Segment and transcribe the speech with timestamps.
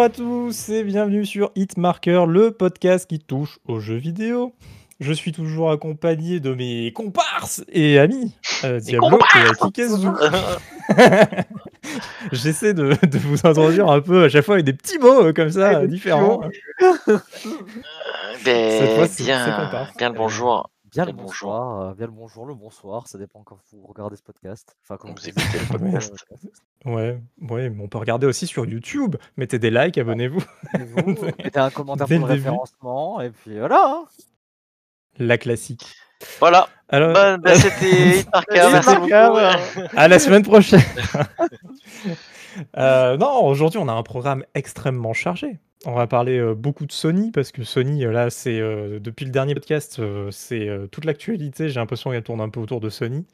[0.00, 4.54] Bonjour à tous et bienvenue sur Hitmarker, le podcast qui touche aux jeux vidéo.
[4.98, 10.06] Je suis toujours accompagné de mes comparses et amis, euh, Diablo et Kikezu.
[12.32, 15.32] J'essaie de, de vous introduire un peu à chaque fois avec des petits mots euh,
[15.34, 16.40] comme ça, différents.
[18.42, 20.70] Ben, Cette fois, bien, bien le bonjour.
[20.92, 24.16] Bien le le bonsoir, euh, bien le bonjour, le bonsoir, ça dépend quand vous regardez
[24.16, 24.76] ce podcast.
[24.82, 26.12] Enfin, quand Vous écoutez le podcast.
[26.84, 29.14] Ouais, ouais, mais on peut regarder aussi sur YouTube.
[29.36, 30.40] Mettez des likes, abonnez-vous.
[30.96, 32.48] vous mettez un commentaire Dès pour le début.
[32.48, 33.84] référencement, et puis voilà.
[33.86, 34.04] hein.
[35.18, 35.94] La classique.
[36.38, 39.06] Voilà, Alors, bah, bah, c'était Hitmarker, merci beaucoup.
[39.06, 40.82] Hitmarker, à la semaine prochaine.
[42.76, 45.60] Euh, non, aujourd'hui, on a un programme extrêmement chargé.
[45.86, 49.24] On va parler euh, beaucoup de Sony parce que Sony, euh, là, c'est euh, depuis
[49.24, 51.68] le dernier podcast, euh, c'est euh, toute l'actualité.
[51.70, 53.26] J'ai l'impression qu'elle tourne un peu autour de Sony.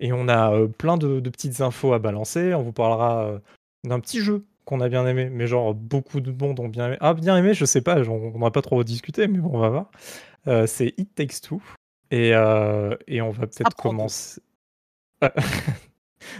[0.00, 2.54] Et on a euh, plein de, de petites infos à balancer.
[2.54, 3.38] On vous parlera euh,
[3.84, 6.96] d'un petit jeu qu'on a bien aimé, mais genre beaucoup de monde ont bien aimé.
[7.00, 9.68] Ah, bien aimé, je sais pas, on n'aura pas trop discuté, mais bon, on va
[9.68, 9.90] voir.
[10.48, 11.62] Euh, c'est It Takes Two.
[12.10, 14.40] Et, euh, et on va peut-être commencer.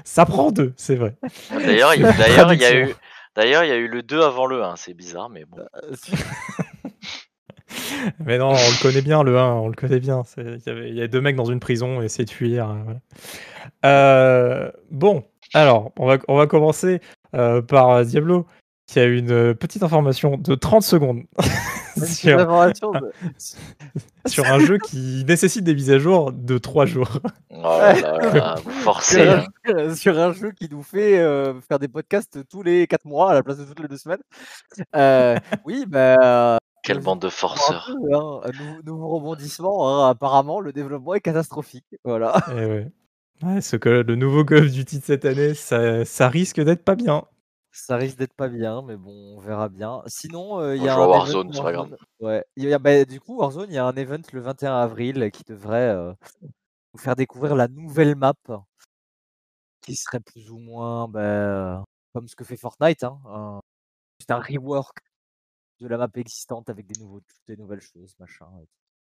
[0.05, 1.17] Ça prend deux, c'est vrai.
[1.51, 2.95] D'ailleurs, il C'est d'ailleurs, il y a eu,
[3.37, 5.59] d'ailleurs, il y a eu le 2 avant le 1, c'est bizarre, mais bon.
[5.84, 5.95] Euh,
[8.25, 10.23] Mais non, on le connaît bien, le 1, on le connaît bien.
[10.25, 12.70] C'est- Il y, avait- a deux mecs dans une prison, de fuir.
[12.70, 13.01] euh, voilà.
[13.84, 17.01] Euh, bon, alors, on va, commencer
[17.34, 18.47] euh, par Diablo,
[18.87, 21.23] qui a une petite information de 30 secondes
[22.05, 22.37] sur,
[22.93, 23.13] de-
[24.27, 27.19] sur un jeu qui nécessite des mises à jour de 3 jours.
[27.51, 27.95] Oh là
[28.33, 28.55] là
[29.01, 29.45] sur, hein.
[29.67, 33.31] un, sur un jeu qui nous fait euh, faire des podcasts tous les 4 mois
[33.31, 34.23] à la place de toutes les 2 semaines.
[34.95, 36.59] Euh, oui, bah.
[36.83, 37.91] Quelle bande de un forceurs.
[38.01, 41.87] peu, hein, un nouveau, nouveau rebondissement, hein, apparemment, le développement est catastrophique.
[42.05, 42.37] Voilà.
[42.53, 42.93] Et ouais.
[43.43, 46.95] Ouais, ce que le nouveau of Duty de cette année, ça, ça risque d'être pas
[46.95, 47.25] bien.
[47.78, 50.03] Ça risque d'être pas bien, mais bon, on verra bien.
[50.06, 51.91] Sinon, euh, il y a un Warzone, c'est pas grave.
[51.91, 52.06] Warzone.
[52.20, 52.44] Ouais.
[52.56, 55.31] Il y a, bah, du coup, Warzone, il y a un event le 21 avril
[55.31, 58.32] qui devrait euh, nous faire découvrir la nouvelle map,
[59.82, 63.04] qui serait plus ou moins bah, comme ce que fait Fortnite.
[63.04, 63.60] Hein, un-
[64.20, 64.97] C'est un rework
[65.81, 68.47] de la map existante avec des, nouveaux, des nouvelles choses, machin.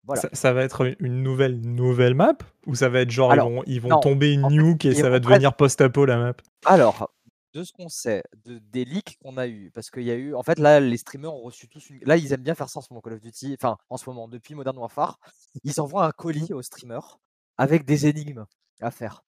[0.04, 0.22] Voilà.
[0.22, 2.38] Ça, ça va être une nouvelle nouvelle map?
[2.66, 4.96] Ou ça va être genre, Alors, ils vont, ils vont non, tomber une nuke et
[4.96, 6.34] ça va devenir post-apo la map?
[6.66, 7.12] Alors,
[7.58, 10.36] de ce qu'on sait, de, des leaks qu'on a eu, parce qu'il y a eu,
[10.36, 12.00] en fait, là, les streamers ont reçu tous une.
[12.04, 14.08] Là, ils aiment bien faire ça en ce moment, Call of Duty, enfin, en ce
[14.08, 15.20] moment, depuis Modern Warfare,
[15.64, 17.20] ils envoient un colis aux streamers
[17.58, 18.46] avec des énigmes
[18.80, 19.24] à faire.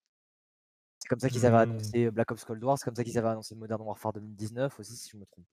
[1.00, 1.72] C'est comme ça qu'ils avaient Hmm.
[1.72, 4.96] annoncé Black Ops Cold War, c'est comme ça qu'ils avaient annoncé Modern Warfare 2019 aussi,
[4.96, 5.46] si je me trompe.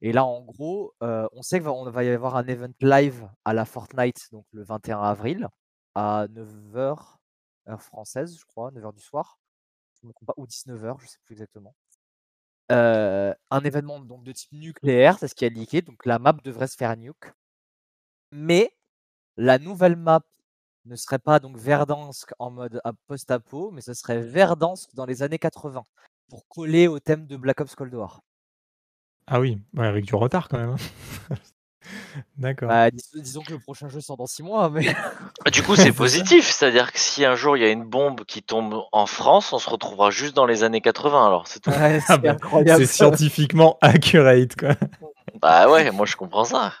[0.00, 3.54] Et là, en gros, euh, on sait qu'il va, y avoir un event live à
[3.54, 5.48] la Fortnite, donc le 21 avril,
[5.96, 7.18] à 9h,
[7.68, 9.40] heure française, je crois, 9h du soir
[10.00, 11.74] je me trompe pas, ou 19h, je sais plus exactement.
[12.70, 16.66] Un événement donc de type nucléaire, c'est ce qui a leaké, donc la map devrait
[16.66, 17.32] se faire nuke.
[18.30, 18.76] Mais
[19.36, 20.20] la nouvelle map
[20.84, 25.22] ne serait pas donc Verdansk en mode ap- post-apo, mais ce serait Verdansk dans les
[25.22, 25.82] années 80
[26.28, 28.20] pour coller au thème de Black Ops Cold War.
[29.26, 30.76] Ah oui, ouais, avec du retard quand même.
[32.36, 32.68] D'accord.
[32.68, 34.86] Bah, dis- disons que le prochain jeu sort dans 6 mois, mais
[35.52, 38.42] Du coup, c'est positif, c'est-à-dire que si un jour il y a une bombe qui
[38.42, 41.70] tombe en France, on se retrouvera juste dans les années 80, alors c'est tout.
[41.70, 42.80] Ouais, Ah c'est bah, incroyable.
[42.86, 44.74] C'est scientifiquement accurate quoi.
[45.40, 46.72] Bah ouais, moi je comprends ça.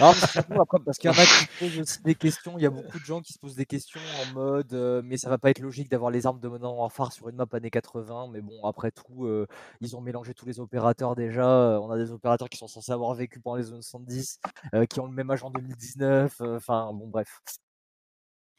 [0.00, 2.58] Non, mais surtout, après, parce qu'il y en a qui se posent aussi des questions.
[2.58, 5.16] Il y a beaucoup de gens qui se posent des questions en mode euh, mais
[5.16, 7.70] ça va pas être logique d'avoir les armes de Modern Warfare sur une map années
[7.70, 8.28] 80.
[8.32, 9.46] Mais bon, après tout, euh,
[9.80, 11.48] ils ont mélangé tous les opérateurs déjà.
[11.48, 14.40] Euh, on a des opérateurs qui sont censés avoir vécu pendant les 70,
[14.74, 16.40] euh, qui ont le même âge en 2019.
[16.40, 17.40] euh, Enfin, bon, bref.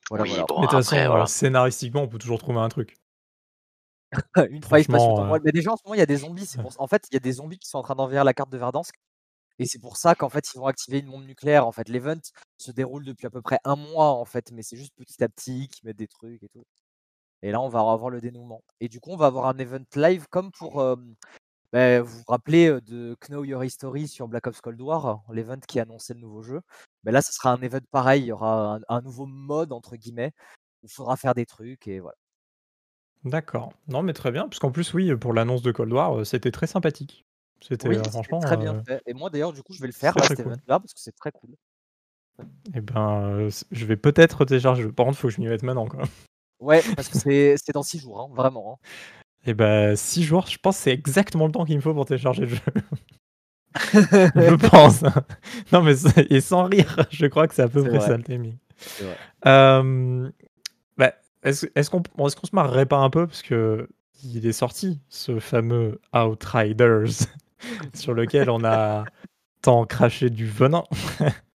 [0.09, 0.45] Voilà, oui, voilà.
[0.47, 1.25] bon, Mais de toute façon, voilà.
[1.27, 2.95] scénaristiquement, on peut toujours trouver un truc.
[4.49, 5.41] une faille ton euh, voile.
[5.43, 6.45] Mais déjà, en ce moment, il y a des zombies.
[6.45, 8.33] c'est pour- En fait, il y a des zombies qui sont en train d'envahir la
[8.33, 8.95] carte de Verdansk.
[9.59, 11.67] Et c'est pour ça qu'en fait, ils vont activer une bombe nucléaire.
[11.67, 12.19] En fait, l'event
[12.57, 15.29] se déroule depuis à peu près un mois, en fait, mais c'est juste petit à
[15.29, 16.65] petit qu'ils mettent des trucs et tout.
[17.41, 18.63] Et là, on va avoir le dénouement.
[18.81, 20.83] Et du coup, on va avoir un event live comme pour.
[21.73, 25.79] bah, vous vous rappelez de Know Your History sur Black Ops Cold War, l'event qui
[25.79, 26.61] annonçait le nouveau jeu.
[27.03, 28.23] Mais là, ce sera un event pareil.
[28.23, 30.33] Il y aura un, nouveau mode, entre guillemets,
[30.83, 31.87] où il faudra faire des trucs.
[31.87, 32.17] Et voilà.
[33.25, 33.73] D'accord.
[33.87, 36.67] Non, mais très bien, parce qu'en plus, oui, pour l'annonce de Cold War, c'était très
[36.67, 37.25] sympathique.
[37.61, 38.39] C'était Oui, euh, franchement.
[38.39, 39.01] très bien euh, fait.
[39.05, 40.53] Et moi, d'ailleurs, du coup, je vais le faire, là, cet cool.
[40.53, 41.55] event-là, parce que c'est très cool.
[42.73, 44.83] eh ben, euh, je vais peut-être télécharger.
[44.83, 44.93] le jeu.
[44.93, 45.87] Par contre, faut que je m'y mette maintenant.
[45.87, 46.03] Quoi.
[46.59, 48.79] Ouais, parce que c'est dans 6 jours, hein, vraiment.
[48.83, 48.87] hein.
[49.45, 52.05] Et ben, 6 jours, je pense que c'est exactement le temps qu'il me faut pour
[52.05, 52.61] télécharger le jeu.
[53.93, 55.03] je pense.
[55.03, 55.13] hein.
[55.71, 55.93] Non, mais
[56.29, 58.07] et sans rire, je crois que c'est à peu près vrai.
[58.07, 58.57] ça le timing.
[59.45, 60.29] Euh,
[60.97, 61.13] bah,
[61.43, 63.27] est-ce est-ce qu'on est qu'on se marrerait pas un peu?
[63.27, 63.87] Parce que
[64.23, 67.25] il est sorti ce fameux Outriders
[67.93, 69.05] sur lequel on a
[69.61, 70.83] tant craché du venin.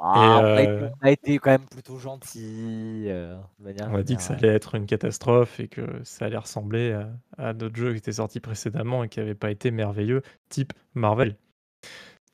[0.00, 4.02] On, a Et, été, euh, on a été quand même plutôt gentil euh, on a
[4.04, 7.74] dit que ça allait être une catastrophe et que ça allait ressembler à, à d'autres
[7.74, 11.36] jeux qui étaient sortis précédemment et qui n'avaient pas été merveilleux, type Marvel.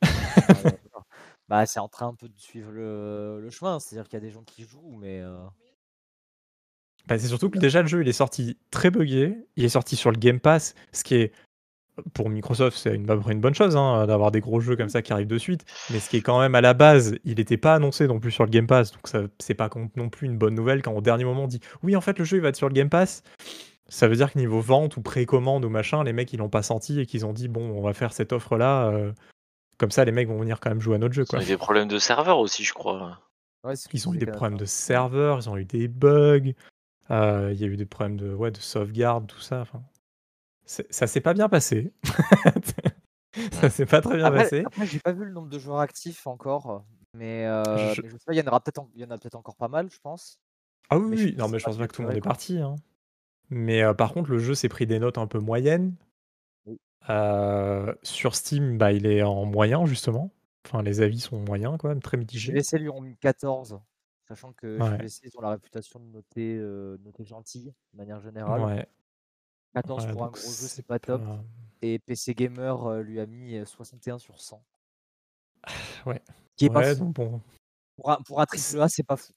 [0.03, 0.07] Ah
[1.49, 4.27] bah, c'est en train un peu de suivre le, le chemin, c'est-à-dire qu'il y a
[4.27, 5.39] des gens qui jouent, mais euh,
[7.07, 9.97] Bah, c'est surtout que déjà le jeu il est sorti très buggé, il est sorti
[9.97, 11.33] sur le Game Pass, ce qui est
[12.13, 15.13] pour Microsoft c'est une, une bonne chose hein, d'avoir des gros jeux comme ça qui
[15.13, 17.75] arrivent de suite, mais ce qui est quand même à la base, il n'était pas
[17.75, 20.55] annoncé non plus sur le Game Pass, donc ça c'est pas non plus une bonne
[20.55, 22.57] nouvelle quand au dernier moment on dit oui en fait le jeu il va être
[22.57, 23.23] sur le Game Pass.
[23.89, 26.63] Ça veut dire que niveau vente ou précommande ou machin, les mecs ils l'ont pas
[26.63, 28.91] senti et qu'ils ont dit bon on va faire cette offre là,
[29.79, 31.39] comme ça les mecs vont venir quand même jouer à notre jeu Ils quoi.
[31.39, 33.21] ont eu des problèmes de serveur aussi, je crois.
[33.65, 36.53] ouais, Ils ont eu des problèmes de serveur, ils ont eu des bugs,
[37.11, 39.61] euh, il y a eu des problèmes de, ouais, de sauvegarde, tout ça.
[39.61, 39.83] Enfin,
[40.67, 41.93] ça s'est pas bien passé.
[43.53, 44.63] ça s'est pas très bien Après, passé.
[44.67, 46.85] après, j'ai pas vu le nombre de joueurs actifs encore,
[47.15, 48.89] mais, euh, Je- mais je sais pas, il y en aura peut-être, en-
[49.39, 50.41] encore pas mal, je pense.
[50.91, 52.59] Ah oui, mais non, mais je pense pas que tout le monde est parti.
[52.59, 52.77] hein.
[53.51, 55.95] Mais euh, par contre, le jeu s'est pris des notes un peu moyennes.
[56.67, 56.79] Oui.
[57.11, 60.31] Euh, sur Steam, bah, il est en moyen, justement.
[60.67, 62.53] Enfin, les avis sont moyens, quand même, très mitigés.
[62.53, 63.81] GVC lui ont mis 14,
[64.29, 64.91] sachant que Ouais.
[64.99, 66.57] GVC ils ont la réputation de noter,
[67.05, 68.61] noter gentil de manière générale.
[68.63, 68.87] Ouais.
[69.75, 71.23] 14 ouais, pour un gros jeu, c'est pas top.
[71.25, 71.43] pas-
[71.83, 74.63] Et PC Gamer euh, lui a mis euh, 61 sur 100.
[76.07, 76.21] Ouais.
[76.57, 77.07] Qui est pas fou.
[77.07, 77.41] bon.
[77.97, 78.47] Pour un, pour un
[78.89, 79.33] c'est pas fou.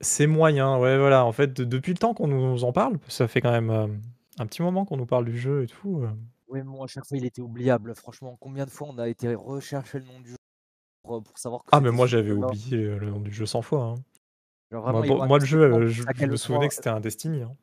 [0.00, 1.24] C'est moyen, ouais, voilà.
[1.24, 3.86] En fait, de- depuis le temps qu'on nous en parle, ça fait quand même euh,
[4.38, 6.02] un petit moment qu'on nous parle du jeu et tout.
[6.02, 6.10] euh,
[6.48, 7.94] Oui, mais bon, à chaque fois, il était oubliable.
[7.94, 10.36] Franchement, combien de fois on a été rechercher le nom du jeu
[11.02, 13.62] pour, pour savoir que Ah, mais moi j'avais oublié euh, le nom du jeu 100
[13.62, 13.84] fois.
[13.84, 13.94] hein.
[14.70, 16.74] Genre Moi, vraiment, ils bon, l'ont moi, le jeu, euh, je, me souvenais E3, que
[16.74, 17.42] c'était un Destiny.
[17.42, 17.56] hein.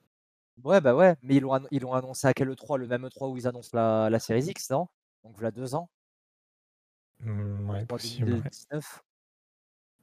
[0.64, 3.30] Ouais, bah ouais, mais ils l'ont ils l'ont annoncé à quel E3 Le même E3
[3.30, 4.88] où ils annoncent la, la Series X, non?
[5.24, 5.90] Donc voilà deux ans,
[7.24, 8.36] Hmm, ouais, E3 possible.
[8.36, 9.04] Ouais, 2019.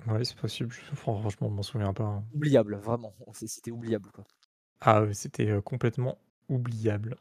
[0.06, 0.73] Ouais, c'est possible.
[0.75, 2.05] Je- franchement, je m'en souviens pas.
[2.05, 2.25] hein.
[2.32, 3.14] Oubliable, vraiment.
[3.35, 4.25] C'est- C'était oubliable, quoi.
[4.81, 6.19] Ah, ouais, c'était euh, complètement
[6.49, 7.17] oubliable.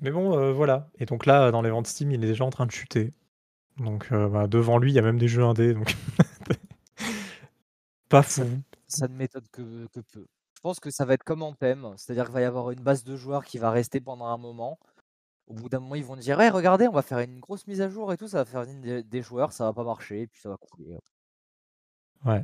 [0.00, 0.90] Mais bon, euh, voilà.
[0.98, 3.12] Et donc là, dans les ventes Steam, il est déjà en train de chuter.
[3.78, 5.74] Donc euh, bah, devant lui, il y a même des jeux indés.
[5.74, 5.96] Donc
[8.08, 8.44] pas fou.
[8.44, 8.46] Ça,
[8.86, 10.26] ça ne m'étonne que, que peu.
[10.66, 12.80] Je pense que ça va être comme en thème, c'est-à-dire qu'il va y avoir une
[12.80, 14.80] base de joueurs qui va rester pendant un moment.
[15.46, 17.80] Au bout d'un moment, ils vont dire, ouais, regardez, on va faire une grosse mise
[17.80, 20.40] à jour et tout, ça va faire des, joueurs, ça va pas marcher, et puis
[20.40, 20.98] ça va couler.
[22.24, 22.42] Ouais,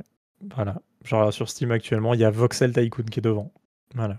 [0.55, 0.81] voilà.
[1.03, 3.51] Genre sur Steam actuellement, il y a Voxel Tycoon qui est devant.
[3.93, 4.15] Voilà.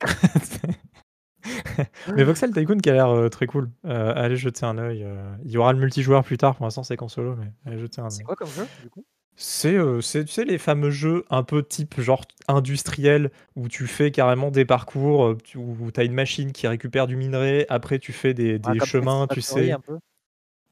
[2.16, 3.70] Mais Voxel Tycoon qui a l'air euh, très cool.
[3.84, 5.04] Euh, allez jeter un œil.
[5.04, 6.56] euh, Il y aura le multijoueur plus tard.
[6.56, 8.24] Pour l'instant, c'est qu'en solo, mais allez jeter un C'est œil.
[8.24, 9.04] quoi comme jeu, du coup?
[9.36, 13.86] C'est, euh, c'est, tu sais, les fameux jeux un peu type genre industriel où tu
[13.86, 17.66] fais carrément des parcours, euh, tu- où tu as une machine qui récupère du minerai,
[17.68, 19.72] après tu fais des, Ah, des chemins, tu Satisfactory, sais.
[19.72, 19.98] un peu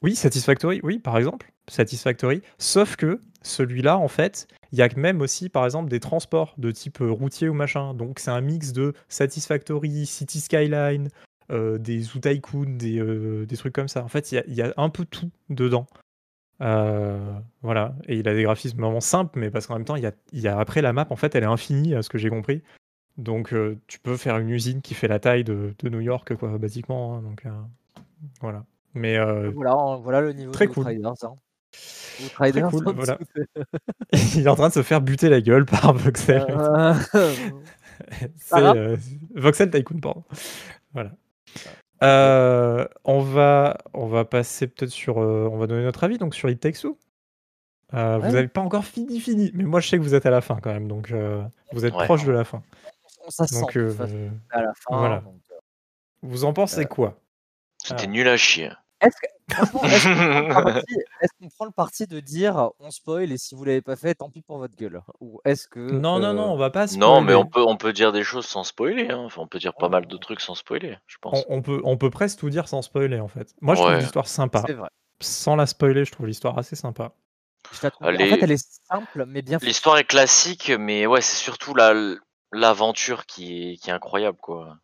[0.03, 1.51] Oui, Satisfactory, oui, par exemple.
[1.67, 2.41] Satisfactory.
[2.57, 6.71] Sauf que celui-là, en fait, il y a même aussi, par exemple, des transports de
[6.71, 7.93] type euh, routier ou machin.
[7.93, 11.09] Donc c'est un mix de Satisfactory, City Skyline,
[11.51, 14.03] euh, des Zoo Tycoon, des, euh, des trucs comme ça.
[14.03, 15.87] En fait, il y a, il y a un peu tout dedans.
[16.61, 17.19] Euh,
[17.63, 17.95] voilà.
[18.07, 20.11] Et il a des graphismes vraiment simples, mais parce qu'en même temps, il y a,
[20.31, 22.29] il y a- après la map, en fait, elle est infinie, à ce que j'ai
[22.29, 22.61] compris.
[23.17, 26.33] Donc euh, tu peux faire une usine qui fait la taille de, de New York,
[26.35, 27.15] quoi, basiquement.
[27.17, 27.21] hein.
[27.21, 27.49] donc euh,
[28.41, 28.63] voilà.
[28.93, 29.17] Mais
[29.51, 30.83] Voilà, en- voilà le niveau très de cool.
[30.87, 30.87] Hein.
[32.69, 33.17] Cool, voilà.
[34.35, 36.45] il est en train de se faire buter la gueule par Voxel.
[38.37, 38.97] C'est
[39.35, 40.23] Voxel Tycoon, pardon.
[40.93, 41.11] Voilà.
[42.03, 46.33] Euh, on va on va passer peut-être sur euh, on va donner notre avis donc
[46.35, 46.97] sur It Takes Two.
[47.93, 48.31] Euh, Vous Ouais.
[48.31, 50.57] n'avez pas encore fini fini, mais moi je sais que vous êtes à la fin
[50.61, 51.43] quand même, donc euh,
[51.73, 52.05] vous êtes Ouais.
[52.05, 52.63] proche de la fin.
[53.25, 54.97] on ça se sent Donc de toute euh, façon, à la fin.
[54.97, 55.19] voilà.
[55.19, 55.55] donc, euh,
[56.23, 57.19] vous en pensez Euh, quoi?
[57.83, 58.07] C'était Ah.
[58.07, 58.71] nul à chier.
[59.01, 62.69] Est-ce que, franchement, est-ce qu'on prend, le parti- est-ce qu'on prend le parti de dire
[62.79, 65.01] on spoil et si vous l'avez pas fait, tant pis pour votre gueule?
[65.19, 65.79] Ou est-ce que.
[65.79, 68.23] Non non euh, non, on va pas Non, mais on peut, on peut dire des
[68.23, 69.09] choses sans spoiler.
[69.09, 69.17] hein.
[69.17, 71.45] Enfin, on peut dire pas mal de trucs sans spoiler, je On, pense.
[71.49, 73.53] on peut on peut presque tout dire sans spoiler en fait.
[73.61, 74.63] Moi je trouve l'histoire sympa.
[74.65, 74.89] C'est vrai.
[75.19, 77.13] Sans la spoiler, je trouve l'histoire assez sympa.
[77.71, 79.67] Je En fait, elle est simple, mais bien faite.
[79.67, 81.93] L'histoire est classique, mais ouais, c'est surtout la
[82.51, 84.77] l'aventure qui est, qui est incroyable, quoi.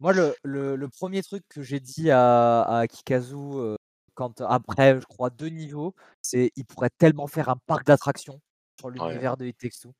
[0.00, 3.76] Moi, le, le, le premier truc que j'ai dit à, à Kikazu euh,
[4.14, 8.40] quand après, je crois, deux niveaux, c'est il pourrait tellement faire un parc d'attractions
[8.78, 9.94] sur l'univers de It Takes Two.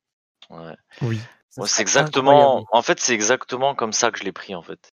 [0.49, 0.75] Ouais.
[1.01, 1.19] Oui.
[1.49, 2.31] C'est exactement.
[2.31, 2.67] incroyable.
[2.71, 4.91] En fait, c'est exactement comme ça que je l'ai pris, en fait.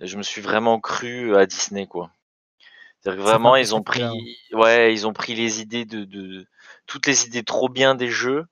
[0.00, 2.10] Je me suis vraiment cru à Disney, quoi.
[3.00, 6.46] C'est-à-dire que vraiment, ils ont effet-là, pris, ouais, ils ont pris les idées de, de
[6.86, 8.46] toutes les idées trop bien des jeux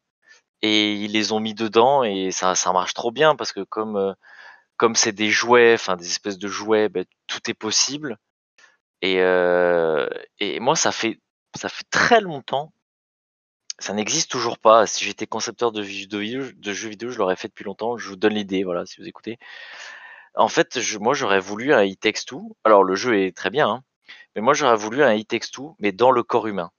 [0.61, 3.97] et ils les ont mis dedans et ça, ça marche trop bien parce que comme,
[3.97, 4.13] euh,
[4.83, 8.19] comme c'est des jouets, enfin des espèces de jouets, ben, tout est possible.
[9.01, 10.09] Et, euh,
[10.41, 11.21] et moi, ça fait,
[11.55, 12.73] ça fait très longtemps.
[13.79, 14.89] Ça n'existe toujours pas.
[14.89, 17.97] Si j'étais concepteur de, jeux vidéo, je l'aurais fait depuis longtemps.
[17.97, 19.39] Je vous donne l'idée, voilà, si vous écoutez.
[20.35, 22.57] En fait, je, moi, j'aurais voulu un It Two.
[22.65, 23.85] Alors, le jeu est très bien, hein,
[24.35, 26.73] mais moi, j'aurais voulu un It Two, mais dans le corps humain.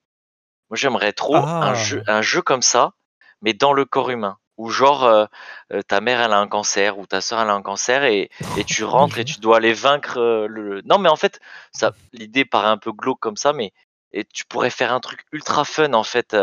[0.69, 2.17] Moi, j'aimerais trop un, jeu, ah.
[2.17, 2.95] un jeu comme ça,
[3.41, 4.39] mais dans le corps humain.
[4.57, 5.25] Ou genre, euh,
[5.72, 8.29] euh, ta mère, elle a un cancer, ou ta soeur, elle a un cancer, et,
[8.57, 10.81] et tu rentres et tu dois aller vaincre euh, le.
[10.86, 11.39] Non, mais en fait,
[11.72, 13.72] ça, l'idée paraît un peu glauque comme ça, mais
[14.12, 16.36] et tu pourrais faire un truc ultra fun, en fait,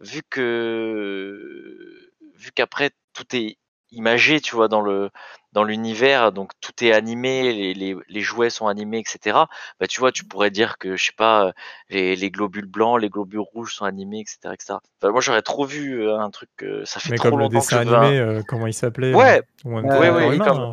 [0.00, 2.12] vu que.
[2.36, 3.58] Vu qu'après, tout est
[3.96, 5.10] imagé, tu vois, dans le
[5.52, 9.38] dans l'univers, donc tout est animé, les, les, les, jouets sont animés, etc.
[9.80, 11.52] Bah, tu vois, tu pourrais dire que, je sais pas,
[11.88, 14.52] les, les globules blancs, les globules rouges sont animés, etc.
[14.52, 14.74] etc.
[15.02, 16.50] moi, j'aurais trop vu euh, un truc,
[16.84, 18.74] ça fait Mais trop comme longtemps le dessin que je veux animé, euh, comment il
[18.74, 20.58] s'appelait Ouais, ouais, ouais, ouais, humain, comme...
[20.58, 20.72] hein.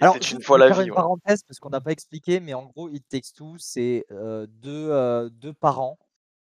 [0.00, 0.84] Alors, C'est je une vais fois la faire vie.
[0.84, 0.96] une ouais.
[0.96, 4.88] parenthèse parce qu'on n'a pas expliqué, mais en gros, It Takes Two, c'est euh, deux,
[4.90, 5.98] euh, deux parents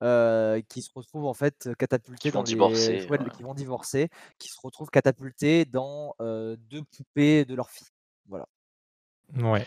[0.03, 3.19] euh, qui se retrouvent en fait catapultés Qui dans divorcer, ouais.
[3.37, 7.89] qui vont divorcer, qui se retrouvent catapultés dans euh, deux poupées de leur fille.
[8.29, 8.47] Voilà.
[9.37, 9.67] Ouais,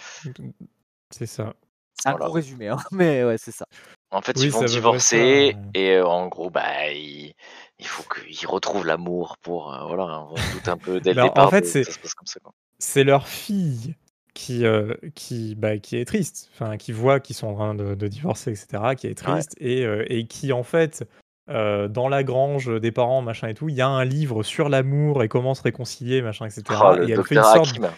[1.12, 1.54] c'est ça.
[1.94, 2.25] C'est un Voilà.
[2.25, 3.66] gros résumé, hein, mais ouais, c'est ça.
[4.12, 5.70] En fait, Oui, ils vont divorcer ça, ouais.
[5.74, 7.34] et euh, en gros, bah, il,
[7.80, 9.74] il faut qu'ils retrouvent l'amour pour.
[9.74, 12.40] euh, voilà, on se doute un peu dès le Bah, en départ fait, c'est- ça.
[12.44, 12.54] Quoi.
[12.80, 13.96] C'est leur fille
[14.34, 17.96] qui, euh, qui, bah, qui est triste, enfin, qui voit qu'ils sont en train de,
[17.96, 21.08] de divorcer, etc., qui est triste, et, euh, et qui, en fait,
[21.50, 24.70] euh, dans la grange des parents, machin et tout, il y a un livre sur
[24.70, 26.63] l'amour et comment se réconcilier, machin, etc.
[26.84, 27.90] Oh, et elle fait une sorte, Hakim.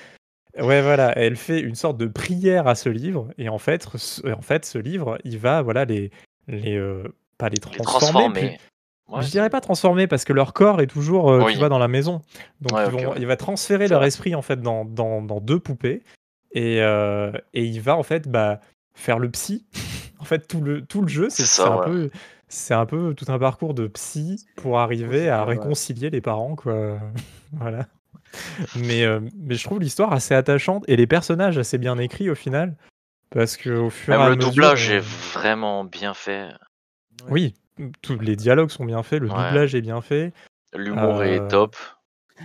[0.60, 4.28] ouais, voilà, elle fait une sorte de prière à ce livre, et en fait, ce,
[4.34, 6.12] en fait, ce livre, il va, voilà, les,
[6.48, 6.78] les
[7.38, 8.60] pas les Les transformer, puis- transformer.
[9.08, 11.54] Ouais, je dirais pas transformer parce que leur corps est toujours, euh, Oui.
[11.54, 12.22] tu vois, dans la maison.
[12.62, 13.16] Donc Ouais, ils vont- ouais.
[13.20, 16.02] il va transférer leur esprit en fait dans, dans, dans deux poupées
[16.56, 18.60] et, euh, et il va en fait bah,
[18.96, 19.66] faire le psy.
[20.20, 21.86] en fait tout le tout le jeu c'est ça, un ouais.
[21.86, 22.10] peu
[22.48, 25.50] c'est un peu tout un parcours de psy pour arriver à ouais.
[25.52, 26.98] réconcilier les parents quoi.
[27.54, 27.86] voilà.
[28.76, 32.36] Mais euh, mais je trouve l'histoire assez attachante et les personnages assez bien écrits au
[32.36, 32.76] final
[33.30, 36.50] parce que au fur et Même à le mesure doublage euh, est vraiment bien fait.
[37.30, 37.54] Oui
[38.02, 39.34] tous les dialogues sont bien faits le Ouais.
[39.48, 40.32] doublage est bien fait
[40.74, 41.76] L'humour Euh, est top.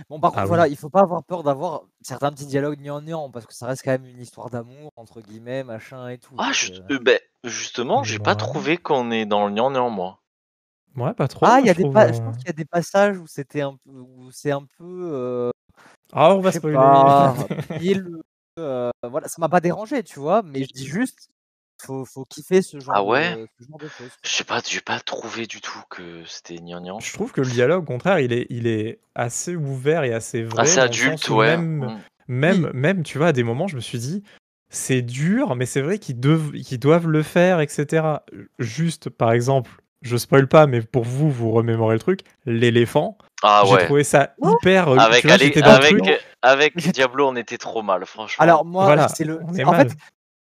[0.09, 0.71] Bon, par contre, Ah voilà, oui.
[0.71, 3.91] il faut pas avoir peur d'avoir certains petits dialogues gnangnan parce que ça reste quand
[3.91, 6.35] même une histoire d'amour, entre guillemets, machin et tout.
[6.37, 6.51] Ah,
[6.89, 10.21] euh, ben, justement, j'ai pas trouvé qu'on est dans le gnangnan, moi.
[10.95, 11.45] Ouais, pas trop.
[11.45, 12.65] Ah, moi, il y a je des trouve, pa- je euh, qu'il y a des
[12.65, 15.51] passages où c'était un peu, où c'est un peu, euh,
[16.13, 16.77] Ah, on va spoiler.
[16.77, 17.33] pas,
[18.59, 21.29] euh, voilà, ça m'a pas dérangé, tu vois, mais je dis juste,
[21.81, 23.35] faut, faut kiffer ce genre Ah ouais?
[23.35, 24.11] de, ce genre de choses.
[24.23, 26.99] Je sais pas, j'ai pas trouvé du tout que c'était gnangnan.
[26.99, 30.43] Je trouve que le dialogue, au contraire, il est, il est assez ouvert et assez
[30.43, 30.61] vrai.
[30.63, 31.57] Assez adulte, ouais.
[31.57, 32.01] Même, Mm.
[32.27, 32.71] même, Oui.
[32.73, 34.23] même, tu vois, à des moments, je me suis dit,
[34.69, 38.23] c'est dur, mais c'est vrai qu'ils doivent, le faire, etc.
[38.59, 39.71] Juste, par exemple,
[40.01, 43.17] je spoil pas, mais pour vous, vous remémorez le truc, l'éléphant.
[43.43, 43.85] Ah J'ai ouais.
[43.85, 44.89] trouvé ça hyper.
[44.89, 45.37] euh, Avec, vois,
[46.75, 48.41] J'ai- Diablo, on était trop mal, franchement.
[48.43, 49.89] Alors moi, Voilà, c'est le, en mal.
[49.89, 49.97] fait,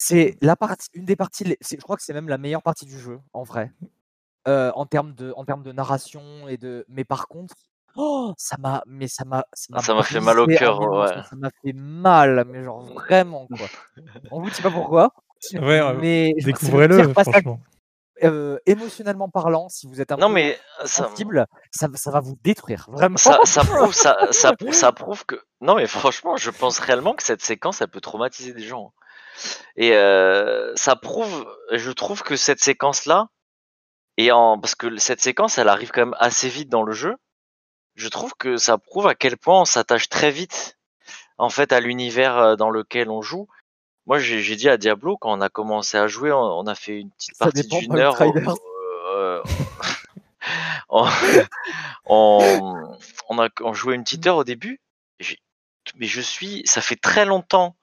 [0.08, 2.98] c'est la partie, une des parties, je crois que c'est même la meilleure partie du
[2.98, 3.72] jeu, en vrai,
[4.46, 7.54] euh, en termes de, en termes de narration et de, mais par contre,
[7.96, 11.06] oh, ça m'a, mais ça m'a, m'a Ça m'a fait mal au cœur, ouais.
[11.08, 13.66] Ça m'a fait mal, mais genre vraiment quoi.
[14.30, 15.10] On vous dit pas pourquoi,
[15.54, 17.58] Ouais, euh, mais découvrez-le, franchement.
[18.22, 22.20] euh, émotionnellement parlant, si vous êtes un Non, peu mais ça, sensible, ça, ça va
[22.20, 23.16] vous détruire, vraiment.
[23.16, 25.36] ça, ça prouve, ça, ça, prou- ça prouve que.
[25.60, 28.92] Non, mais franchement, je pense réellement que cette séquence, elle peut traumatiser des gens.
[29.76, 33.28] Et euh, ça prouve, je trouve que cette séquence-là,
[34.16, 37.16] et en parce que cette séquence, elle arrive quand même assez vite dans le jeu.
[37.94, 40.78] Je trouve que ça prouve à quel point on s'attache très vite,
[41.38, 43.48] en fait, à l'univers euh, dans lequel on joue.
[44.06, 47.00] Moi, j'ai dit à Diablo quand on a commencé à jouer, on, on a fait
[47.00, 48.16] une petite Ça partie d'une heure.
[49.14, 49.42] Euh,
[50.88, 51.08] on,
[52.06, 54.80] on, on a on jouait une petite heure au début.
[55.94, 57.76] Mais je suis, ça fait très longtemps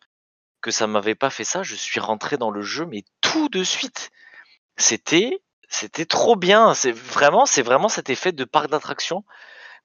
[0.63, 1.61] que ça m'avait pas fait ça.
[1.61, 4.11] Je suis rentré dans le jeu, mais tout de suite.
[4.77, 6.73] C'était, c'était trop bien.
[6.73, 9.17] C'est vraiment, c'est vraiment cet effet de parc d'attraction.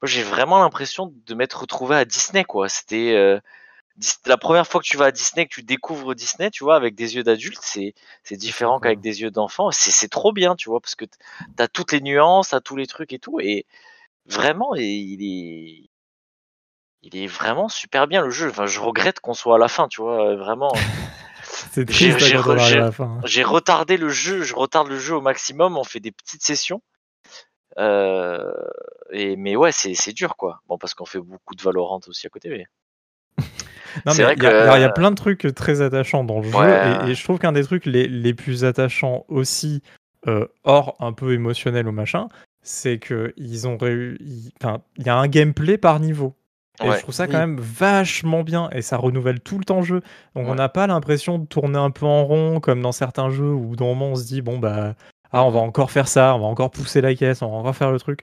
[0.02, 2.68] Moi, j'ai vraiment l'impression de m'être retrouvé à Disney, quoi.
[2.68, 3.40] C'était euh,
[4.26, 6.94] la première fois que tu vas à Disney, que tu découvres Disney, tu vois, avec
[6.94, 9.70] des yeux d'adulte, c'est c'est différent qu'avec des yeux d'enfant.
[9.72, 11.04] C'est c'est trop bien, tu vois, parce que
[11.56, 13.66] t'as toutes les nuances, t'as tous les trucs et tout, et
[14.26, 15.87] vraiment, et il est
[17.02, 18.48] il est vraiment super bien le jeu.
[18.50, 20.72] Enfin, je regrette qu'on soit à la fin, tu vois, euh, vraiment.
[21.92, 22.58] J'ai- re-
[23.42, 26.82] retardé le jeu, je retarde le jeu au maximum, on fait des petites sessions.
[27.78, 28.52] Euh,
[29.12, 30.60] et mais ouais, c'est dur quoi.
[30.68, 32.66] Bon parce qu'on fait beaucoup de Valorant aussi à côté, mais
[34.14, 34.36] il y,
[34.76, 36.56] il y a que- plein de trucs très attachants dans le jeu,
[37.06, 39.82] et, et je trouve qu'un des trucs les, les plus attachants aussi,
[40.26, 42.28] euh, hors un peu émotionnel ou machin,
[42.62, 44.52] c'est que ils ont réussi.
[44.60, 46.34] Enfin, il y a un gameplay par niveau.
[46.82, 46.96] Et Ouais.
[46.96, 47.30] je trouve ça Oui.
[47.32, 50.00] quand même vachement bien, et ça renouvelle tout le temps le jeu.
[50.36, 53.52] Donc on n'a pas l'impression de tourner un peu en rond, comme dans certains jeux
[53.52, 54.94] où d'un moment on se dit, bon bah.
[55.30, 57.76] Ah, on va encore faire ça, on va encore pousser la caisse, on va encore
[57.76, 58.20] faire le truc.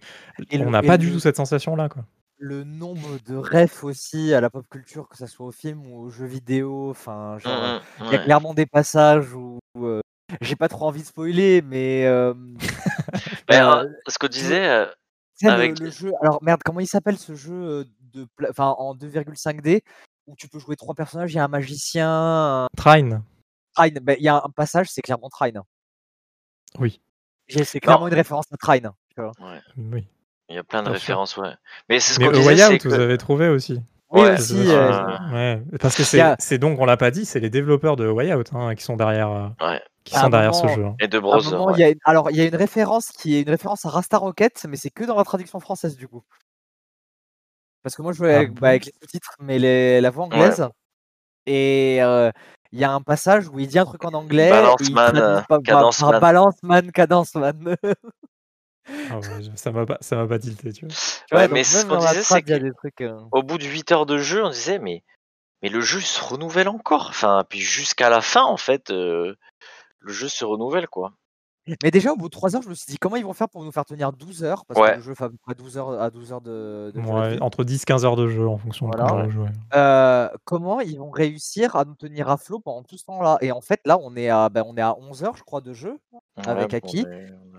[0.50, 2.04] Et on n'a pas du tout cette sensation-là, quoi.
[2.40, 6.00] Le nombre de refs aussi à la pop culture, que ça soit au film ou
[6.00, 7.54] aux jeux vidéo, enfin, genre,
[8.00, 10.02] Mm, mm, il y a clairement des passages où, où, euh,
[10.42, 12.34] j'ai pas trop envie de spoiler, mais euh,
[13.50, 14.86] Mais, euh, euh, ce qu'on disait, euh,
[15.44, 16.12] le- le, jeu.
[16.22, 17.86] Alors merde, comment il s'appelle ce jeu
[18.16, 19.82] de, pla- enfin, en 2,5D
[20.28, 23.22] où tu peux jouer trois personnages, il y a un magicien, Trine,
[23.76, 24.00] Trine.
[24.02, 25.62] Ben, il y a un passage, c'est clairement Trine.
[26.80, 27.00] oui.
[27.48, 28.08] C'est clairement Non.
[28.08, 28.90] une référence à Trine.
[29.78, 30.08] oui.
[30.50, 31.00] il y a plein de Bien sûr.
[31.02, 31.54] références, ouais.
[31.90, 32.88] Mais c'est ce qu'on A disait, Way c'est Out, que...
[32.90, 33.82] vous avez trouvé aussi.
[34.12, 34.64] Oui, Ouais, aussi.
[34.64, 37.96] Je- euh, euh, Ouais, parce que c'est donc, on l'a pas dit, c'est les développeurs
[37.96, 39.82] de Way Out hein, qui sont derrière, euh, Ouais.
[40.04, 40.86] qui À sont derrière ce jeu.
[40.86, 40.96] hein.
[41.00, 41.80] Et de moment, ouais.
[41.80, 44.18] y a une- alors il y a une référence qui est une référence à Rasta
[44.18, 46.24] Rocket, mais c'est que dans la traduction française du coup.
[47.86, 50.26] Parce que moi je jouais Ah avec, bah, avec les sous-titres, mais les- la voix
[50.26, 50.68] anglaise.
[51.46, 52.32] Et euh,
[52.72, 54.50] il y a un passage où il dit un truc en anglais.
[54.50, 56.20] Balance man, euh, pas- par- cadence par man.
[56.20, 57.76] balance man, cadence man.
[59.12, 59.20] Ah
[59.54, 60.96] ça m'a pas, ça m'a pas tilté, tu vois.
[61.32, 63.02] Ouais, Ouais, mais ce qu'on disait, c'est trucs.
[63.02, 65.04] euh, au bout de 8 heures de jeu, on disait, mais,
[65.62, 67.10] mais le jeu se renouvelle encore.
[67.10, 69.36] Enfin, puis jusqu'à la fin, en fait, euh,
[70.00, 71.14] le jeu se renouvelle, quoi.
[71.84, 73.50] Mais déjà, au bout de 3 heures, je me suis dit comment ils vont faire
[73.50, 74.66] pour nous faire tenir 12 heures?
[74.66, 74.92] Parce Ouais.
[74.92, 77.42] que le jeu fait à peu près 12 heures, à 12 heures de, Ouais, vie.
[77.42, 79.04] entre 10-15 heures de jeu en fonction Voilà.
[79.06, 79.42] de comment on joue.
[79.44, 79.50] ouais.
[79.74, 83.38] Euh, comment ils vont réussir à nous tenir à flot pendant tout ce temps-là?
[83.42, 85.62] Et en fait, là, on est à, ben, on est à 11 heures, je crois,
[85.62, 85.98] de jeu.
[86.46, 87.06] Avec Ouais, Aki.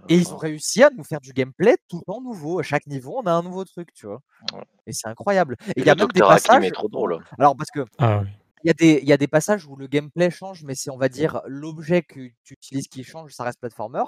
[0.09, 2.61] Et ils ont réussi à nous faire du gameplay tout le temps nouveau.
[2.61, 4.21] À chaque niveau, on a un nouveau truc, tu vois?
[4.54, 4.63] Ouais.
[4.87, 5.57] Et c'est incroyable.
[5.75, 6.63] Et il y a même des passages.
[6.65, 7.19] est trop drôle.
[7.41, 8.28] Alors, parce que Ah oui.
[8.67, 10.91] Il y, a des, il y a des passages où le gameplay change, mais c'est,
[10.91, 14.02] on va dire, l'objet que tu utilises qui change, ça reste platformer.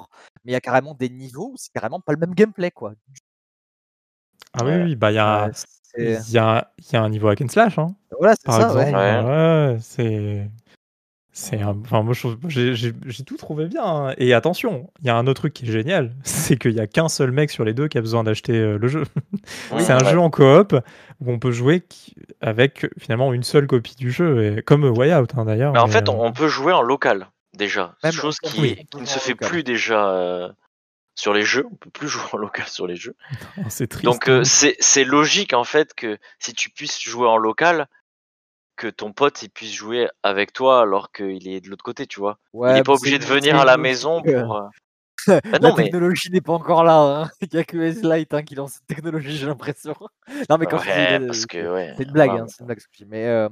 [0.44, 2.94] Mais il y a carrément des niveaux où c'est carrément pas le même gameplay, quoi.
[4.55, 5.49] Ah oui, oui, bah il y a,
[5.97, 8.57] il y, a, il y a un niveau hack and slash, hein, Voilà, c'est par
[8.57, 8.97] ça, exemple.
[8.97, 9.25] ouais.
[9.25, 9.75] Ouais.
[9.75, 10.51] Ouais, c'est.
[11.40, 12.14] C'est un- Enfin, moi,
[12.48, 13.85] j'ai j'ai- j'ai tout trouvé bien.
[13.85, 14.14] hein.
[14.18, 16.88] Et attention, il y a un autre truc qui est génial, c'est qu'il y a
[16.88, 19.05] qu'un seul mec sur les deux qui a besoin d'acheter euh, le jeu.
[19.70, 20.11] Oui, c'est un ouais.
[20.11, 20.74] jeu en coop
[21.20, 21.85] où on peut jouer
[22.40, 25.72] avec finalement une seule copie du jeu, et, comme Way Out hein, d'ailleurs.
[25.72, 27.94] Mais en mais, fait, euh, on, peut jouer en local, déjà.
[28.03, 30.48] Même chose on- qui, oui, ne se fait plus déjà euh,
[31.14, 31.66] sur les jeux.
[31.70, 33.14] On peut plus jouer en local sur les jeux.
[33.68, 34.05] c'est triste.
[34.05, 37.87] Donc euh, c'est c'est logique en fait que si tu puisses jouer en local,
[38.79, 42.21] que ton pote il puisse jouer avec toi alors qu'il est de l'autre côté, tu
[42.21, 42.38] vois.
[42.55, 44.62] Ouais, il est mais pas obligé de venir à la maison euh, pour.
[45.27, 47.01] Bah La non mais technologie n'est pas encore là.
[47.01, 47.31] hein.
[47.43, 49.95] Il n'y a que S-Lite hein, qui lance cette technologie, j'ai l'impression.
[50.49, 51.93] Non, mais quand je dis, ouais parce c'est que ouais.
[51.97, 53.11] c'est une blague, hein, c'est une blague ce que je dis.
[53.11, 53.49] Mais euh,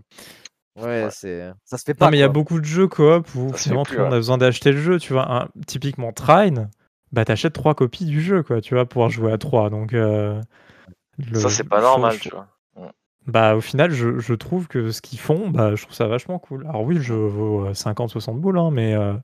[0.76, 1.08] ouais, Ouais.
[1.10, 2.06] c'est ça se fait pas.
[2.06, 4.16] Non, mais il y a beaucoup de jeux coop où plus, tout le monde a
[4.16, 4.98] besoin d'acheter le jeu.
[4.98, 6.70] Tu vois, typiquement Trine,
[7.12, 8.60] bah t'achètes trois copies du jeu, quoi.
[8.60, 9.68] Tu vas pouvoir jouer à trois.
[9.68, 10.40] Donc, euh,
[11.18, 12.46] le- Ça c'est pas normal, je- tu vois.
[13.26, 16.38] Bah, au final, je, je trouve que ce qu'ils font, bah, je trouve ça vachement
[16.38, 16.66] cool.
[16.68, 19.14] Alors, oui, le jeu vaut 50-60 boules, hein, mais, euh,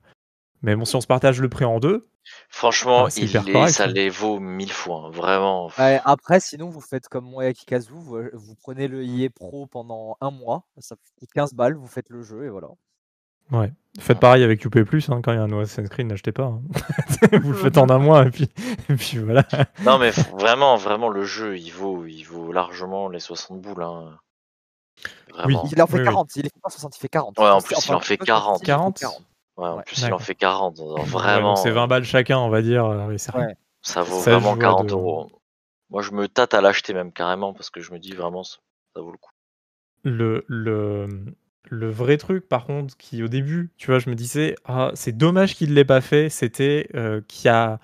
[0.63, 2.09] mais bon, si on se partage le prix en deux,
[2.49, 3.87] Franchement, Ah, c'est il correct, ça hein.
[3.89, 5.71] les vaut mille fois, hein, vraiment.
[5.79, 9.29] Ouais, après, sinon, vous faites comme moi et Kikazu, vous, euh, vous prenez le EA
[9.31, 12.69] Pro pendant un mois, ça vous coûte 15 balles, vous faites le jeu et voilà.
[13.53, 13.73] Ouais.
[14.01, 16.45] Faites pareil avec UP, hein, quand il y a un Assassin's Creed, n'achetez pas.
[16.45, 16.63] hein.
[17.43, 18.49] Vous le faites en un mois, et puis,
[18.89, 19.45] et puis voilà.
[19.85, 23.83] Non mais vraiment, vraiment le jeu, il vaut, il vaut largement les 60 boules.
[23.83, 24.19] Hein.
[25.31, 25.65] Vraiment.
[25.71, 26.05] Il en fait Oui, oui.
[26.07, 27.39] 40, il est pas 60, il fait 40.
[27.39, 28.65] Ouais, en Enfin, plus, il en fait plutôt 40.
[28.65, 29.23] 60, il fait 40.
[29.59, 29.83] Ouais, en Ouais.
[29.85, 30.79] plus il en fait 40.
[30.81, 32.85] alors Ouais, Vraiment, donc c'est 20 euh, balles chacun, on va dire.
[32.87, 33.17] euh, oui.
[33.35, 33.57] Ouais.
[33.83, 35.31] ça vaut 16 vraiment joueurs 40 de- euros.
[35.91, 38.57] Moi, je me tâte à l'acheter même carrément parce que je me dis vraiment ça,
[38.95, 39.31] ça vaut le coup.
[40.05, 41.07] le, le,
[41.71, 45.17] le vrai truc, par contre, qui au début, tu vois, je me disais, ah, c'est
[45.17, 47.81] dommage qu'il ne l'ait pas fait, c'était euh, qu'il n'y a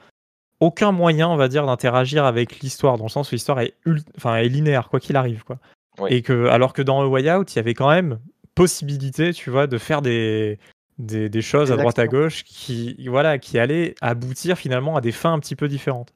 [0.61, 4.05] aucun moyen, on va dire, d'interagir avec l'histoire, dans le sens où l'histoire est, ult-
[4.17, 5.45] enfin, est linéaire, quoi qu'il arrive.
[5.45, 5.59] Quoi.
[6.01, 6.11] Oui.
[6.12, 8.19] Et que, alors que dans A Way Out, il y avait quand même
[8.55, 10.59] possibilité, tu vois, de faire des,
[10.99, 15.01] des, des choses Des à droite à gauche qui, voilà, qui allaient aboutir finalement à
[15.01, 16.12] des fins un petit peu différentes.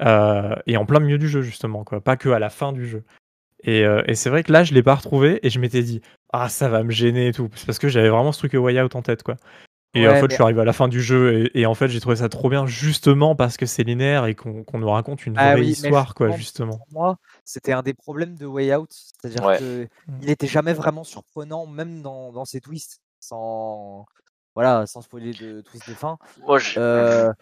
[0.00, 2.86] Euh, et en plein milieu du jeu, justement, quoi, pas que à la fin du
[2.86, 3.02] jeu.
[3.64, 6.00] Et, euh, et c'est vrai que là, je l'ai pas retrouvé et je m'étais dit,
[6.32, 7.48] ah, ça va me gêner et tout.
[7.54, 9.36] C'est parce que j'avais vraiment ce truc Way Out en tête, quoi.
[9.94, 11.74] Et en fait, mais- je suis arrivé à la fin du jeu et, et en
[11.74, 14.88] fait, j'ai trouvé ça trop bien, justement parce que c'est linéaire et qu'on qu'on nous
[14.88, 16.78] raconte une Ah vraie oui, histoire, quoi, justement.
[16.78, 19.58] Pour moi, c'était un des problèmes de Way Out, c'est-à-dire Ouais.
[19.58, 20.18] que Mm.
[20.22, 24.06] il n'était jamais vraiment surprenant, même dans, dans ses twists, sans
[24.54, 26.18] voilà, sans spoiler de twist de fin.
[26.46, 26.74] Moi, je...
[26.78, 27.32] Euh,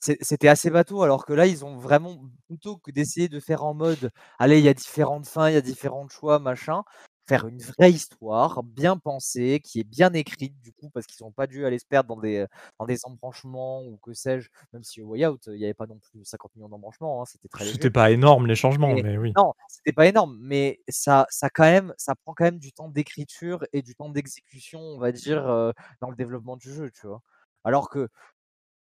[0.00, 3.74] C'était assez bateau, alors que là, ils ont vraiment, plutôt que d'essayer de faire en
[3.74, 6.84] mode, allez, il y a différentes fins, il y a différents choix, machin,
[7.28, 11.32] faire une vraie histoire, bien pensée, qui est bien écrite du coup, parce qu'ils n'ont
[11.32, 12.46] pas dû aller se perdre dans des,
[12.78, 15.86] dans des embranchements ou que sais-je, même si au Way Out, il n'y avait pas
[15.86, 17.64] non plus 50 millions d'embranchements, hein, c'était très.
[17.64, 19.32] C'était pas énorme les changements, Mais- mais oui.
[19.36, 22.88] Non, c'était pas énorme, mais ça, ça quand même, ça prend quand même du temps
[22.88, 27.06] d'écriture et du temps d'exécution, on va dire, euh, dans le développement du jeu, tu
[27.08, 27.22] vois.
[27.64, 28.08] Alors que,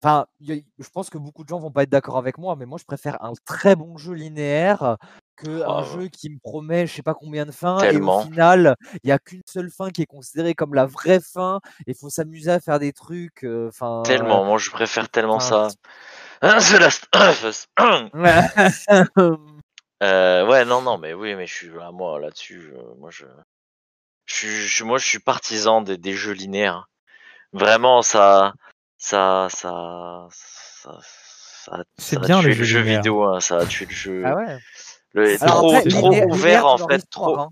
[0.03, 2.55] enfin, y a- je pense que beaucoup de gens vont pas être d'accord avec moi,
[2.55, 4.97] mais moi je préfère un très bon jeu linéaire
[5.35, 8.25] que Ah, un jeu qui me promet je sais pas combien de fins et au
[8.25, 11.91] final il y a qu'une seule fin qui est considérée comme la vraie fin et
[11.91, 14.03] il faut s'amuser à faire des trucs, euh, enfin.
[14.03, 15.67] Tellement, moi je préfère tellement ça.
[16.41, 17.67] The Last of Us.
[18.13, 18.41] ouais.
[20.03, 23.25] Euh, ouais, non, non, mais oui, mais je suis là, moi là-dessus, euh, moi je,
[24.25, 26.87] je- moi je suis partisan des, des jeux linéaires.
[27.53, 28.53] Vraiment, ça,
[29.01, 30.99] ça, ça, ça,
[31.97, 34.23] ça, a bien, tué le jeu vidéo, hein, ça a tué le jeu.
[34.25, 34.57] Ah ouais.
[35.13, 37.39] Le, trop, après, trop linéaire- ouvert linéaire en fait, trop.
[37.39, 37.49] hein.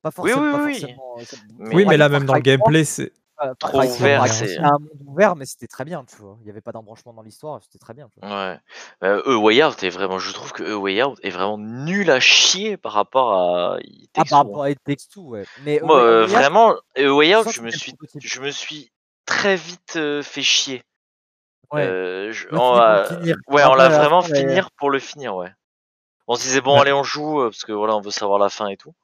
[0.00, 0.80] Pas Oui, forcément, oui, pas oui.
[0.80, 1.24] forcément, euh,
[1.58, 3.12] Mais- Oui, mais là, même dans le Cry 3, gameplay, c'est.
[3.42, 6.36] euh, Trop Cry 3, ouvert, c'est- un monde ouvert, mais c'était très bien, tu vois.
[6.40, 8.08] Il n'y avait pas d'embranchement dans l'histoire, c'était très bien.
[8.14, 8.28] tu vois.
[8.30, 8.58] Ouais.
[9.04, 12.10] Euh, A Way Out est vraiment, je trouve que A Way Out est vraiment nul
[12.10, 14.42] à chier par rapport à It Ah, par hein.
[14.44, 15.44] rapport à It Takes Two, ouais.
[15.64, 18.90] Mais Moi, euh, vraiment, A Way je Out, je me suis, je me suis
[19.26, 20.82] très vite euh, fait chier.
[21.72, 21.86] Ouais.
[21.86, 23.36] Euh, je- On l'a on, fini pour le euh, finir.
[23.48, 25.50] ouais, on Après, l'a vraiment mais- finir pour le finir, ouais.
[26.28, 26.80] On se disait bon, Ouais.
[26.82, 28.94] allez, on joue euh, parce que voilà, on veut savoir la fin et tout.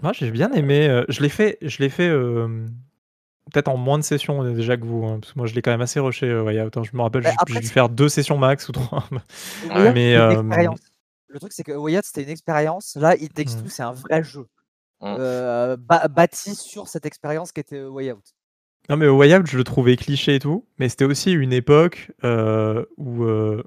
[0.00, 0.88] Moi, j'ai bien aimé.
[0.88, 2.66] euh, je l'ai fait, je l'ai fait euh,
[3.52, 5.70] peut-être en moins de sessions déjà que vous, hein, parce que moi, je l'ai quand
[5.70, 6.76] même assez rushé euh, Way Out.
[6.76, 6.82] hein.
[6.84, 9.04] Je me rappelle, Mais j'ai dû faire deux sessions max ou trois.
[9.10, 9.18] Mais,
[9.62, 10.80] c'était une euh, expérience.
[11.28, 12.96] Le truc, c'est que Out, c'était une expérience.
[12.96, 13.62] Là, It Takes Mm.
[13.64, 14.46] Two, c'est un vrai jeu.
[15.00, 15.16] Mm.
[15.18, 18.24] Euh, ba- bâti sur cette expérience qui était Way Out.
[18.88, 22.10] Non, mais Way Out, je le trouvais cliché et tout, mais c'était aussi une époque
[22.24, 23.24] euh, où.
[23.24, 23.62] euh,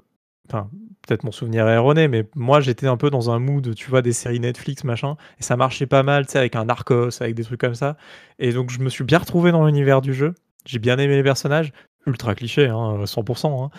[0.50, 0.68] Enfin,
[1.06, 4.02] peut-être mon souvenir est erroné, mais moi j'étais un peu dans un mood, tu vois,
[4.02, 7.34] des séries Netflix, machin, et ça marchait pas mal, tu sais, avec un Narcos, avec
[7.36, 7.96] des trucs comme ça.
[8.38, 10.34] Et donc je me suis bien retrouvé dans l'univers du jeu.
[10.66, 11.72] J'ai bien aimé les personnages,
[12.06, 13.64] ultra cliché, hein, 100%.
[13.64, 13.70] hein.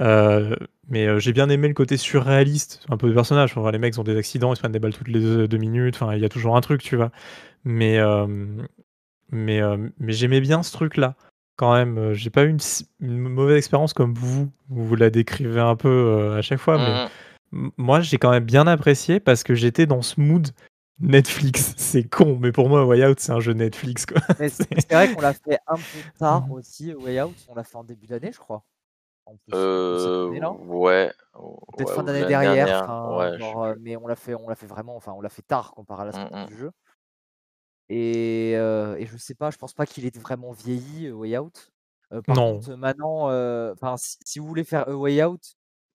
[0.00, 0.54] Euh,
[0.88, 3.56] mais j'ai bien aimé le côté surréaliste, un peu des personnages.
[3.56, 5.96] Enfin, les mecs ont des accidents, ils se prennent des balles toutes les deux, minutes,
[6.00, 7.10] enfin, il y a toujours un truc, tu vois.
[7.64, 7.98] Mais,
[9.30, 11.14] mais, euh, mais j'aimais bien ce truc-là
[11.56, 11.98] quand même.
[11.98, 12.48] euh, J'ai pas eu
[13.00, 14.50] une, mauvaise expérience comme vous.
[14.68, 17.06] Vous vous la décrivez un peu euh, à chaque fois, mais
[17.52, 17.64] Mm.
[17.64, 20.48] m- moi j'ai quand même bien apprécié parce que j'étais dans ce mood
[21.00, 21.74] Netflix.
[21.76, 24.20] C'est con, mais pour moi, Way Out c'est un jeu Netflix quoi.
[24.38, 24.48] Mais
[24.88, 25.82] c'est vrai qu'on l'a fait un peu
[26.18, 26.52] tard Mhm.
[26.52, 27.36] aussi, Way Out.
[27.48, 28.62] On l'a fait en début d'année, je crois.
[29.26, 31.12] En plus, de Euh, ouais.
[31.76, 34.66] Peut-être ouais, fin d'année dernière, enfin, ouais, genre, mais on l'a fait, on l'a fait
[34.66, 36.46] vraiment, enfin, on l'a fait tard comparé à la sortie mm.
[36.46, 36.70] du jeu.
[37.92, 41.72] Et, euh, et je sais pas, je pense pas qu'il ait vraiment vieilli, Way Out.
[42.12, 42.54] Euh, par Non.
[42.54, 45.40] contre, maintenant, euh, enfin, si, si vous voulez faire A Way Out,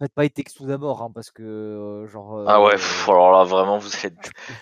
[0.02, 2.44] faites pas Takes Two d'abord, hein, parce que euh, genre.
[2.48, 4.14] Ah ouais, pff, alors là vraiment vous êtes.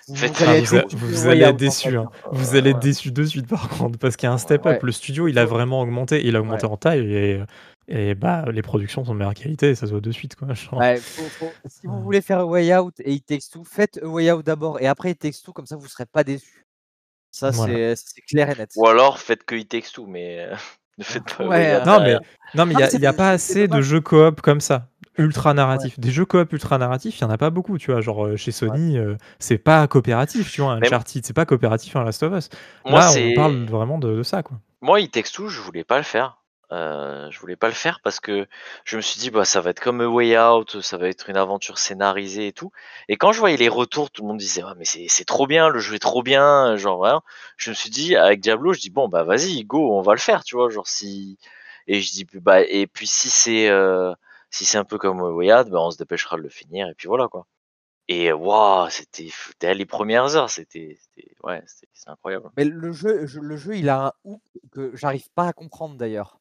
[0.07, 2.09] vous, faites vous ça, allez être vous, vous- allez être en fait, hein.
[2.13, 2.29] hein.
[2.31, 2.83] Vous allez être Ouais.
[2.83, 4.73] déçus de suite par contre parce qu'il y a un step up.
[4.73, 4.79] Ouais.
[4.83, 6.23] Le studio il a vraiment augmenté.
[6.25, 6.71] Il a augmenté Ouais.
[6.71, 7.43] en taille et,
[7.87, 9.73] et bah les productions sont de meilleure qualité.
[9.73, 10.53] Ça se voit de suite quoi.
[10.53, 10.79] Genre.
[11.01, 14.07] Faut- faut- si vous voulez faire A Way Out et It Takes Two, faites A
[14.07, 16.59] Way Out d'abord et après It Takes Two, comme ça vous serez pas déçus.
[17.33, 17.95] Ça, Voilà.
[17.95, 18.69] c'est clair et net.
[18.75, 20.55] Ou alors faites que It Takes Two, mais euh,
[20.99, 21.45] ne faites pas.
[21.47, 22.13] Ouais, euh, Non mais
[22.53, 24.87] non mais il Non, y a, pas assez de jeux coop comme ça.
[25.17, 25.99] Ultra narratifs.
[25.99, 28.01] Des jeux coop ultra narratifs, il y en a pas beaucoup, tu vois.
[28.01, 30.77] Genre euh, chez Sony, euh, c'est pas coopératif, tu vois.
[30.79, 32.49] Mais- Uncharted, c'est pas coopératif un Last of Us.
[32.85, 34.59] Moi Là, on parle vraiment de, de ça, quoi.
[34.81, 36.37] Moi, It Takes Two, je voulais pas le faire.
[36.73, 38.47] Euh, je voulais pas le faire parce que
[38.83, 41.29] je me suis dit bah ça va être comme A Way Out, ça va être
[41.29, 42.71] une aventure scénarisée et tout.
[43.09, 45.69] Et quand je voyais les retours, tout le monde disait ah, mais c'est trop bien,
[45.69, 47.21] le jeu est trop bien, genre voilà.
[47.57, 50.19] Je me suis dit avec Diablo, je dis bon bah vas-y go, on va le
[50.19, 51.37] faire, tu vois, genre si
[51.87, 54.13] et je dis bah et puis si c'est euh,
[54.49, 56.87] si c'est un peu comme A Way Out, bah on se dépêchera de le finir
[56.89, 57.45] et puis voilà quoi.
[58.09, 60.97] Et waouh, c'était les premières heures, c'était
[61.43, 62.49] ouais, c'est incroyable.
[62.57, 65.95] Mais le jeu, je- le jeu, il a un hook que j'arrive pas à comprendre
[65.95, 66.39] d'ailleurs.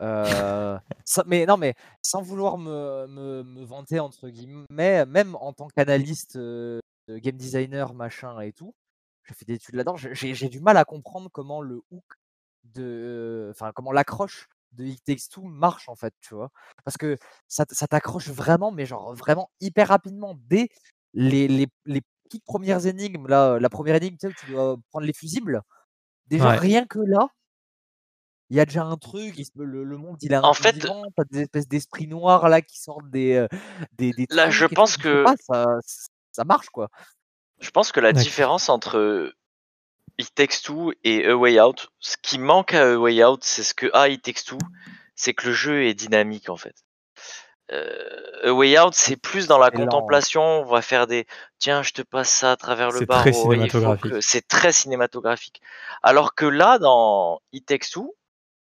[0.00, 5.52] Euh, ça- mais non, mais sans vouloir me, me, me vanter entre guillemets, même en
[5.52, 8.74] tant qu'analyste, euh, de game designer, machin et tout,
[9.24, 9.96] j'ai fait des études là-dedans.
[9.96, 12.04] j'ai- du mal à comprendre comment le hook
[12.64, 16.50] de, enfin comment l'accroche de It Takes Two marche en fait, tu vois?
[16.84, 20.68] Parce que ça, t'accroche vraiment, mais genre vraiment hyper rapidement dès
[21.12, 23.28] les, les, les toutes premières énigmes.
[23.28, 25.62] Là, la première énigme, tu sais, où tu dois prendre les fusibles.
[26.26, 26.56] Déjà, Ouais.
[26.58, 27.28] rien que là,
[28.50, 30.54] il y a déjà un truc, il se- le, le monde il a un En
[30.54, 33.46] fait- vivant, t'as des espèces d'esprits noirs là qui sortent des,
[33.92, 35.64] des, des Là, je pense que- pas, ça,
[36.32, 36.88] ça marche quoi.
[37.60, 39.32] Je pense que la différence entre
[40.18, 43.62] It Takes Two et A Way Out, ce qui manque à A Way Out, c'est
[43.62, 44.58] ce que a It Takes Two,
[45.16, 46.74] c'est que le jeu est dynamique en fait.
[47.72, 49.84] euh, A Way Out, c'est plus dans la C'est lent.
[49.86, 50.42] contemplation.
[50.42, 51.26] On va faire des
[51.58, 53.54] tiens, je te passe ça à travers le C'est barreau.
[53.54, 55.62] très que- C'est très cinématographique.
[56.02, 58.14] Alors que là, dans It Takes Two,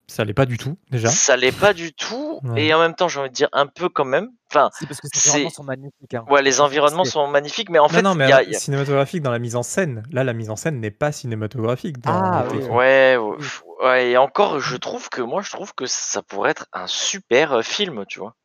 [0.08, 1.10] Ça l'est pas du tout, déjà.
[1.10, 2.40] ça l'est pas du tout.
[2.44, 2.66] Ouais.
[2.66, 4.30] Et en même temps, j'ai envie de dire un peu quand même.
[4.52, 6.14] Enfin, Si, parce que ces C'est- environnements sont magnifiques.
[6.14, 6.26] hein.
[6.30, 9.22] ouais, les environnements c'est- sont magnifiques, mais en fait, non, mais y a- y cinématographique
[9.24, 10.04] dans la mise en scène.
[10.12, 12.00] Là, la mise en scène n'est pas cinématographique.
[12.00, 16.52] Dans Ah, oui, ouais, et encore, je trouve que moi, je trouve que ça pourrait
[16.52, 18.36] être un super euh, film, tu vois,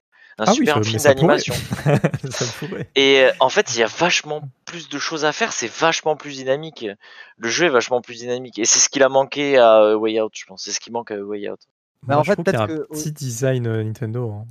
[0.40, 1.54] un Ah oui, super ça- mais film d'animation.
[2.94, 6.16] Et euh, en fait, il y a vachement plus de choses à faire, c'est vachement
[6.16, 6.86] plus dynamique.
[7.38, 10.20] Le jeu est vachement plus dynamique, et c'est ce qu'il a manqué à euh, Way
[10.20, 10.62] Out, je pense.
[10.64, 11.60] C'est ce qui manque à Way Out.
[12.06, 14.32] Mais Moi, en je fait, trouve qu'il y a un que- petit design euh, Nintendo.
[14.32, 14.44] hein.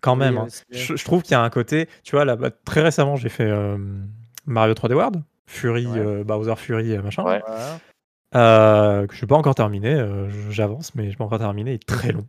[0.00, 0.38] Quand Oui, même.
[0.38, 0.48] hein.
[0.70, 1.88] Je, je trouve qu'il y a un côté.
[2.02, 3.78] Tu vois, là, bah, très récemment, j'ai fait euh,
[4.46, 5.22] Mario 3D World.
[5.46, 5.98] Fury, Ouais.
[5.98, 7.22] euh, Bowser Fury, machin.
[7.22, 7.40] Ouais.
[8.34, 9.94] Euh, que je n'ai pas encore terminé.
[9.94, 11.70] euh, J'avance, mais je n'ai pas encore terminé.
[11.70, 12.26] Il est très long.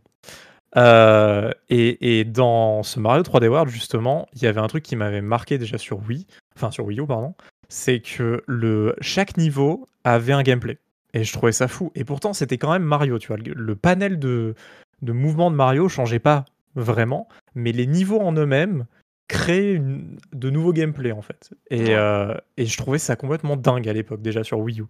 [0.76, 4.96] Euh, et, et dans ce Mario 3D World, justement, il y avait un truc qui
[4.96, 7.34] m'avait marqué déjà sur Wii, enfin sur Wii U, pardon,
[7.68, 10.78] c'est que le, chaque niveau avait un gameplay.
[11.12, 11.90] Et je trouvais ça fou.
[11.96, 13.36] Et pourtant, c'était quand même Mario, tu vois.
[13.36, 14.54] Le, le panel de,
[15.02, 16.44] de mouvements de Mario changeait pas
[16.76, 18.86] vraiment, mais les niveaux en eux-mêmes
[19.26, 21.50] créaient une- de nouveaux gameplays, en fait.
[21.70, 24.84] Et, euh, et je trouvais ça complètement dingue à l'époque, déjà sur Wii U.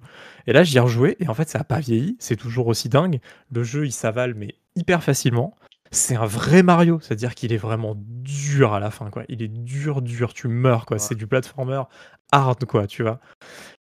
[0.47, 2.89] Et là, j'y ai rejoué, et en fait, ça n'a pas vieilli, c'est toujours aussi
[2.91, 3.19] dingue.
[3.53, 5.55] Le jeu, il s'avale, mais hyper facilement.
[5.93, 9.25] C'est un vrai Mario, c'est-à-dire qu'il est vraiment dur à la fin, quoi.
[9.29, 10.97] Il est dur, dur, tu meurs, quoi.
[10.97, 11.03] Ouais.
[11.03, 11.83] C'est du platformer
[12.31, 13.21] hard, quoi, tu vois.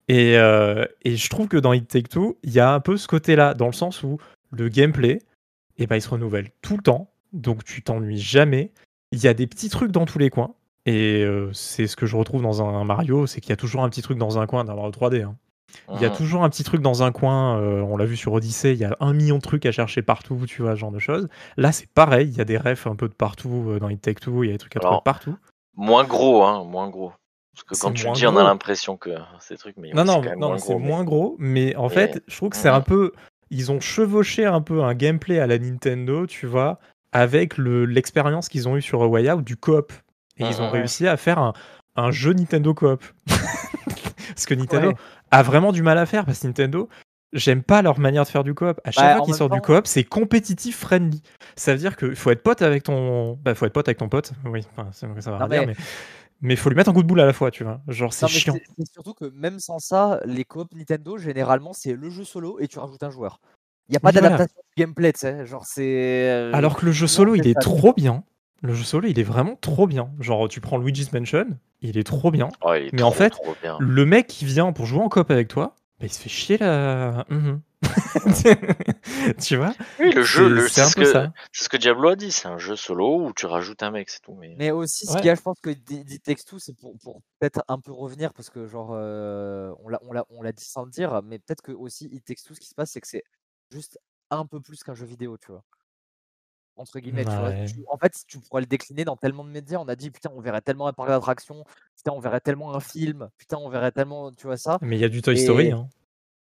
[0.07, 2.95] Et, euh, et je trouve que dans It Take Two, il y a un peu
[2.95, 4.17] ce côté-là, dans le sens où
[4.51, 5.19] le gameplay,
[5.77, 8.71] eh ben, il se renouvelle tout le temps, donc tu t'ennuies jamais.
[9.11, 12.05] Il y a des petits trucs dans tous les coins, et euh, c'est ce que
[12.05, 14.47] je retrouve dans un Mario, c'est qu'il y a toujours un petit truc dans un
[14.47, 15.23] coin d'un Mario 3D.
[15.23, 15.35] hein.
[15.93, 16.15] Il y a Mhm.
[16.15, 18.85] toujours un petit truc dans un coin, euh, on l'a vu sur Odyssey, il y
[18.85, 21.27] a un million de trucs à chercher partout, tu vois, ce genre de choses.
[21.57, 24.01] Là, c'est pareil, il y a des refs un peu de partout euh, dans It
[24.01, 25.37] Take Two, il y a des trucs à trouver partout.
[25.75, 27.11] Moins gros, hein, moins gros.
[27.53, 29.09] Parce que quand tu le dis, on a l'impression que
[29.49, 31.93] des trucs, mais Non, non, quand même non, moins c'est moins gros, mais en Mais-
[31.93, 32.75] fait, je trouve que c'est Mhm.
[32.75, 33.11] un peu.
[33.49, 36.79] Ils ont chevauché un peu un gameplay à la Nintendo, tu vois,
[37.13, 39.91] avec le- l'expérience qu'ils ont eue sur Way Out du coop.
[40.37, 40.71] Et ils ont Mhm.
[40.73, 41.53] réussi à faire un,
[41.95, 43.03] un jeu Nintendo coop.
[44.35, 44.95] Parce que Nintendo Ouais.
[45.31, 46.89] A vraiment du mal à faire, parce que Nintendo,
[47.33, 48.79] j'aime pas leur manière de faire du coop.
[48.83, 51.21] À chaque Bah, fois qu'ils sortent du coop, c'est compétitif friendly.
[51.55, 53.33] Ça veut dire qu'il faut être pote avec ton.
[53.43, 54.31] Bah, faut être pote avec ton pote.
[54.45, 55.83] Oui, enfin, c'est- ça va Non, rien dire, mais- mais.
[56.39, 57.81] Mais faut lui mettre un coup de boule à la fois, tu vois.
[57.87, 58.53] Genre, c'est mais chiant.
[58.77, 62.67] c'est- surtout que même sans ça, les coop Nintendo, généralement, c'est le jeu solo et
[62.67, 63.39] tu rajoutes un joueur.
[63.89, 64.29] Il n'y a pas Oui, voilà.
[64.29, 65.45] d'adaptation du gameplay, tu sais.
[65.47, 66.29] Genre, c'est.
[66.29, 68.23] euh, Alors que le jeu solo, il est ça, trop bien.
[68.63, 70.09] Le jeu solo, il est vraiment trop bien.
[70.19, 71.45] Genre, tu prends Luigi's Mansion,
[71.81, 72.49] il est trop bien.
[72.61, 73.33] Oh, est Mais en fait.
[73.79, 76.57] Le mec qui vient pour jouer en coop avec toi, bah, il se fait chier
[76.57, 77.25] là.
[77.29, 77.61] Mhm.
[79.41, 79.73] tu vois?
[79.99, 81.33] Oui, le jeu, C'est- le- ce, peu que- ça.
[81.51, 84.09] c'est ce que Diablo a dit, c'est un jeu solo où tu rajoutes un mec,
[84.09, 84.33] c'est tout.
[84.33, 84.55] Mais...
[84.57, 85.17] Mais aussi, ce Ouais.
[85.19, 87.79] qu'il y a, je pense que D- It Takes Two, c'est pour, pour peut-être un
[87.79, 90.91] peu revenir, parce que, genre, euh, on l'a- on l'a on l'a dit sans le
[90.91, 93.23] dire, mais peut-être que aussi, It Takes Two, ce qui se passe, c'est que c'est
[93.71, 93.99] juste
[94.31, 95.63] un peu plus qu'un jeu vidéo, tu vois.
[96.77, 97.49] Entre guillemets, tu vois?
[97.49, 97.65] Ouais.
[97.65, 99.79] Tu- en fait, tu pourrais le décliner dans tellement de médias.
[99.79, 101.63] On a dit, putain, on verrait tellement un parc d'attractions,
[101.95, 104.77] putain, on verrait tellement un film, putain, on verrait tellement, tu vois ça.
[104.81, 105.71] Mais il y a du Toy Story.
[105.71, 105.87] Hein.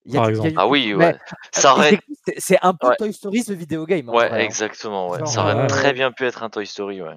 [0.06, 0.50] Il y a Par du- il y a exemple.
[0.50, 1.18] du- Ah oui, mais, ouais.
[1.52, 1.98] Ça aurait...
[2.38, 2.96] C'est- un peu Ouais.
[2.96, 4.08] Toy Story, ce vidéo game.
[4.08, 4.44] en Ouais, vrai, hein.
[4.44, 5.18] exactement, ouais.
[5.18, 7.14] Genre, Ça aurait très bien pu être un Toy Story, ouais.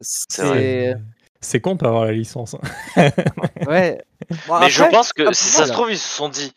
[0.00, 0.94] C'est.
[1.40, 1.60] C'est.
[1.60, 2.54] Con de pas avoir la licence.
[2.96, 3.10] hein.
[3.66, 4.00] Ouais.
[4.46, 6.52] Bon, Mais je pense que si ça se trouve, ils se sont dit,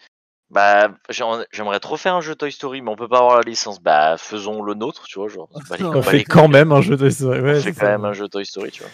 [0.49, 3.41] bah, j'ai- j'aimerais trop faire un jeu Toy Story, mais on peut pas avoir la
[3.41, 3.81] licence.
[3.81, 5.49] Bah, faisons le nôtre, tu vois, genre.
[5.69, 7.39] bah, On fait quand même un jeu Toy Story.
[7.39, 7.91] on Ouais, fait quand ça.
[7.91, 8.91] même un jeu Toy Story, tu vois.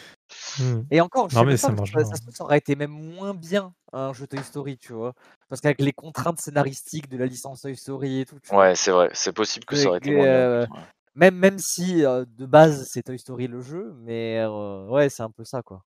[0.60, 0.82] Hmm.
[0.92, 2.76] Et encore, je Non, sais mais ça parce que ça, se trouve, ça aurait été
[2.76, 5.14] même moins bien un jeu Toy Story, tu vois.
[5.50, 8.60] Parce qu'avec les contraintes scénaristiques de la licence Toy Story et tout, tu vois.
[8.60, 10.34] Ouais, c'est vrai, c'est possible que ça aurait été moins bien.
[10.36, 10.80] euh, ouais.
[11.16, 15.24] Même, même si euh, de base c'est Toy Story le jeu, mais euh, ouais, c'est
[15.24, 15.84] un peu ça quoi.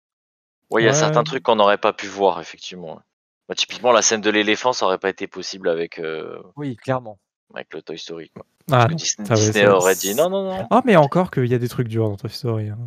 [0.71, 2.99] Ouais, il y a certains trucs qu'on n'aurait pas pu voir, effectivement.
[3.47, 7.19] Bah, typiquement, la scène de l'éléphant, ça aurait pas été possible avec, euh, Oui, clairement.
[7.53, 8.29] avec le Toy Story.
[8.33, 8.45] Quoi.
[8.71, 8.95] Ah, Parce que non.
[8.95, 10.67] Disney, Ah ouais, Disney ça- aurait dit non, non, non.
[10.71, 12.69] Ah, mais encore qu'il y a des trucs durs dans Toy Story.
[12.69, 12.77] hein.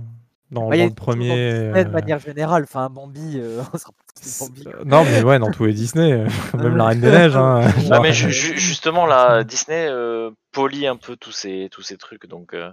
[0.51, 1.29] Dans, Bah, dans le premier.
[1.29, 3.63] Disney de euh, manière générale, enfin Bambi, euh,
[4.41, 7.37] Bambi, Non, mais ouais, dans tous les Disney, euh, même la Reine des Neiges.
[7.37, 11.83] Hein, Ah, mais ju- ju- justement, là, Disney euh, polie un peu tous ces, tous
[11.83, 12.71] ces trucs, donc euh,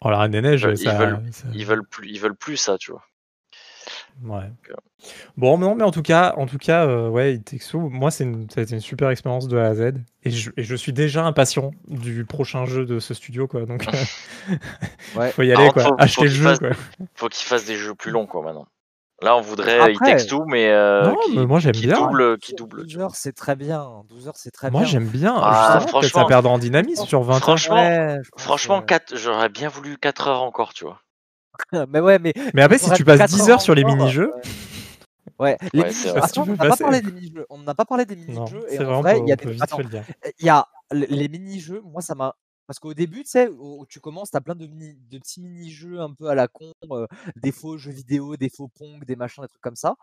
[0.00, 2.34] oh, la Reine des Neiges, veulent- ils ça, veulent- ça- ils veulent plus, ils veulent
[2.36, 3.02] plus ça, tu vois.
[4.24, 4.50] Ouais.
[4.70, 4.74] euh,
[5.36, 8.24] Bon, non, mais en tout cas, en tout cas, euh, ouais, It Takes moi, c'est
[8.24, 10.74] une, ça a été une super expérience de A à Z, et je, et je
[10.76, 13.64] suis déjà impatient du prochain jeu de ce studio, quoi.
[13.64, 15.30] Donc, euh, Ouais.
[15.32, 15.82] faut y aller, quoi.
[15.82, 16.70] faut- faut Acheter le qu'il jeu, fasse- quoi.
[17.14, 18.66] Faut qu'ils fassent des jeux plus longs, quoi, maintenant.
[19.22, 21.86] Là, on voudrait It Après- Takes Two, mais euh, Non, qui, mais moi, j'aime qui
[21.86, 21.98] bien.
[22.00, 22.82] double, qui double.
[22.84, 24.02] 12 heures c'est très bien.
[24.08, 24.88] 12 heures c'est très Moi, bien.
[24.90, 25.34] j'aime bien.
[25.36, 27.40] Ah, peut-être ça franchement- perdre en dynamisme sur 20 ans.
[27.40, 31.00] Franchement, Ouais, franchement, quatre- j'aurais bien voulu 4 heures encore, tu vois.
[31.88, 32.32] mais ouais, mais.
[32.54, 34.32] Mais après, si tu passes 10 heures sur les mini-jeux.
[35.38, 36.26] Ouais, les Ouais, c'est mini-jeux.
[36.32, 37.46] Si on n'a pas parlé des mini-jeux.
[37.50, 38.66] On n'a pas parlé des mini-jeux.
[38.70, 39.52] Et en vrai, il y a on peut des.
[39.52, 40.04] vite Attends, fait le dire.
[40.38, 41.80] il y a les mini-jeux.
[41.84, 42.34] Moi, ça m'a.
[42.66, 45.18] Parce qu'au début, tu sais, où où tu commences, tu as plein de, mini- de
[45.18, 49.04] petits mini-jeux un peu à la con, euh, des faux jeux vidéo, des faux Pong,
[49.04, 49.96] des machins, des trucs comme ça.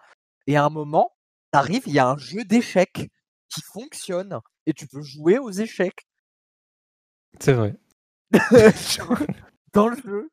[0.48, 1.12] Et à un moment,
[1.52, 3.10] t'arrives, il y a un jeu d'échecs
[3.48, 6.08] qui fonctionne et tu peux jouer aux échecs
[7.40, 7.74] C'est vrai.
[9.74, 10.30] dans le jeu.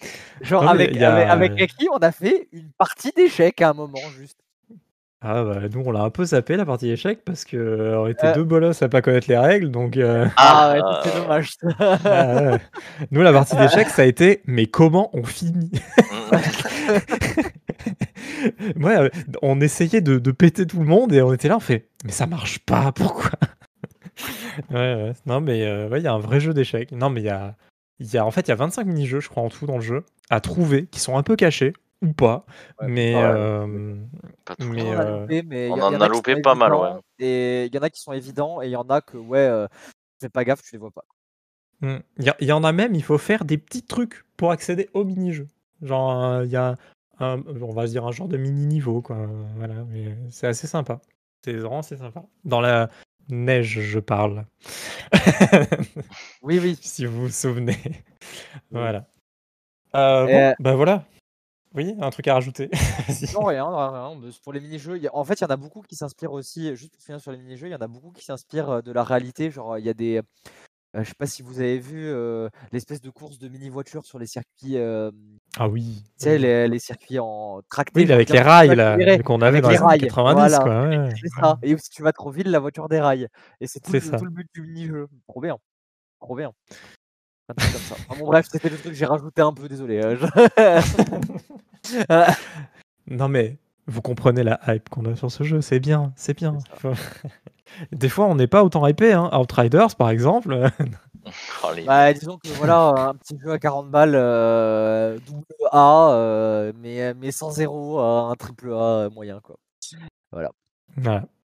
[0.42, 1.52] Genre, Non, avec, a- avec,
[1.92, 4.38] on a fait une partie d'échecs à un moment, juste.
[5.22, 8.28] Ah bah nous on l'a un peu zappé la partie échec parce que on était
[8.28, 8.34] Euh.
[8.36, 11.50] deux bolosses à pas connaître les règles donc euh, Ah, ouais, ça, c'est dommage.
[11.78, 12.58] ah, ouais.
[13.10, 15.70] nous la partie d'échec ça a été mais comment on finit?
[18.76, 19.08] Ouais, euh,
[19.42, 22.12] on essayait de, de péter tout le monde et on était là on fait mais
[22.12, 23.30] ça marche pas pourquoi?
[24.70, 27.20] Ouais ouais non mais euh, ouais il y a un vrai jeu d'échecs non mais
[27.20, 27.54] il y a
[28.00, 29.76] il y a en fait il y a 25 mini-jeux je crois en tout dans
[29.76, 32.44] le jeu à trouver qui sont un peu cachés ou pas
[32.80, 33.22] Ouais, mais ouais.
[33.22, 33.94] euh,
[34.46, 36.54] Pas mais on a euh, loupé, mais on y, en y en a loupé pas
[36.54, 36.90] mal, ouais.
[37.18, 39.38] Et il y en a qui sont évidents et il y en a que, ouais,
[39.38, 39.66] euh,
[40.20, 41.04] fais pas gaffe, tu les vois pas.
[41.82, 44.50] Il y, a- il y en a même, il faut faire des petits trucs pour
[44.50, 45.46] accéder au mini-jeu.
[45.82, 46.76] Genre, euh, il y a,
[47.18, 49.16] un, on va se dire, un genre de mini-niveau, quoi.
[49.56, 51.00] Voilà, mais c'est assez sympa.
[51.44, 52.24] C'est vraiment assez sympa.
[52.44, 52.88] Dans la
[53.30, 54.44] neige, je parle.
[56.42, 56.78] Oui, oui.
[56.80, 57.76] si vous vous souvenez.
[58.70, 59.06] voilà.
[59.94, 61.04] Euh, bon, Euh, bah voilà.
[61.74, 62.68] Oui, un truc à rajouter.
[63.34, 64.30] Non, rien, rien, rien.
[64.42, 66.92] Pour les mini-jeux, a- en fait, il y en a beaucoup qui s'inspirent aussi, juste
[66.94, 69.04] pour finir sur les mini-jeux, il y en a beaucoup qui s'inspirent euh, de la
[69.04, 69.50] réalité.
[69.50, 70.20] Genre, il y a des.
[70.96, 74.18] Euh, je sais pas si vous avez vu euh, l'espèce de course de mini-voitures sur
[74.18, 75.10] les circuits, euh,
[75.58, 76.02] Ah oui.
[76.18, 78.00] tu sais, les, les circuits en tracté.
[78.04, 80.58] Oui, avec les rails, là, qu'on avait avec dans les les années rails, 90, voilà.
[80.58, 80.88] quoi.
[80.88, 81.10] ouais.
[81.20, 81.58] C'est ça.
[81.62, 83.28] Et si tu vas trop vite, la voiture déraille.
[83.60, 84.16] Et c'est tout, C'est le- ça.
[84.18, 85.06] tout le but du mini-jeu.
[85.28, 85.56] Trop bien.
[86.20, 86.52] Trop bien.
[87.48, 87.94] Un truc comme ça.
[88.08, 90.00] Enfin, bon, bref, c'était le truc que j'ai rajouté un peu, désolé.
[90.04, 90.26] euh, je-
[92.10, 92.26] Euh,
[93.06, 93.56] Non mais
[93.90, 96.58] vous comprenez la hype qu'on a sur ce jeu, c'est bien, c'est bien.
[97.92, 99.30] Des fois on n'est pas autant hypé, hein.
[99.32, 100.70] Outriders par exemple.
[101.62, 106.72] Oh, Bah, disons que voilà, un petit jeu à 40 balles, euh, double A, euh,
[106.80, 109.56] mais, mais sans zéro, euh, un triple A moyen, quoi.
[110.32, 110.50] Voilà.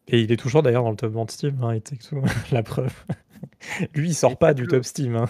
[0.09, 2.93] Et il est toujours d'ailleurs dans le top 20 Steam, hein, Two, la preuve.
[3.95, 5.15] Lui il sort Et pas du top Steam.
[5.15, 5.29] hein.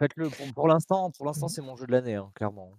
[0.00, 2.72] Faites-le, pour, pour l'instant, pour l'instant, c'est mon jeu de l'année, hein, clairement.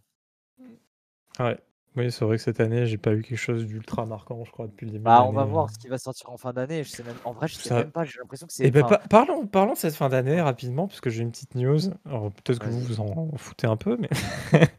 [1.40, 1.58] Ouais.
[1.98, 4.68] Oui, c'est vrai que cette année j'ai pas eu quelque chose d'ultra marquant, je crois,
[4.68, 5.04] depuis le début.
[5.04, 5.68] Bah, de on va voir euh.
[5.74, 6.84] ce qui va sortir en fin d'année.
[6.86, 8.06] Je sais même, en vrai, je sais Ça- même pas.
[8.06, 8.66] J'ai l'impression que c'est.
[8.66, 11.56] Eh ben, enfin, pa- parlons, parlons de cette fin d'année rapidement, puisque j'ai une petite
[11.56, 11.80] news.
[12.06, 14.10] Alors, peut-être que vous vous en foutez un peu, mais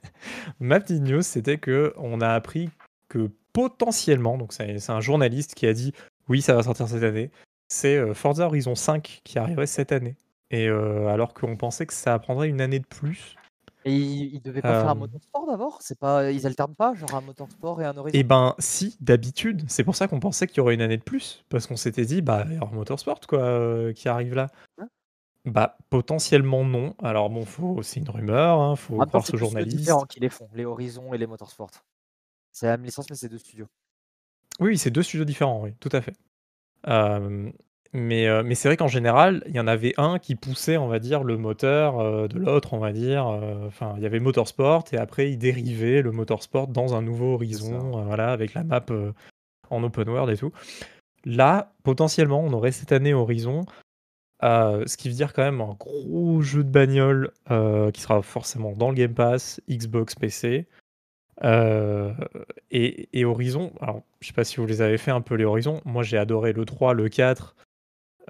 [0.60, 2.70] ma petite news, c'était que on a appris
[3.08, 5.92] que potentiellement, donc c'est c'est un journaliste qui a dit
[6.28, 7.30] oui, ça va sortir cette année,
[7.68, 10.16] c'est euh, Forza Horizon 5 qui arriverait cette année.
[10.50, 13.36] Et euh, alors qu'on pensait que ça prendrait une année de plus,
[13.84, 15.82] Et ils, ils devaient pas faire un Euh, motorsport d'abord?
[15.82, 18.18] C'est pas, ils alternent pas, genre un motorsport et un horizon?
[18.18, 21.02] Eh ben, si, d'habitude, c'est pour ça qu'on pensait qu'il y aurait une année de
[21.02, 24.46] plus, parce qu'on s'était dit, bah, il y aura Motorsport, quoi, euh, qui arrive là.
[24.78, 24.88] Hein
[25.44, 26.94] Bah, potentiellement non.
[27.02, 29.76] Alors bon, faut, c'est une rumeur, hein, faut croire c'est ce journaliste.
[29.76, 31.70] différents qui les font, les horizons et les motorsport.
[32.52, 33.66] C'est la même licence, mais c'est deux studios.
[34.60, 36.14] Oui, oui, c'est deux studios différents, oui, tout à fait.
[36.86, 37.50] Euh,
[37.92, 40.88] mais euh, mais c'est vrai qu'en général, il y en avait un qui poussait, on
[40.88, 43.26] va dire, le moteur euh, de l'autre, on va dire.
[43.28, 47.34] euh, Enfin, il y avait Motorsport, et après, il dérivait le Motorsport dans un nouveau
[47.34, 48.84] horizon, voilà, avec la map
[49.70, 50.52] en open world et tout.
[51.24, 53.64] Là, potentiellement, on aurait cette année Horizon,
[54.42, 58.22] euh, ce qui veut dire quand même un gros jeu de bagnole euh, qui sera
[58.22, 60.66] forcément dans le Game Pass, Xbox, PC.
[61.44, 62.12] Euh,
[62.70, 65.44] et, et Horizon, alors je sais pas si vous les avez fait un peu les
[65.44, 67.56] Horizons, moi j'ai adoré le 3, le 4.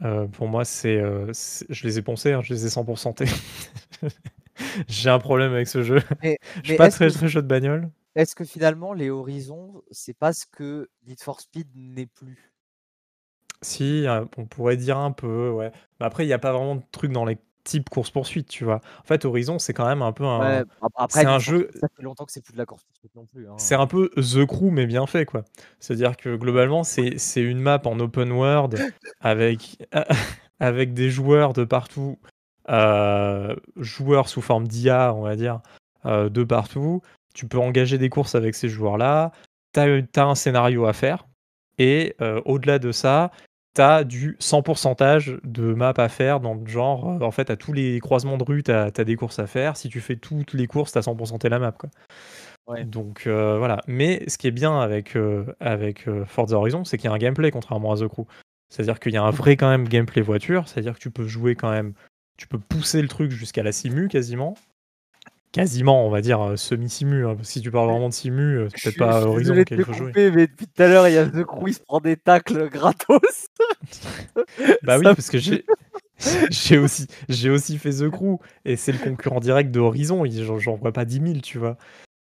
[0.03, 3.15] Euh, pour moi, c'est, euh, c'est- je les ai poncés, hein, je les ai 100%.
[4.89, 6.01] j'ai un problème avec ce jeu.
[6.23, 7.91] Mais, Je suis pas très que, très jeu de bagnole.
[8.15, 12.53] est-ce que finalement, les horizons, c'est pas ce que Need for Speed n'est plus?
[13.63, 15.71] Si, euh, on pourrait dire un peu, ouais.
[16.01, 18.81] Mais après, il n'y a pas vraiment de truc dans les types course-poursuite, tu vois.
[19.01, 20.39] En fait, Horizon, c'est quand même un peu un.
[20.41, 22.85] Ouais, ap- après, c'est un jeu- ça fait longtemps que c'est plus de la course
[22.85, 23.49] poursuite non plus.
[23.49, 23.55] hein.
[23.57, 25.45] C'est un peu The Crew, mais bien fait, quoi.
[25.79, 28.79] C'est-à-dire que globalement, c'est c'est une map en open world
[29.21, 29.79] avec,
[30.61, 32.19] avec des joueurs de partout,
[32.69, 35.61] euh, joueurs sous forme d'IA, on va dire,
[36.07, 37.03] euh, de partout.
[37.35, 39.33] Tu peux engager des courses avec ces joueurs-là.
[39.73, 41.27] Tu as, un scénario à faire.
[41.79, 43.31] Et euh, au-delà de ça,
[43.75, 47.57] tu as du 100% de map à faire dans le genre, euh, en fait, à
[47.57, 49.77] tous les croisements de rue, tu as, des courses à faire.
[49.77, 51.91] Si tu fais toutes les courses, tu as 100% la map, quoi.
[52.67, 52.85] Ouais.
[52.85, 53.81] Donc euh, voilà.
[53.87, 57.15] Mais ce qui est bien avec, euh, avec euh, Forza Horizon, c'est qu'il y a
[57.15, 58.27] un gameplay contrairement à The Crew.
[58.69, 61.57] C'est-à-dire qu'il y a un vrai quand même gameplay voiture, c'est-à-dire que tu peux jouer
[61.57, 61.93] quand même,
[62.39, 64.55] tu peux pousser le truc jusqu'à la simu quasiment.
[65.53, 67.27] Quasiment, on va dire, euh, semi-simu.
[67.27, 67.37] hein.
[67.43, 70.07] Si tu parles vraiment de simu, euh, c'est peut-être pas suis Horizon qu'il faut jouer.
[70.09, 72.17] couper, mais depuis tout à l'heure, il y a The Crew, il se prend des
[72.17, 73.21] tacles gratos.
[74.83, 75.65] Bah oui, Ça parce que j'ai
[76.51, 80.25] j'ai aussi, j'ai aussi fait The Crew et c'est le concurrent direct de Horizon.
[80.27, 81.77] J'en j'en vois pas 10 000, tu vois.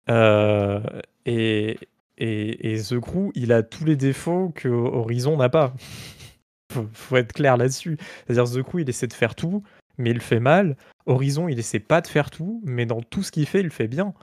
[0.09, 0.81] Euh,
[1.25, 1.77] et,
[2.17, 5.73] et, et The Crew, il a tous les défauts que Horizon n'a pas.
[6.71, 7.97] faut, faut être clair là-dessus.
[8.27, 9.63] C'est-à-dire, The Crew, il essaie de faire tout,
[9.97, 10.77] mais il fait mal.
[11.05, 13.87] Horizon, il essaie pas de faire tout, mais dans tout ce qu'il fait, il fait
[13.87, 14.13] bien.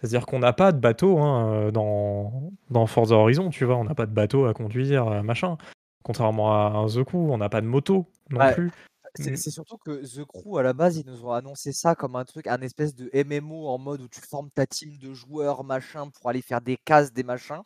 [0.00, 3.76] C'est-à-dire qu'on n'a pas de bateau hein, euh, dans, dans Forza Horizon, tu vois.
[3.76, 5.56] On n'a pas de bateau à conduire, euh, machin.
[6.04, 6.52] Contrairement
[6.84, 8.54] à The Crew, on n'a pas de moto non Ouais.
[8.54, 8.70] plus.
[9.16, 9.36] C'est Mm.
[9.36, 12.24] c'est surtout que The Crew, à la base, ils nous ont annoncé ça comme un
[12.24, 16.08] truc, un espèce de MMO en mode où tu formes ta team de joueurs, machin,
[16.10, 17.62] pour aller faire des cases, des machins.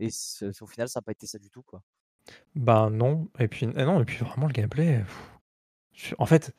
[0.00, 0.08] Et
[0.60, 1.80] au final, ça n'a pas été ça du tout, quoi.
[2.54, 5.02] Ben non, et puis eh non, et puis vraiment le gameplay.
[5.94, 6.52] pff, en fait,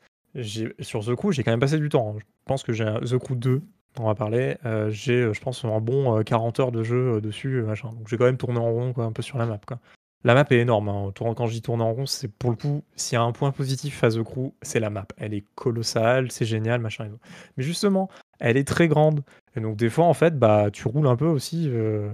[0.80, 2.14] sur The Crew, j'ai quand même passé du temps.
[2.14, 2.18] hein.
[2.20, 3.62] Je pense que j'ai The Crew 2,
[3.98, 4.56] on va parler.
[4.66, 7.66] euh, j'ai, euh, je pense, un bon euh, 40 heures de jeu euh, dessus, euh,
[7.66, 7.88] machin.
[7.92, 9.78] Donc j'ai quand même tourné en rond, quoi, un peu sur la map, quoi.
[10.24, 10.88] La map est énorme.
[10.88, 11.12] hein.
[11.14, 13.32] Tourne- Quand je dis tourner en rond, c'est pour le coup, s'il y a un
[13.32, 15.06] point positif à The Crew, c'est la map.
[15.18, 17.04] Elle est colossale, c'est génial, machin.
[17.06, 17.18] et tout.
[17.56, 18.08] Mais justement,
[18.40, 19.22] elle est très grande.
[19.56, 21.68] Et donc des fois, en fait, bah, tu roules un peu aussi.
[21.68, 22.10] euh,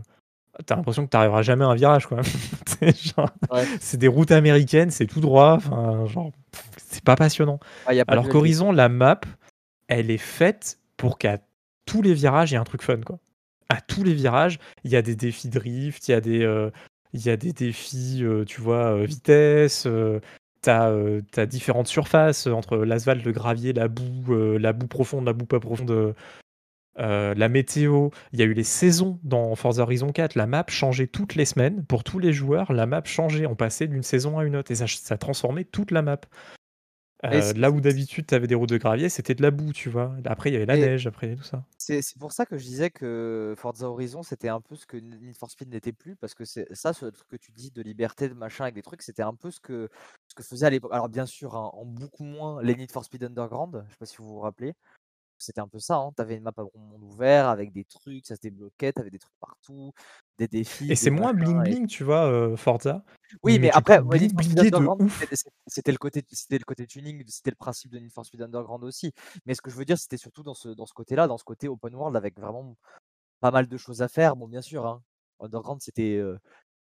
[0.67, 2.21] T'as l'impression que t'arriveras jamais à un virage, quoi.
[2.67, 3.17] C'est
[3.51, 3.97] Ouais.
[3.97, 5.55] des routes américaines, c'est tout droit.
[5.55, 7.59] Enfin, genre, pff, c'est pas passionnant.
[7.87, 9.21] Ah, y a pas de Alors qu'Horizon, la map,
[9.89, 11.39] elle est faite pour qu'à
[11.87, 13.19] tous les virages, il y ait un truc fun, quoi.
[13.69, 16.71] À tous les virages, il y a des défis drift, il y a des, euh,
[17.15, 19.85] il y a des défis, euh, tu vois, euh, vitesse.
[19.87, 20.21] euh,
[20.61, 20.93] T'as
[21.33, 25.59] t'as différentes surfaces entre l'asphalte, le gravier, la boue, la boue profonde, la boue pas
[25.59, 26.15] profonde,
[26.97, 28.11] la météo.
[28.33, 30.37] Il y a eu les saisons dans Forza Horizon 4.
[30.37, 31.85] La map changeait toutes les semaines.
[31.85, 33.47] Pour tous les joueurs, la map changeait.
[33.47, 34.71] On passait d'une saison à une autre.
[34.71, 36.21] Et ça, ça transformait toute la map.
[37.25, 39.89] Euh, là où d'habitude tu avais des routes de gravier, c'était de la boue, tu
[39.89, 40.17] vois.
[40.25, 41.65] Après, il y avait la Et- neige, après, il y avait tout ça.
[41.79, 45.37] C'est pour ça que je disais que Forza Horizon, c'était un peu ce que Need
[45.37, 48.29] for Speed n'était plus, parce que c'est ça, ce truc que tu dis de liberté,
[48.29, 49.89] de machin, avec des trucs, c'était un peu ce que,
[50.29, 50.93] ce que faisait à l'époque.
[50.95, 54.07] Alors bien sûr, hein, en beaucoup moins les Need for Speed Underground, je sais pas
[54.07, 54.75] si vous vous rappelez,
[55.43, 56.13] c'était un peu ça, hein.
[56.17, 59.11] tu avais une map à monde ouvert, avec des trucs, ça se débloquait, tu avais
[59.11, 59.93] des trucs partout,
[60.39, 60.91] des défis.
[60.91, 63.05] Et c'est moins et- bling-bling, tu vois, euh, Forza.
[63.43, 64.19] Oui, mais, après, ouais,
[65.67, 68.85] c'était- le côté, c'était le côté tuning, c'était le principe de Need for Speed Underground
[68.85, 69.13] aussi.
[69.47, 71.45] Mais ce que je veux dire, c'était surtout dans ce, dans ce côté-là, dans ce
[71.45, 72.77] côté open world avec vraiment
[73.41, 74.37] pas mal de choses à faire.
[74.37, 75.03] Bon, bien sûr, hein,
[75.41, 76.39] Underground, c'était euh,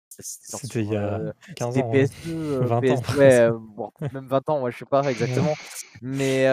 [0.09, 1.89] c'était il y a euh, 15 c'était ans.
[1.89, 1.93] hein.
[1.93, 2.79] PS2, euh, 20 ans.
[3.01, 5.53] PS ouais, euh, bon, même 20 ans, ouais, je sais pas exactement.
[6.01, 6.47] Mais,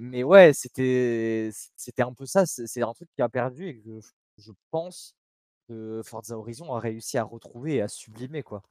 [0.00, 2.46] mais ouais, c'était c'était un peu ça.
[2.46, 4.00] C'est un truc qui a perdu et que
[4.38, 5.14] je, pense
[5.68, 8.62] que Forza Horizon a réussi à retrouver et à sublimer, quoi.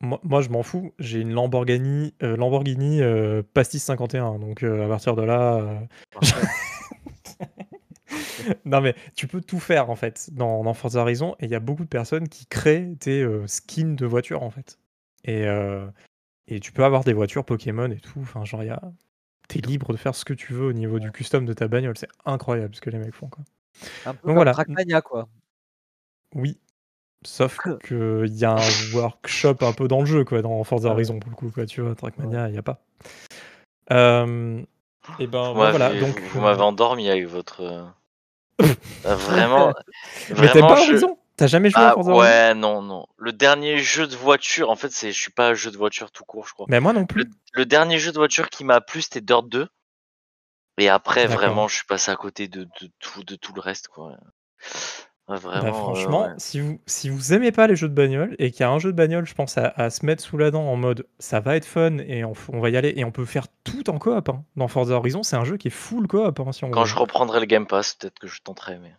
[0.00, 0.92] Moi, moi, je m'en fous.
[0.98, 4.38] J'ai une Lamborghini, euh, Lamborghini euh, Pastis 51.
[4.38, 5.80] Donc, euh, à partir de là.
[8.66, 11.34] non, mais tu peux tout faire, en fait, dans, dans Forza Horizon.
[11.40, 14.78] Et il y a beaucoup de personnes qui créent des skins de voitures, en fait.
[15.24, 15.46] Et,
[16.46, 18.20] et tu peux avoir des voitures Pokémon et tout.
[18.20, 18.82] Enfin, genre, il y a.
[19.48, 21.96] T'es libre de faire ce que tu veux au niveau du custom de ta bagnole.
[21.96, 23.44] C'est incroyable ce que les mecs font, quoi.
[24.04, 24.52] Un peu Donc comme voilà.
[24.52, 25.28] Trackmania, quoi.
[26.34, 26.58] Oui.
[27.24, 30.94] Sauf qu'il y a un workshop un peu dans le jeu, quoi, dans Forza ouais.
[30.94, 32.80] Horizon, pour le coup, quoi, tu vois, Trackmania, il n'y a pas.
[33.90, 34.62] Euh,
[35.18, 36.20] et ben, ouais, voilà, donc...
[36.20, 37.62] vous euh, m'avez endormi avec votre.
[37.62, 37.84] euh,
[39.02, 39.72] vraiment.
[40.28, 41.18] Mais t'aimes vraiment, pas je- Horizon?
[41.38, 42.22] T'as jamais joué à Ah Forza Horizon?
[42.24, 43.06] ouais, non, non.
[43.16, 46.10] Le dernier jeu de voiture, en fait, c'est, je suis pas un jeu de voiture
[46.10, 46.66] tout court, je crois.
[46.68, 47.30] Mais moi non plus.
[47.54, 49.68] Le dernier jeu de voiture qui m'a plu, c'était Dirt 2.
[50.78, 53.88] Et après, vraiment, je suis passé à côté de, de tout, de tout le reste,
[53.88, 54.12] quoi.
[55.26, 55.60] Vraiment.
[55.60, 56.34] Bah, euh, franchement, ouais.
[56.38, 58.78] si, vous, si vous aimez pas les jeux de bagnole et qu'il y a un
[58.78, 61.40] jeu de bagnole, je pense, à, à se mettre sous la dent en mode ça
[61.40, 64.28] va être fun et on, va y aller et on peut faire tout en coop.
[64.30, 64.44] hein.
[64.56, 66.40] Dans Forza Horizon, c'est un jeu qui est full coop.
[66.40, 66.86] hein, si on Quand veut.
[66.86, 68.94] je reprendrai le Game Pass, peut-être que je tenterai, mais.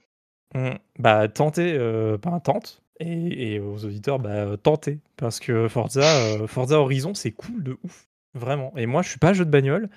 [0.55, 0.71] Mm.
[0.97, 2.81] Bah, tentez, euh, bah, tente.
[2.99, 4.99] Et, et aux auditeurs, bah, tentez.
[5.17, 8.07] Parce que Forza, euh, Forza Horizon, c'est cool de ouf.
[8.33, 8.73] Vraiment.
[8.77, 9.89] Et moi, je suis pas jeu de bagnole.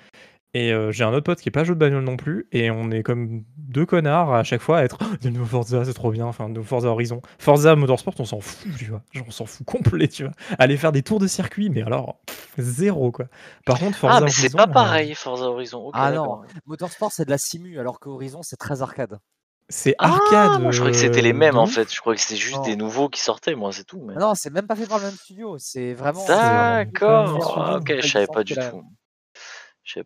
[0.55, 2.47] Et euh, j'ai un autre pote qui est pas jeu de bagnole non plus.
[2.51, 5.83] Et on est comme deux connards à chaque fois à être Oh, de nouveau Forza,
[5.83, 6.27] c'est trop bien.
[6.27, 7.21] Enfin, de nouveau Forza Horizon.
[7.39, 9.01] Forza Motorsport, on s'en fout, tu vois.
[9.11, 10.33] Genre, on s'en fout complet, tu vois.
[10.59, 12.19] Aller faire des tours de circuit, mais alors,
[12.59, 13.25] zéro, quoi.
[13.65, 15.87] Par contre, Forza ah, mais c'est Horizon, pas euh, pareil, Forza Horizon.
[15.87, 19.19] Ok, Ah non, Motorsport c'est de la simu, alors que Horizon c'est très arcade.
[19.69, 20.61] C'est Ah, arcade.
[20.61, 21.93] moi, je croyais que c'était les euh, mêmes de en fait.
[21.93, 22.63] Je croyais que c'était juste Non.
[22.63, 24.01] des nouveaux qui sortaient, moi, c'est tout.
[24.05, 24.15] Mais...
[24.15, 26.25] Non, c'est même pas fait par le même studio, c'est vraiment.
[26.27, 27.57] D'accord.
[27.57, 28.83] Ah, ok, je savais pas du la- tout.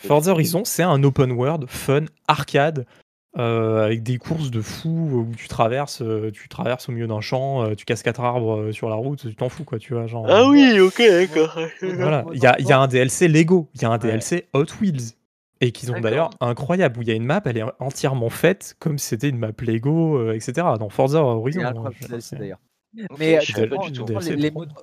[0.02, 2.86] Forza Horizon, c'est un open world fun arcade
[3.38, 4.90] euh, avec des courses de fou
[5.30, 8.58] où tu traverses, euh, tu traverses au milieu d'un champ, euh, tu casses quatre arbres
[8.58, 10.08] euh, sur la route, tu t'en fous quoi, tu vois.
[10.08, 10.26] Genre.
[10.28, 11.60] Ah oui, ok, d'accord.
[11.82, 13.98] Voilà, il y a, il y a un DLC Lego, il y a un Ouais.
[14.00, 15.14] DLC Hot Wheels.
[15.62, 18.76] Et qu'ils ont d'ailleurs incroyable, où il y a une map, elle est entièrement faite
[18.80, 20.68] comme c'était une map Lego, euh, etc.
[20.80, 21.64] Dans Forza Horizon.
[21.66, 21.92] hein,
[22.34, 22.60] d'ailleurs.
[23.20, 23.40] Mais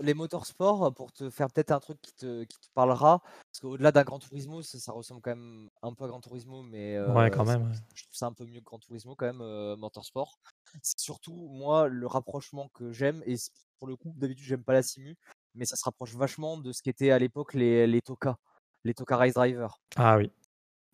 [0.01, 3.93] les, motorsports, pour te faire peut-être un truc qui te, qui te parlera, parce qu'au-delà
[3.93, 7.45] d'un Gran Turismo, ça, ressemble quand même un peu à Gran Turismo, mais ouais, quand
[7.45, 10.39] même, je trouve ça un peu mieux que Gran Turismo quand même, euh, Motorsport.
[10.83, 13.37] C'est surtout, moi, le rapprochement que j'aime, et
[13.79, 15.17] pour le coup, d'habitude, j'aime pas la simu,
[15.55, 18.37] mais ça se rapproche vachement de ce qu'étaient à l'époque les, les Toka,
[18.85, 19.81] les Toka Race Driver.
[19.97, 20.31] Ah oui,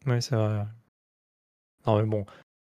[0.07, 0.65] oui, c'est vrai.
[1.87, 2.25] Non, mais bon,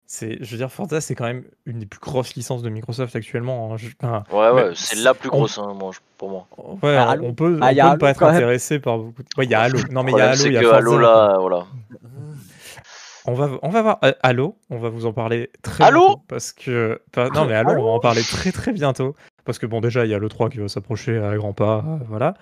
[0.06, 3.16] c'est, je veux dire, Forza, c'est quand même une des plus grosses licences de Microsoft
[3.16, 3.74] actuellement.
[4.02, 4.24] Hein.
[4.30, 5.74] ouais, ouais, c'est la plus grosse hein,
[6.18, 6.46] pour moi.
[6.82, 9.22] Ouais, bah, on peut, bah, on peut pas être intéressé par beaucoup.
[9.22, 9.28] De...
[9.38, 9.78] Ouais, il y a Halo.
[9.90, 10.76] Non, mais il y a Halo, il y a Forza.
[10.76, 11.66] Halo là, voilà.
[13.24, 14.58] On va, on va voir euh, Halo.
[14.68, 17.90] On va vous en parler très Halo bientôt parce que non mais Halo, on va
[17.90, 19.14] en parler très très bientôt
[19.44, 21.84] parce que bon déjà il y a le 3 qui va s'approcher à grands pas,
[21.86, 22.34] euh, voilà.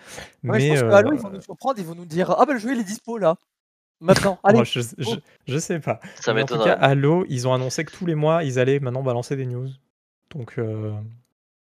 [0.42, 2.46] Ouais, mais je pense que Halo, ils vont nous surprendre, ils vont nous dire ah
[2.46, 3.36] ben le jeu il est dispo là.
[4.00, 4.64] Maintenant, allez.
[4.64, 6.00] je, sais pas.
[6.20, 9.02] Ça en tout cas, Halo, ils ont annoncé que tous les mois, ils allaient maintenant
[9.02, 9.68] balancer des news.
[10.30, 10.92] Donc euh,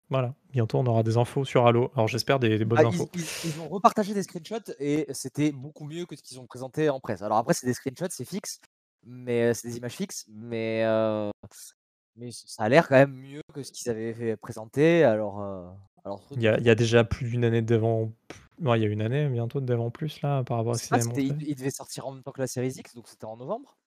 [0.10, 1.92] voilà, bientôt on aura des infos sur Halo.
[1.96, 3.10] Alors j'espère des, bonnes ah, infos.
[3.14, 7.00] Ils, ont repartagé des screenshots et c'était beaucoup mieux que ce qu'ils ont présenté en
[7.00, 7.22] presse.
[7.22, 8.60] Alors après, c'est des screenshots, c'est fixe,
[9.06, 11.30] mais euh, c'est des images fixes, mais euh,
[12.16, 15.04] mais ça a l'air quand même mieux que ce qu'ils avaient fait présenter.
[15.04, 15.42] Alors,
[16.06, 18.12] alors il y, a, il y a déjà plus d'une année devant
[18.62, 21.56] il y a une année bientôt en plus là par rapport à ce qu'il il,
[21.56, 23.78] devait sortir en même temps que la série X, donc c'était en novembre?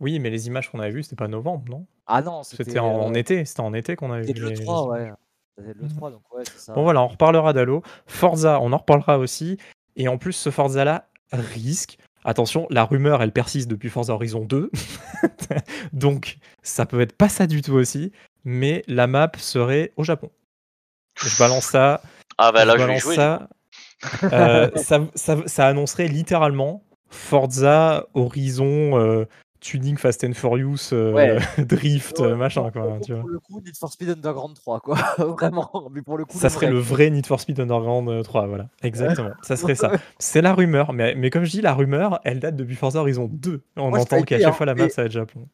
[0.00, 1.86] Oui, mais les images qu'on avait vues, c'était pas novembre, non?
[2.06, 3.44] Ah non, c'était en, euh, été.
[3.44, 4.28] C'était en été qu'on avait vu.
[4.28, 5.12] C'était le 3, ouais.
[5.56, 6.72] le 3, donc ouais, c'est ça.
[6.72, 7.82] Bon voilà, on reparlera d'Halo.
[8.06, 9.58] Forza, on en reparlera aussi.
[9.96, 11.98] Et en plus, ce Forza-là risque.
[12.24, 14.70] Attention, la rumeur, elle persiste depuis Forza Horizon 2.
[15.92, 18.12] donc, ça peut être pas ça du tout aussi.
[18.44, 20.30] Mais la map serait au Japon.
[21.20, 22.00] Je balance ça.
[22.38, 23.16] Ah bah là, je, vais jouer.
[23.16, 23.48] Ça.
[24.32, 24.70] Euh,
[25.46, 29.24] ça, annoncerait littéralement Forza Horizon euh,
[29.60, 32.98] Tuning Fast and Furious euh, Drift machin quoi.
[33.04, 33.22] tu vois.
[33.22, 35.90] Pour le coup, Need for Speed Underground 3 quoi, vraiment.
[35.92, 39.30] Mais pour le coup, ça serait le vrai Need for Speed Underground 3, voilà, exactement.
[39.42, 39.90] ça serait ça.
[40.18, 43.28] C'est la rumeur, mais, mais comme je dis, la rumeur, elle date depuis Forza Horizon
[43.32, 43.62] 2.
[43.76, 45.48] On entend qu'à chaque fois la map ça va être Japon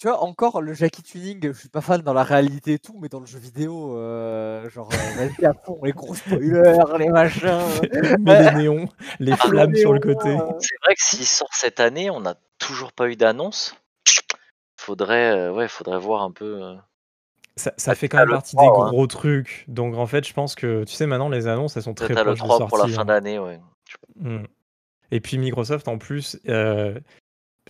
[0.00, 2.98] tu vois, encore le Jackie Tuning, je suis pas fan dans la réalité et tout,
[2.98, 7.10] mais dans le jeu vidéo, euh, genre, euh, vas-y à fond, les gros spoilers, les
[7.10, 7.60] machins.
[8.20, 8.88] mais les néons,
[9.18, 10.38] les ah, flammes sur le côté.
[10.60, 13.76] C'est vrai que s'il sort cette année, on n'a toujours pas eu d'annonce.
[14.78, 16.62] Faudrait, euh, ouais, faudrait voir un peu.
[17.56, 18.70] Ça, ça fait quand même partie des hein.
[18.70, 19.66] gros trucs.
[19.68, 22.26] Donc en fait, je pense que, tu sais, maintenant, les annonces, elles sont très proches
[22.26, 23.04] le 3 pour la fin hein.
[23.04, 23.60] d'année, ouais.
[24.16, 24.44] Hmm.
[25.10, 26.38] Et puis Microsoft, en plus,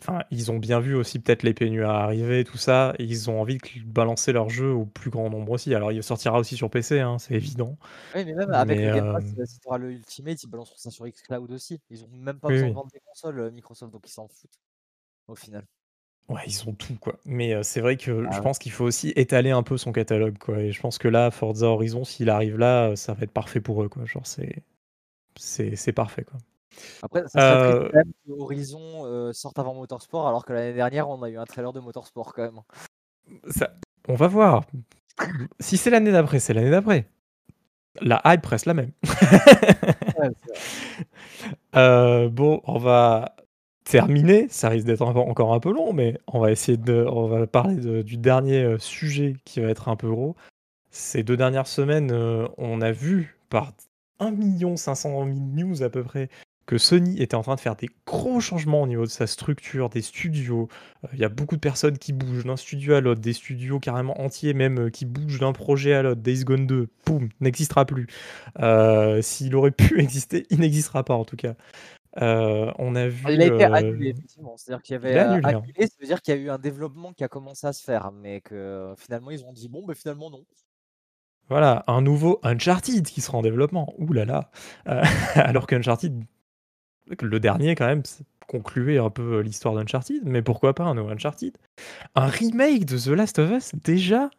[0.03, 3.41] Enfin, ils ont bien vu aussi peut-être l'épée nuire arriver, tout ça, et ils ont
[3.41, 5.75] envie de balancer leur jeu au plus grand nombre aussi.
[5.75, 7.77] Alors il sortira aussi sur PC, hein, c'est évident.
[8.15, 10.91] Oui, mais même avec le Game Pass, euh, si tu le Ultimate, ils balanceront ça
[10.91, 11.81] sur Xcloud aussi.
[11.91, 14.59] Ils ont même pas besoin de vendre des consoles euh, Microsoft, donc ils s'en foutent
[15.29, 15.67] au final.
[16.31, 17.19] Ouais, ils ont tout quoi.
[17.27, 19.93] Mais euh, c'est vrai que ah je pense qu'il faut aussi étaler un peu son
[19.93, 20.61] catalogue quoi.
[20.61, 23.83] Et je pense que là, Forza Horizon, s'il arrive là, ça va être parfait pour
[23.83, 24.07] eux quoi.
[24.07, 24.63] Genre c'est
[25.37, 26.39] c'est parfait quoi.
[27.03, 27.91] Après, ça serait euh...
[27.93, 31.45] même que Horizon euh, sorte avant Motorsport, alors que l'année dernière, on a eu un
[31.45, 32.61] trailer de Motorsport quand même.
[33.51, 33.73] Ça,
[34.09, 34.65] on va voir.
[35.61, 37.07] si c'est l'année d'après, c'est l'année d'après.
[38.01, 38.93] La hype reste la même.
[41.77, 43.35] euh, bon, on va
[43.85, 44.47] terminer.
[44.49, 47.05] Ça risque d'être encore un peu long, mais on va essayer de.
[47.09, 50.37] On va parler de, du dernier euh, sujet qui va être un peu gros.
[50.91, 53.73] Ces deux dernières semaines, euh, on a vu par
[54.21, 56.29] 1 500 000 news à peu près
[56.71, 59.89] que Sony était en train de faire des gros changements au niveau de sa structure,
[59.89, 60.69] des studios.
[61.03, 63.81] Euh, il y a beaucoup de personnes qui bougent d'un studio à l'autre, des studios
[63.81, 66.21] carrément entiers même euh, qui bougent d'un projet à l'autre.
[66.21, 68.07] Days Gone 2, boum, n'existera plus.
[68.61, 71.55] Euh, s'il aurait pu exister, il n'existera pas en tout cas.
[72.15, 73.25] on a vu.
[73.29, 74.57] Il a été annulé, effectivement.
[74.57, 75.63] C'est-à-dire qu'il y avait annulé, hein.
[75.65, 77.83] annulé ça veut dire qu'il y a eu un développement qui a commencé à se
[77.83, 80.45] faire, mais que finalement ils ont dit bon, ben finalement non.
[81.49, 83.93] Voilà, un nouveau Uncharted qui sera en développement.
[83.99, 84.53] Ouh là là.
[85.35, 86.23] alors qu'Uncharted
[87.21, 88.03] le dernier, quand même,
[88.47, 91.57] concluait un peu l'histoire d'Uncharted, mais pourquoi pas un nouveau Uncharted?
[92.15, 94.31] Un remake de The Last of Us, déjà?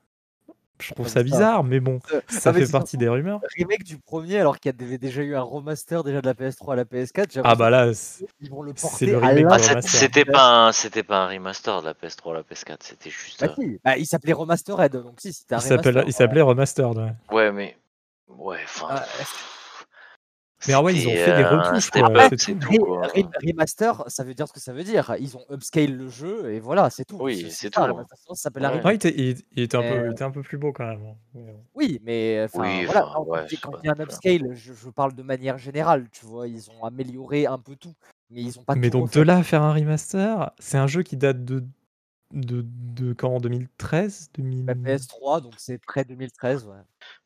[0.81, 3.39] Je trouve ça bizarre, mais bon, euh, ça fait partie des rumeurs.
[3.55, 6.73] Remake du premier, alors qu'il y avait déjà eu un remaster déjà de la PS3
[6.73, 7.41] à la PS4.
[7.43, 7.91] Ah bah là,
[8.39, 11.85] ils vont le porter le remake ah, C'était pas, un, c'était pas un remaster de
[11.85, 13.41] la PS3 à la PS4, c'était juste.
[13.41, 13.79] Bah, si.
[13.85, 16.03] bah, il s'appelait Remastered, donc si, c'était un il remaster.
[16.07, 17.13] Il s'appelait Remastered, ouais.
[17.31, 17.77] Ouais, mais.
[18.27, 18.87] Ouais, enfin.
[18.89, 19.05] Ah,
[20.67, 21.89] mais ouais, ils ont fait des retouches.
[21.89, 22.07] Quoi.
[23.43, 25.15] Remaster, ça veut dire ce que ça veut dire.
[25.19, 27.17] Ils ont upscale le jeu et voilà, c'est tout.
[27.19, 27.81] Oui, c'est tout.
[27.81, 28.05] Hein.
[28.27, 28.83] Ça s'appelle ouais.
[28.83, 31.01] ouais, il, il, était un peu, il était un peu plus beau quand même.
[31.35, 31.39] Hein.
[31.73, 35.13] Oui, mais oui, voilà, quand, ouais, quand il y a un upscale, je, je, parle
[35.13, 36.07] de manière générale.
[36.11, 37.95] Tu vois, ils ont amélioré un peu tout.
[38.29, 39.19] Mais ils ont pas Mais tout donc refait.
[39.19, 41.63] de là à faire un remaster, c'est un jeu qui date de
[42.33, 43.39] de de quand?
[43.39, 44.31] 2013?
[44.35, 46.75] 2000 La PS3, donc c'est près 2013, ouais.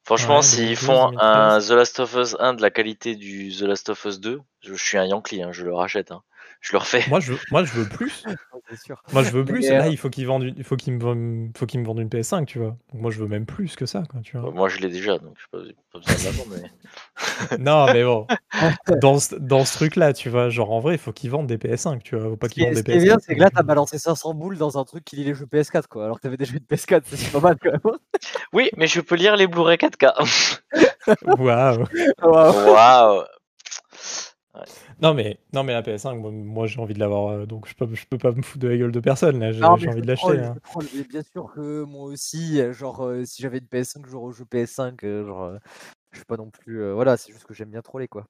[0.03, 1.67] Franchement, Ouais, s'ils 2012, font un 2013.
[1.67, 4.73] The Last of Us 1 de la qualité du The Last of Us 2, je,
[4.73, 6.11] je suis un Yankee, hein, je le rachète.
[6.11, 6.23] Hein.
[6.65, 7.03] Je le refais.
[7.09, 8.23] Moi je veux moi je veux plus.
[8.83, 9.01] Sûr.
[9.13, 9.69] Moi je veux plus.
[9.69, 11.85] euh, Là, il faut qu'ils vendent une il faut qu'ils me vendent faut qu'ils me
[11.85, 12.75] vendent une PS5, tu vois?
[12.91, 14.49] Donc moi je veux même plus que ça, quoi, tu vois?
[14.51, 15.59] Moi, je l'ai déjà, donc j'ai pas,
[15.93, 16.61] pas besoin de.
[16.61, 17.57] Mais...
[17.59, 18.25] Non, mais bon,
[19.01, 20.49] dans ce dans ce truc-là, tu vois?
[20.49, 22.29] Genre en vrai, il faut qu'ils vendent des PS5, tu vois?
[22.31, 23.19] Faut pas Ce qu'ils vendent ce des qui est bien, PS4.
[23.19, 25.83] c'est que là, t'as balancé 500 boules dans un truc qui lit les jeux PS4,
[25.87, 26.05] quoi.
[26.05, 27.97] Alors que t'avais déjà une PS4, c'est pas mal quand même.
[28.51, 30.59] Oui, mais je peux lire les Blu-ray 4K.
[31.37, 31.85] Waouh!
[32.23, 33.23] Waouh.
[35.01, 37.73] Non mais non mais la PS5, moi moi j'ai envie de l'avoir, heu, donc je
[37.75, 40.01] peux je peux pas me foutre de la gueule de personne là, j'ai envie je
[40.01, 40.55] de l'acheter, hein.
[41.09, 45.25] bien sûr que moi aussi, genre, heu, si j'avais une PS5, je jeux PS5, heu,
[45.25, 45.53] genre,
[46.11, 48.25] je suis pas non plus, voilà, c'est juste que j'aime bien troller, quoi.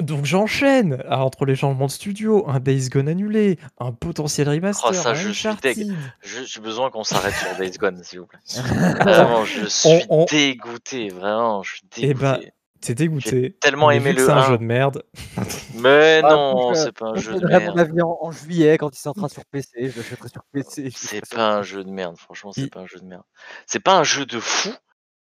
[0.00, 1.02] Donc j'enchaîne!
[1.08, 5.10] Ah, entre les changements de studio, un Days Gone annulé, un potentiel Oh, remaster, ça,
[5.10, 5.48] un je suis.
[5.48, 5.94] Uncharted.
[6.24, 8.40] J'ai besoin qu'on s'arrête sur Days Gone, s'il vous plaît.
[9.04, 11.10] Vraiment, je suis On on dégoûté.
[11.10, 12.50] Vraiment, je suis Eh ben, dégoûté.
[12.86, 14.48] J'ai dégoûté, tellement aimé le c'est un 1.
[14.50, 15.04] jeu de merde
[15.74, 17.78] Mais Ah, non, je c'est pas un je jeu de mon merde.
[17.78, 21.56] avis en en juillet quand il sortira sur PC, je l'achèterai sur PC, C'est pas
[21.56, 23.22] un jeu de merde, franchement, c'est Il pas un jeu de merde.
[23.66, 24.68] C'est pas un jeu de fou,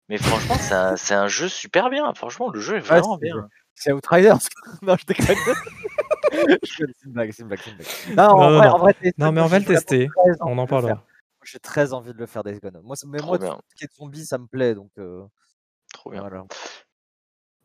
[0.09, 2.13] mais franchement, c'est un, c'est un jeu super bien.
[2.15, 3.49] Franchement, le jeu est Ouais, vraiment bien.
[3.77, 4.39] c'est Outriders.
[4.83, 5.37] Non, je déconne.
[6.65, 8.17] Je connais, c'est une blague, c'est une blague, c'est une blague.
[8.17, 8.75] Non, en Non, non, vrai non.
[8.75, 10.09] en vrai, Days Non, mais on va le tester,
[10.41, 11.05] on en parlera.
[11.45, 12.81] J'ai très envie de le faire, Days Gone.
[12.83, 15.23] Moi, mais moi, tout ce qui est zombies, ça me plaît, donc heu,
[15.93, 16.29] trop bien.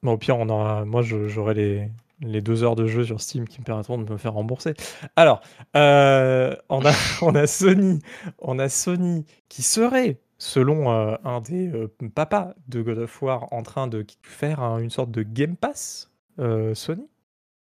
[0.04, 1.90] Bon, au pire, on aura moi j'aurai les
[2.22, 4.74] les 2 heures de jeu sur Steam qui me permettront de me faire rembourser.
[5.16, 5.42] Alors,
[5.76, 6.92] heu, on a
[7.22, 8.00] on a Sony
[8.40, 13.52] on a Sony qui serait, selon, heu, un des, heu, papas de God of War,
[13.54, 17.08] en train de faire un une sorte de Game Pass, heu, Sony,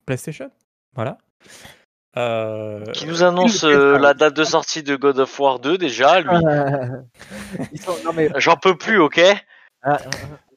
[0.07, 0.51] PlayStation,
[0.95, 1.19] voilà.
[2.17, 6.21] Heu, Qui nous annonce euh, la date de sortie de God of War 2 déjà,
[6.21, 6.31] lui.
[7.85, 7.97] Sont
[8.39, 9.21] J'en peux plus, ok?
[9.83, 9.99] Ah.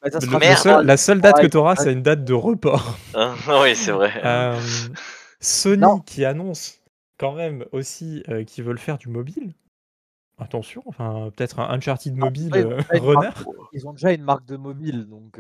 [0.02, 1.84] Bah, ça le seul la seule date que tu auras, ouais.
[1.84, 2.98] c'est une date de report.
[3.14, 4.14] Hein, Oui, c'est vrai.
[4.24, 4.60] Non.
[5.42, 6.80] Sony qui annonce
[7.18, 9.54] quand même aussi, heu, qu'ils veulent faire du mobile.
[10.38, 12.52] Attention, enfin, peut-être un Uncharted Non, mobile,
[12.94, 13.28] une runner.
[13.28, 13.44] marque
[13.74, 15.38] ils ont déjà une marque de mobile, donc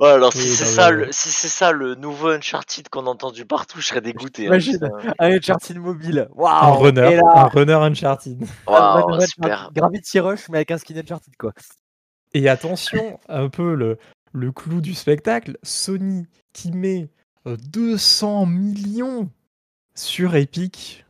[0.00, 3.10] Ouais, alors si c'est non, ça, le, si c'est ça le nouveau Uncharted qu'on a
[3.10, 4.48] entendu partout, je serais dégoûté.
[4.48, 4.88] Hein, putain.
[5.20, 6.78] un Uncharted mobile, Un waouh!
[6.82, 8.42] runner, un runner Uncharted.
[8.66, 9.50] un Waouh, runner super.
[9.52, 11.52] Uncharted, Gravity Rush, mais avec un skin Uncharted, quoi.
[12.34, 13.98] Et attention, un peu le
[14.32, 17.08] le clou du spectacle, Sony qui met,
[17.46, 19.28] heu, 200 000 000
[19.94, 21.04] sur Epic.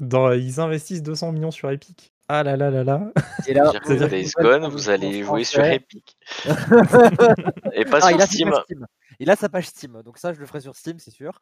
[0.00, 2.12] Dans ils investissent 200 000 000 sur Epic.
[2.28, 3.12] Ah là là là là.
[3.46, 3.72] Et là,
[4.10, 5.64] Days Gone, vous allez jouer sur.
[5.64, 6.16] Epic.
[7.72, 8.50] Et pas Ah, sur il a sa Steam.
[8.50, 8.86] page Steam.
[9.20, 11.40] Il a sa page Steam, donc ça, je le ferai sur Steam, c'est sûr.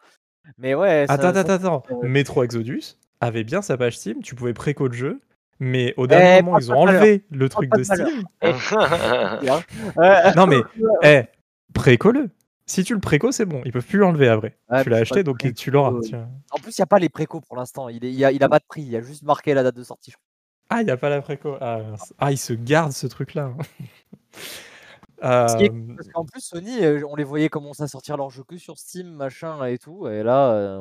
[0.58, 4.22] Mais ouais, Attends, ça attends, ça attends, heu Metro Exodus avait bien sa page Steam,
[4.22, 5.20] tu pouvais préco le jeu,
[5.58, 7.82] mais au dernier Eh, moment, ils ont malheur, enlevé le truc pas de.
[7.84, 8.06] Steam.
[8.42, 10.32] Eh, hein.
[10.36, 10.60] Non mais,
[11.02, 11.24] eh,
[11.72, 12.30] préco-le.
[12.68, 14.58] Si tu le préco, c'est bon, ils peuvent plus l'enlever après.
[14.68, 17.08] Ouais, Tu l'as acheté, donc préco, tu l'auras, en plus, il y a pas les
[17.08, 18.96] précos pour l'instant, il est il y a il a pas de prix, il y
[18.96, 20.24] a juste marqué la date de sortie, je crois.
[20.68, 21.56] Ah, il y a pas la préco.
[21.60, 21.80] Ah.
[22.18, 23.52] Ah, ils se gardent ce truc-là.
[25.22, 28.42] Est Hem parce qu'en plus Sony, heu, on les voyait commencer à sortir leurs jeux
[28.42, 30.80] que sur Steam, machin et tout, et là, heu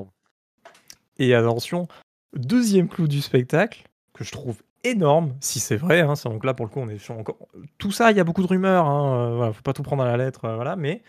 [1.18, 1.88] Et attention,
[2.36, 3.84] 2e clou du spectacle,
[4.16, 6.90] que je trouve énorme, si c'est vrai, hein, ça donc là pour le coup on
[6.90, 7.38] est sur encore
[7.80, 10.08] tout ça, il y a beaucoup de rumeurs, hein, voilà, faut pas tout prendre à
[10.08, 11.04] la lettre, heu, voilà, mais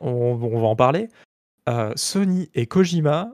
[0.00, 0.10] on
[0.42, 1.08] on va en parler.
[1.68, 3.32] Heu, Sony et Kojima,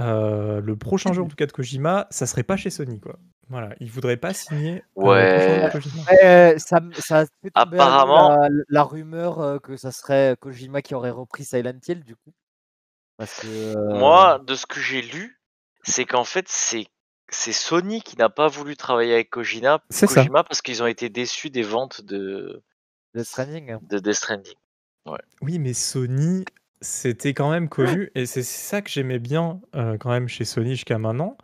[0.00, 3.18] heu, le prochain jeu en tout cas de Kojima, ça serait pas chez Sony, quoi.
[3.50, 6.58] Voilà, ils voudraient pas signer, heu, le prochain jeu de Ouais.
[6.60, 6.80] Ça
[7.42, 8.30] fait Apparemment.
[8.30, 12.32] la la rumeur, que ça serait Kojima qui aurait repris Silent Hill, du coup.
[13.18, 15.40] Parce que, heu Moi, de ce que j'ai lu,
[15.84, 16.86] c'est qu'en fait, c'est
[17.30, 20.24] c'est Sony qui n'a pas voulu travailler avec Kojima, ça.
[20.44, 22.62] Parce qu'ils ont été déçus des ventes de
[23.14, 23.78] Death Stranding.
[23.88, 24.54] de Death Stranding.
[25.06, 25.18] Ouais.
[25.42, 26.44] Oui, mais Sony,
[26.80, 30.70] c'était quand même connu et c'est ça que j'aimais bien, heu, quand même chez Sony
[30.70, 31.36] jusqu'à maintenant.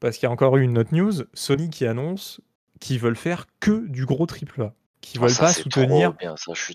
[0.00, 2.40] Parce qu'il y a encore eu une autre news, Sony qui annonce
[2.80, 4.74] qu'ils veulent faire que du gros triple A.
[5.02, 6.14] Qu'ils Oh, veulent ça, pas soutenir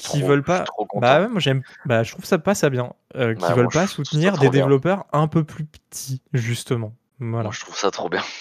[0.04, 2.94] trop veulent pas trop bah ouais, moi j'aime bah je trouve ça pas ça bien,
[3.14, 4.62] qu'ils Bah, veulent moi, je pas soutenir des bien.
[4.62, 6.96] développeurs un peu plus petits, justement.
[7.20, 8.24] Moi, je trouve ça trop bien.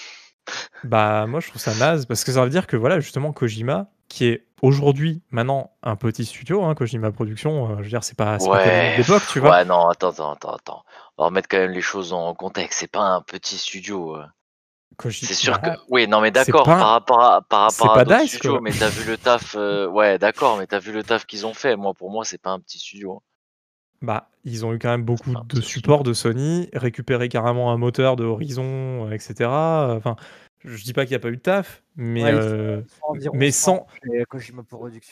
[0.83, 3.87] Bah, moi je trouve ça naze parce que ça veut dire que voilà, justement Kojima,
[4.07, 8.15] qui est aujourd'hui, maintenant, un petit studio, hein, Kojima Productions, heu, je veux dire c'est
[8.17, 9.51] pas Ouais, d'époque, tu vois?
[9.51, 10.83] ouais, non, attends, attends, attends, attends.
[11.17, 12.79] On va remettre quand même les choses en contexte.
[12.79, 14.17] C'est pas un petit studio.
[14.97, 18.27] Koji C'est sûr que oui, non, mais d'accord, par rapport à par rapport à d'autres
[18.27, 18.61] studios, quoi.
[18.61, 21.25] mais tu as vu le taf, heu, ouais, d'accord, mais tu as vu le taf
[21.25, 21.75] qu'ils ont fait.
[21.75, 23.21] Moi, pour moi, c'est pas un petit studio.
[24.05, 27.77] Bah, ils ont eu quand même beaucoup Enfin, de support de Sony, récupéré carrément un
[27.77, 30.15] moteur de Horizon, heu, et cetera, enfin,
[30.63, 33.87] je dis pas qu'il y a pas eu de taf, mais Ouais, environ mais 100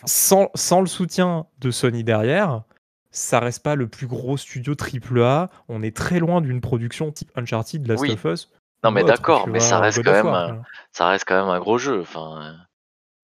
[0.05, 2.63] sans sans sans le soutien de Sony derrière,
[3.11, 5.49] ça reste pas le plus gros studio triple A.
[5.67, 8.11] On est très loin d'une production type Uncharted, Last Oui.
[8.11, 8.51] of Us
[8.83, 11.77] Non, mais d'accord, mais ça reste quand même un ça reste quand même un gros
[11.77, 12.55] jeu, enfin,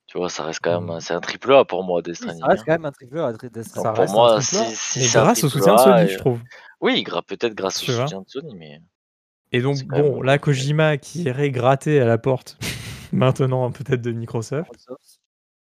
[0.09, 0.29] tu vois?
[0.29, 0.93] Ça reste quand même Mmh.
[0.93, 2.65] un c'est un triple A pour moi, Death Oui, ça Stranding, reste hein.
[2.65, 3.93] quand même un triple A, Death Stranding.
[3.93, 6.39] pour moi, si si mais c'est un grâce au soutien de Sony, et je trouve.
[6.81, 8.81] oui, peut-être grâce au soutien de Sony, mais
[9.51, 10.37] Et donc même bon, là.
[10.37, 12.57] Kojima qui irait gratter à la porte
[13.13, 14.71] maintenant peut-être de Microsoft.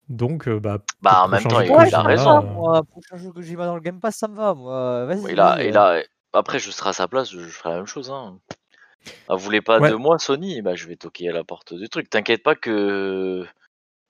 [0.09, 2.41] Donc heu, bah, Bah, en même temps, il a raison.
[2.43, 5.41] heu moi, prochain jeu Kojima dans le Game Pass, ça me va, moi, vas-y, Il
[5.41, 5.77] a vas-y, il heu.
[5.77, 8.39] a après je serai à sa place, je ferai la même chose, hein.
[9.29, 10.61] Ah, vous voulez pas de moi Sony?
[10.63, 12.11] Bah, je vais toquer à la porte du truc.
[12.11, 13.47] T'inquiète pas que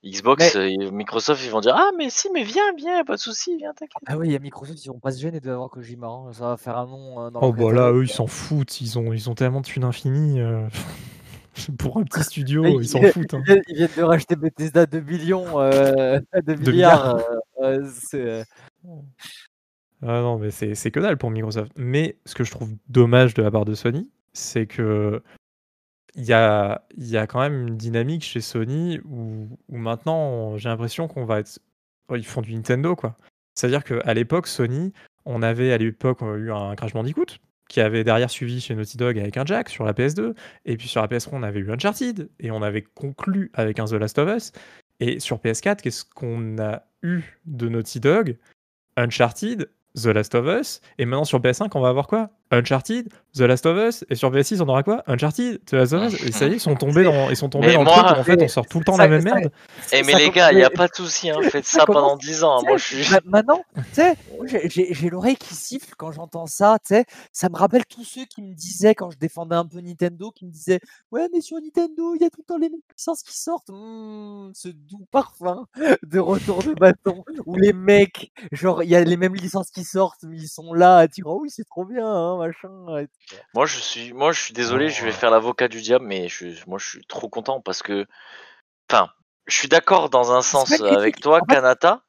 [0.04, 3.20] Xbox Mais et Microsoft, ils vont dire: «Ah mais si, mais viens, viens, pas de
[3.20, 4.02] souci, viens, t'inquiète».
[4.06, 6.46] Ah oui, il y a Microsoft, ils vont pas se gêner d'avoir Kojima, hein, ça
[6.48, 9.28] va faire un nom, dans Oh bah là, eux, ils s'en foutent, ils ont ils
[9.28, 10.66] ont tellement de thunes infinies, heu,
[11.78, 13.42] pour un petit studio, ils s'en foutent, ils hein.
[13.44, 17.18] viennent ils viennent de racheter Bethesda 2 000 heu, 2 2 milliards,
[17.94, 18.44] c'est, heu
[20.02, 21.72] Ah non, mais c'est c'est que dalle pour Microsoft.
[21.76, 24.66] Mais ce que je trouve dommage de la part de Sony, c'est
[26.12, 30.56] qu'il y a il y a quand même une dynamique chez Sony où où maintenant,
[30.58, 31.60] j'ai l'impression qu'on va être
[32.08, 33.16] oh, ils font du Nintendo, quoi.
[33.54, 34.92] C'est-à-dire qu'à l'époque, Sony,
[35.24, 37.38] on avait à l'époque, eu un Crash Bandicoot,
[37.70, 40.34] qui avait derrière suivi chez Naughty Dog avec un Jack sur la PS2
[40.64, 43.84] et puis sur la PS3, on avait eu Uncharted et on avait conclu avec un
[43.84, 44.52] The Last of Us
[44.98, 48.36] et sur PS4, qu'est-ce qu'on a eu de Naughty Dog?
[48.96, 52.30] Uncharted, The Last of Us et maintenant sur PS5, on va avoir quoi?
[52.52, 55.02] Uncharted, The Last of Us et sur PS6, on aura quoi?
[55.06, 57.48] Uncharted, The Last of Us et ça y est, ils sont tombés dans ils sont
[57.48, 59.04] tombés Mais dans le truc où en fait, on mais sort tout le temps ça
[59.04, 59.50] la même ça merde.
[59.92, 61.66] Eh mais ça les com gars, il y mais a pas de souci, hein, faites
[61.66, 65.36] ça pendant 10 ans, hein, moi je suis ma maintenant, tu sais, moi j'ai l'oreille
[65.36, 68.94] qui siffle quand j'entends ça, tu sais, ça me rappelle tous ceux qui me disaient
[68.94, 70.80] quand je défendais un peu Nintendo, qui me disaient:
[71.12, 73.70] «Ouais, mais sur Nintendo, il y a tout le temps les mêmes licences qui sortent».
[73.70, 75.66] Mmh, ce doux parfum
[76.02, 79.84] de retour de bâton où les mecs, genre, il y a les mêmes licences qui
[79.84, 83.06] sortent, mais ils sont là à dire: «Oh oui, c'est trop bien, hein, machin et
[83.28, 83.36] tout».
[83.54, 86.46] Moi je suis moi je suis désolé, je vais faire l'avocat du diable, mais je
[86.68, 88.06] moi je suis trop content parce que
[88.90, 89.10] enfin,
[89.46, 92.04] je suis d'accord dans un sens, avec toi, en fait Kanata,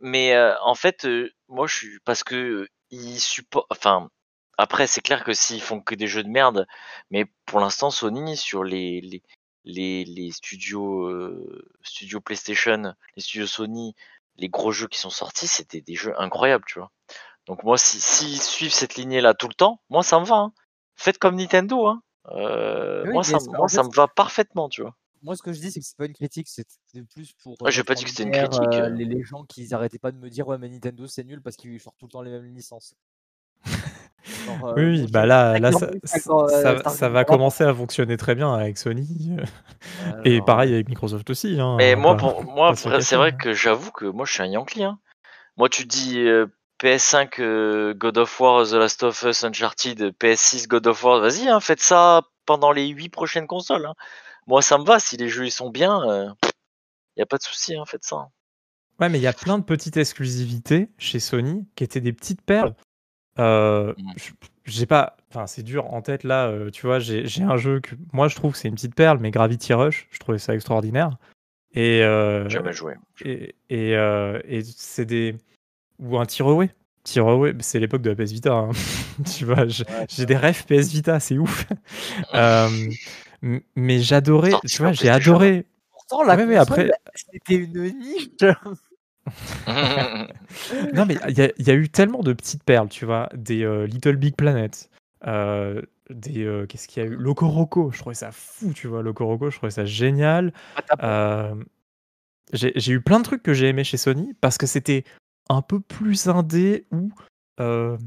[0.00, 4.10] mais heu, en fait, heu, moi je suis parce que, heu, ils suppo enfin,
[4.58, 6.66] après c'est clair que s'ils font que des jeux de merde,
[7.10, 9.22] mais pour l'instant Sony sur les les
[9.64, 13.94] les les studios, heu, studios PlayStation, les studios Sony,
[14.38, 16.90] les gros jeux qui sont sortis, c'était des jeux incroyables, tu vois?
[17.46, 20.52] Donc moi si s'ils suivent cette lignée-là tout le temps, moi ça me va, hein.
[20.94, 24.94] Faites comme Nintendo, hein, Oui, moi ça me moi ça va parfaitement, tu vois?
[25.22, 26.66] moi ce que je dis, c'est que c'est pas une critique, c'est
[27.14, 29.72] plus pour, j'ai pas dit que c'était une lumière, critique, heu les les gens qui
[29.72, 32.10] arrêtaient pas de me dire: «Ouais, mais Nintendo, c'est nul parce qu'ils sortent tout le
[32.10, 32.94] temps les mêmes licences».
[34.46, 38.78] Genre, Oui, bah là là ça ça va ça commencer à fonctionner très bien avec
[38.78, 39.36] Sony,
[40.24, 43.36] et pareil avec Microsoft aussi, hein, Mais va moi pour moi c'est vrai hein.
[43.36, 44.98] que j'avoue que moi je suis un Yankee, hein.
[45.56, 46.24] Moi tu dis,
[46.82, 51.48] PS5, heu, God of War, The Last of Us, Uncharted, PS6, God of War, vas-y,
[51.48, 53.94] hein, faites ça pendant les 8 prochaines consoles, hein.
[54.48, 56.34] Moi ça me va si les jeux ils sont bien,
[57.16, 58.28] il y a pas de souci, hein, faites ça.
[58.98, 62.42] Ouais, mais il y a plein de petites exclusivités chez Sony qui étaient des petites
[62.42, 62.74] perles.
[63.38, 63.92] Mmh.
[64.16, 64.32] j
[64.64, 66.98] j'ai pas enfin c'est dur en tête là, tu vois?
[66.98, 70.08] J'ai un jeu que moi je trouve que c'est une petite perle, mais Gravity Rush,
[70.10, 71.16] je trouvais ça extraordinaire
[71.74, 72.94] et heu Jamais joué.
[73.24, 75.36] et et heu et c'est des
[76.02, 76.70] ou un Tearaway.
[77.04, 78.70] Tearaway, c'est l'époque de la PS Vita, hein.
[79.24, 79.64] Tu vois?
[79.64, 81.66] Ouais, j'ai des rêves PS Vita, c'est ouf.
[83.42, 84.92] M mais j'adorais, tu vois?
[84.92, 88.28] J'ai adoré Pourtant la ouais, console, après c'était une niche.
[90.94, 93.28] Non, mais il y a il y a eu tellement de petites perles, tu vois?
[93.34, 94.88] Des, heu, Little Big Planet,
[95.26, 97.16] heu, des, qu'est-ce qu'il y a eu?
[97.16, 99.02] Loco Roco, je trouvais ça fou, tu vois?
[99.02, 100.52] Loco Roco, je trouvais ça génial.
[101.00, 101.52] Ah,
[102.52, 105.04] j'ai j'ai eu plein de trucs que j'ai aimés chez Sony parce que c'était
[105.52, 107.10] un peu plus indé ou,
[107.58, 107.98] hem,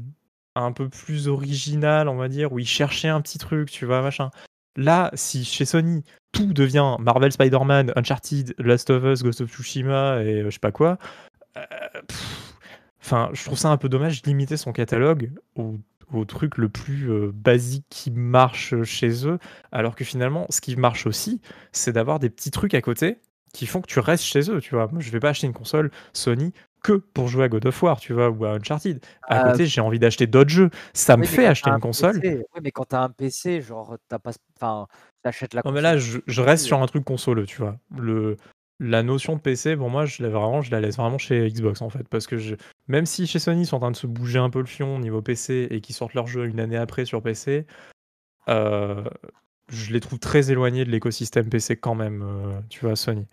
[0.54, 4.02] un peu plus original, on va dire, où ils cherchaient un petit truc, tu vois?
[4.02, 4.30] Machin.
[4.76, 10.22] Là, si chez Sony, tout devient Marvel Spider-Man, Uncharted, Last of Us, Ghost of Tsushima
[10.22, 10.98] et heu, je sais pas quoi,
[11.56, 11.60] heu,
[13.00, 15.76] enfin, je trouve ça un peu dommage de limiter son catalogue au
[16.12, 19.38] au truc le plus, basique qui marche, chez eux.
[19.72, 21.40] Alors que finalement, ce qui marche aussi,
[21.72, 23.18] c'est d'avoir des petits trucs à côté
[23.52, 24.86] qui font que tu restes chez eux, tu vois?
[24.92, 26.52] Moi, je vais pas acheter une console Sony
[26.86, 28.30] que pour jouer à God of War, tu vois?
[28.30, 29.04] Ou à Uncharted.
[29.28, 30.70] À Ah, côté, j'ai envie d'acheter d'autres jeux.
[30.94, 33.10] Ça me oui, fait acheter un une console PC oui, mais quand tu as un
[33.10, 34.86] PC, genre, tu as pas enfin,
[35.22, 37.76] tu achètes la non, mais console là, je reste sur un truc consoleux, tu vois?
[37.96, 38.36] Le
[38.78, 41.80] la notion de PC, pour moi, je la, vraiment, je la laisse vraiment chez Xbox
[41.80, 42.06] en fait.
[42.08, 42.56] Parce que je,
[42.88, 44.96] même si chez Sony, ils sont en train de se bouger un peu le fion
[44.96, 47.66] au niveau PC et qu'ils sortent leur jeu une année après sur PC,
[48.48, 49.04] euh,
[49.68, 53.26] je les trouve très éloignés de l'écosystème PC quand même, euh, tu vois, Sony.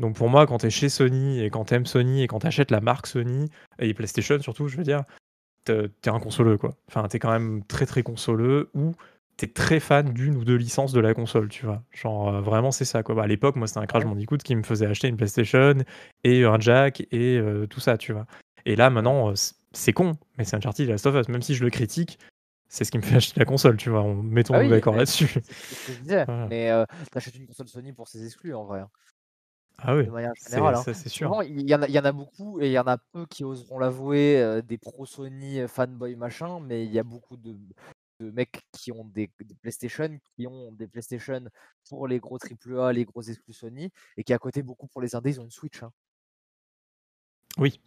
[0.00, 2.40] Donc pour moi, quand tu es chez Sony et quand tu aimes Sony et quand
[2.40, 5.04] tu achètes la marque Sony, et PlayStation surtout, je veux dire,
[5.64, 6.74] t'es un consoleux quoi.
[6.88, 8.94] Enfin, t'es quand même très très consoleux ou
[9.40, 11.82] t'es très fan d'une ou deux licences de la console, tu vois.
[11.92, 13.14] Genre, euh, vraiment, c'est ça, quoi.
[13.14, 15.76] Bah, à l'époque, moi, c'était un Crash Bandicoot qui me faisait acheter une PlayStation
[16.24, 18.26] et un jack et euh, tout ça, tu vois.
[18.66, 19.34] Et là, maintenant, euh,
[19.72, 21.28] c'est con, mais c'est Uncharted Last of Us.
[21.30, 22.18] Même si je le critique,
[22.68, 24.04] c'est ce qui me fait acheter la console, tu vois.
[24.04, 25.28] Mettons-nous ah d'accord là-dessus.
[25.42, 26.26] C'est ce que je disais.
[26.50, 26.70] Mais
[27.10, 28.82] t'achètes une console Sony pour ses exclus, en vrai.
[29.80, 29.86] Hein.
[29.86, 30.94] Ah oui, c'est hein.
[31.08, 31.42] sûr.
[31.44, 33.26] il y, en a, il y en a beaucoup et il y en a peu
[33.26, 37.56] qui oseront l'avouer, des pro Sony fanboy machin, mais il y a beaucoup de,
[38.20, 39.30] de mecs qui ont des,
[39.62, 41.44] PlayStation, qui ont des PlayStation
[41.88, 45.14] pour les gros AAA, les gros exclus Sony, et qui à côté, beaucoup pour les
[45.14, 45.82] indés, ils ont une Switch.
[45.82, 45.92] Hein.
[47.58, 47.80] Oui.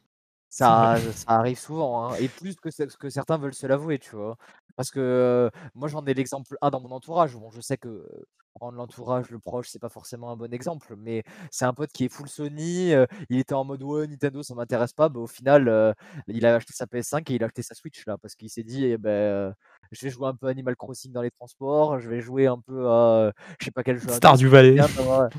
[0.49, 4.15] Ça, ça arrive souvent, hein, et plus que ce que certains veulent se l'avouer, tu
[4.15, 4.37] vois.
[4.75, 7.35] Parce que moi, j'en ai l'exemple un dans mon entourage.
[7.35, 8.07] Bon, je sais que
[8.53, 12.05] prendre l'entourage, le proche, c'est pas forcément un bon exemple, mais c'est un pote qui
[12.05, 12.93] est full Sony.
[13.29, 15.09] il était en mode ouais, Nintendo, ça m'intéresse pas.
[15.09, 15.95] Bah, au final,
[16.27, 18.63] il a acheté sa PS5 et il a acheté sa Switch là, parce qu'il s'est
[18.63, 19.53] dit, eh ben,
[19.91, 22.87] je vais jouer un peu Animal Crossing dans les transports, je vais jouer un peu
[22.89, 24.09] à, je sais pas quel jeu.
[24.09, 24.77] Star du Valais.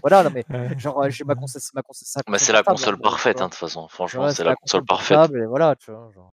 [0.01, 0.45] Voilà, non, mais
[0.79, 2.23] genre, j'ai ma console, ma console.
[2.27, 3.89] Bah, c'est la console parfaite, hein, de toute façon.
[3.89, 5.31] Franchement, c'est la console parfaite.
[5.35, 6.11] Et voilà, tu vois.
[6.15, 6.33] Genre.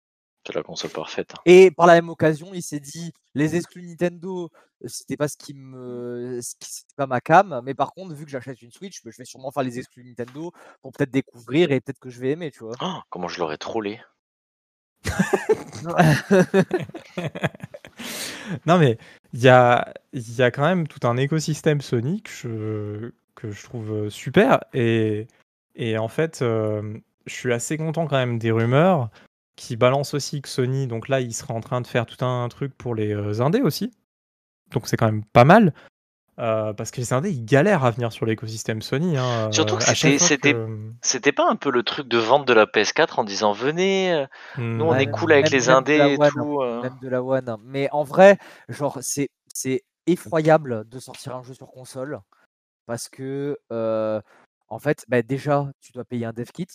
[0.47, 1.33] C'est la console parfaite.
[1.33, 1.41] Hein.
[1.45, 4.49] Et par la même occasion, il s'est dit les exclus Nintendo,
[4.81, 8.31] euh, c'était pas ce qui me, c'était pas ma cam, mais par contre, vu que
[8.31, 11.99] j'achète une Switch, je vais sûrement faire les exclus Nintendo pour peut-être découvrir et peut-être
[11.99, 12.75] que je vais aimer, tu vois.
[12.81, 13.99] Oh, comment je l'aurais trollé.
[18.65, 18.97] non mais
[19.33, 23.63] il y a, y a quand même tout un écosystème Sony que je, que je
[23.63, 25.27] trouve euh, super et,
[25.75, 29.11] et en fait euh, je suis assez content quand même des rumeurs
[29.57, 32.47] qui balance aussi que Sony, donc là, il serait en train de faire tout un
[32.47, 33.91] truc pour les euh, indés aussi.
[34.71, 35.73] Donc c'est quand même pas mal.
[36.39, 39.17] Euh, parce que les indés, ils galèrent à venir sur l'écosystème Sony.
[39.17, 40.19] Hein, Surtout que c'était,
[41.01, 44.25] c'était, pas un peu le truc de vente de la PS4 en disant venez,
[44.59, 46.61] nous on est cool avec les indés et tout.
[46.61, 46.83] Euh.
[46.83, 47.57] Même de la One.
[47.63, 48.37] Mais en vrai,
[48.69, 52.19] genre, c'est, c'est effroyable de sortir un jeu sur console.
[52.85, 56.67] Parce que, en fait, bah, déjà, tu dois payer un dev kit.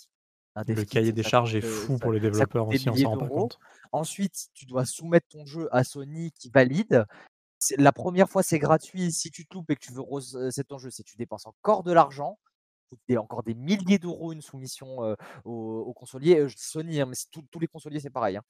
[0.55, 3.59] Le cahier des charges est fou pour les développeurs aussi, on s'en rend pas compte.
[3.91, 7.05] Ensuite, tu dois soumettre ton jeu à Sony qui valide.
[7.77, 9.11] La première fois, c'est gratuit.
[9.11, 11.83] Si tu te loupes et que tu veux reset ton jeu, c'est tu dépenses encore
[11.83, 12.37] de l'argent.
[13.07, 16.45] Et encore des milliers d'euros une soumission aux, consoliers.
[16.55, 18.37] Sony, hein, mais tous les consoliers, c'est pareil.
[18.37, 18.43] Hein.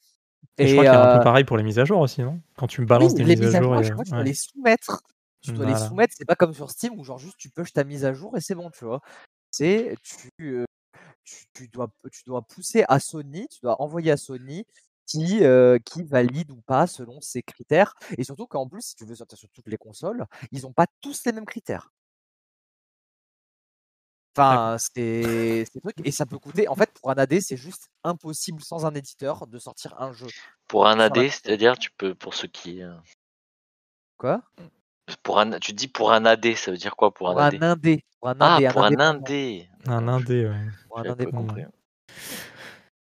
[0.58, 2.22] Et, je crois qu'il y a un peu pareil pour les mises à jour aussi,
[2.22, 2.42] non?
[2.58, 3.82] Quand tu me balances des mises, à jour.
[4.04, 5.02] tu dois les soumettre.
[5.42, 6.14] Tu dois les soumettre.
[6.18, 8.42] C'est pas comme sur Steam où genre juste tu peux ta mise à jour et
[8.42, 9.02] c'est bon, tu vois.
[9.52, 10.66] C'est tu
[11.54, 14.66] tu, dois, tu dois pousser à Sony, tu dois envoyer à Sony
[15.06, 15.42] qui,
[15.86, 17.94] qui valide ou pas selon ses critères.
[18.18, 20.88] Et surtout qu'en plus, si tu veux sortir sur toutes les consoles, ils n'ont pas
[21.02, 21.92] tous les mêmes critères.
[24.36, 25.96] Enfin, c'est truc.
[26.04, 26.68] Et ça peut coûter.
[26.68, 30.28] En fait, pour un AD, c'est juste impossible sans un éditeur de sortir un jeu.
[30.68, 32.82] Pour un AD, c'est-à-dire, tu peux, pour ceux qui.
[34.18, 34.42] Quoi?
[35.24, 37.72] Pour un, tu dis pour un AD, ça veut dire quoi pour un AD, un
[37.72, 38.04] indé?
[38.20, 39.68] Pour un Ah, pour un indé.
[39.86, 40.66] Un indé, ouais.
[40.88, 41.28] Pour un indé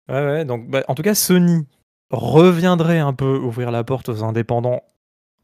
[0.09, 1.65] Ouais, ouais, donc bah, en tout cas, Sony
[2.09, 4.81] reviendrait un peu ouvrir la porte aux indépendants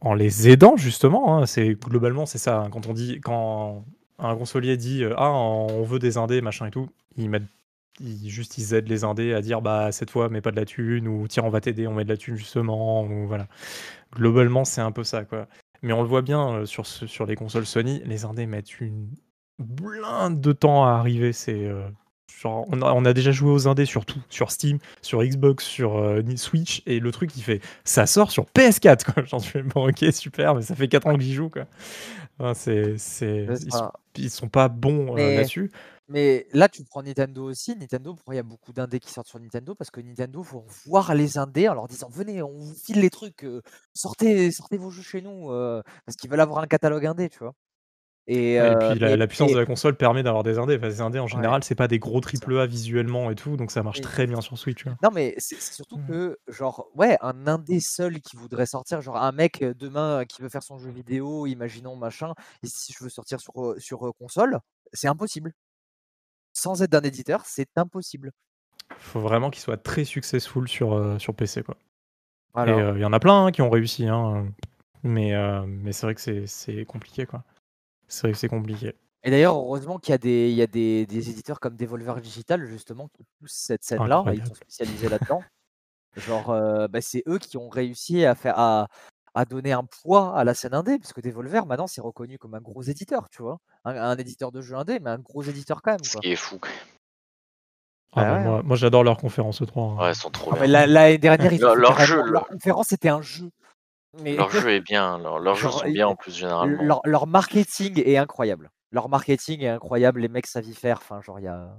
[0.02, 1.38] en les aidant, justement.
[1.38, 1.45] Hein.
[1.45, 2.60] C'est globalement, c'est ça.
[2.60, 2.70] Hein.
[2.70, 3.86] Quand on dit, quand
[4.18, 7.47] un consolier dit euh, Ah, on veut des indés, machin et tout, ils mettent.
[8.02, 10.64] Ils, juste ils aident les indés à dire bah cette fois mais pas de la
[10.64, 13.47] thune ou tiens on va t'aider on met de la thune justement ou voilà
[14.16, 15.47] globalement c'est un peu ça quoi
[15.82, 19.10] mais on le voit bien euh, sur, sur les consoles Sony, les indés mettent une
[19.60, 21.34] blinde de temps à arriver.
[21.34, 21.88] C'est euh,
[22.46, 26.82] on, a, déjà joué aux indés sur tout, sur Steam, sur Xbox, sur euh, Switch,
[26.86, 29.24] et le truc il fait, ça sort sur PS4 quoi.
[29.26, 31.66] J'en suis bon, ok super, mais ça fait 4 ans que j'y joue quoi.
[32.54, 33.48] c'est, c'est,
[34.16, 35.72] ils, sont, pas bons là-dessus.
[36.10, 37.76] Mais là, tu prends Nintendo aussi.
[37.76, 40.66] Nintendo, pourquoi il y a beaucoup d'indés qui sortent sur Nintendo Parce que Nintendo faut
[40.86, 43.62] voir les indés en leur disant Venez, on vous file les trucs, euh,
[43.93, 45.51] sortez, sortez vos jeux chez nous.
[45.51, 47.53] Euh, parce qu'ils veulent avoir un catalogue indé, tu vois.
[48.26, 50.78] Et, et euh, puis la, puissance de la console permet d'avoir des indés.
[50.78, 53.82] les indés en général, c'est pas des gros triple A visuellement et tout, donc ça
[53.82, 54.86] marche très bien sur Switch.
[55.01, 56.07] Non, mais c'est surtout mmh.
[56.07, 60.49] que, genre, ouais, un indé seul qui voudrait sortir, genre un mec demain qui veut
[60.49, 64.60] faire son jeu vidéo, imaginons machin, et si je veux sortir sur, sur console,
[64.93, 65.53] c'est impossible
[66.60, 68.32] sans être d'un éditeur, c'est impossible.
[68.91, 71.64] Il faut vraiment qu'il soit très successful sur, euh, sur PC.
[71.64, 71.78] Quoi.
[72.57, 74.47] Euh, il y en a plein hein, qui ont réussi, hein,
[75.03, 77.26] mais, euh, mais c'est vrai que c'est compliqué.
[77.26, 77.43] quoi.
[78.07, 78.95] C'est vrai que c'est compliqué.
[79.24, 82.22] Et d'ailleurs, heureusement qu'il y a des, il y a des, des éditeurs comme Devolver
[82.22, 84.24] Digital, justement, qui poussent cette scène-là.
[84.34, 85.43] Ils sont spécialisés là-dedans.
[86.16, 86.47] Genre,
[86.89, 88.88] bah, c'est eux qui ont réussi à faire à,
[89.36, 92.56] à donner un poids à la scène indé, parce que Devolver, maintenant, c'est reconnu comme
[92.56, 93.60] un gros éditeur, tu vois.
[93.86, 96.04] Un, éditeur de jeux indé, mais un gros éditeur quand même.
[96.04, 96.60] Ce qui est fou.
[98.16, 99.84] Ah bah, moi, moi j'adore leur conférence 3.
[99.84, 99.98] Hein.
[99.98, 100.86] Ouais, ils sont trop ah, bien.
[100.88, 103.50] L'année dernière, ils leur, jeu, leur conférence, c'était un jeu.
[104.22, 104.36] Mais...
[104.36, 107.02] Leur jeu est bien, leurs jeux sont bien en plus généralement.
[107.06, 108.72] Leur, marketing est incroyable.
[108.92, 110.98] Leur marketing est incroyable, les mecs savent y faire.
[110.98, 111.70] Enfin, genre, il n'y a,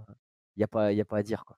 [0.56, 1.44] y a, pas, y a pas à dire.
[1.44, 1.56] Quoi.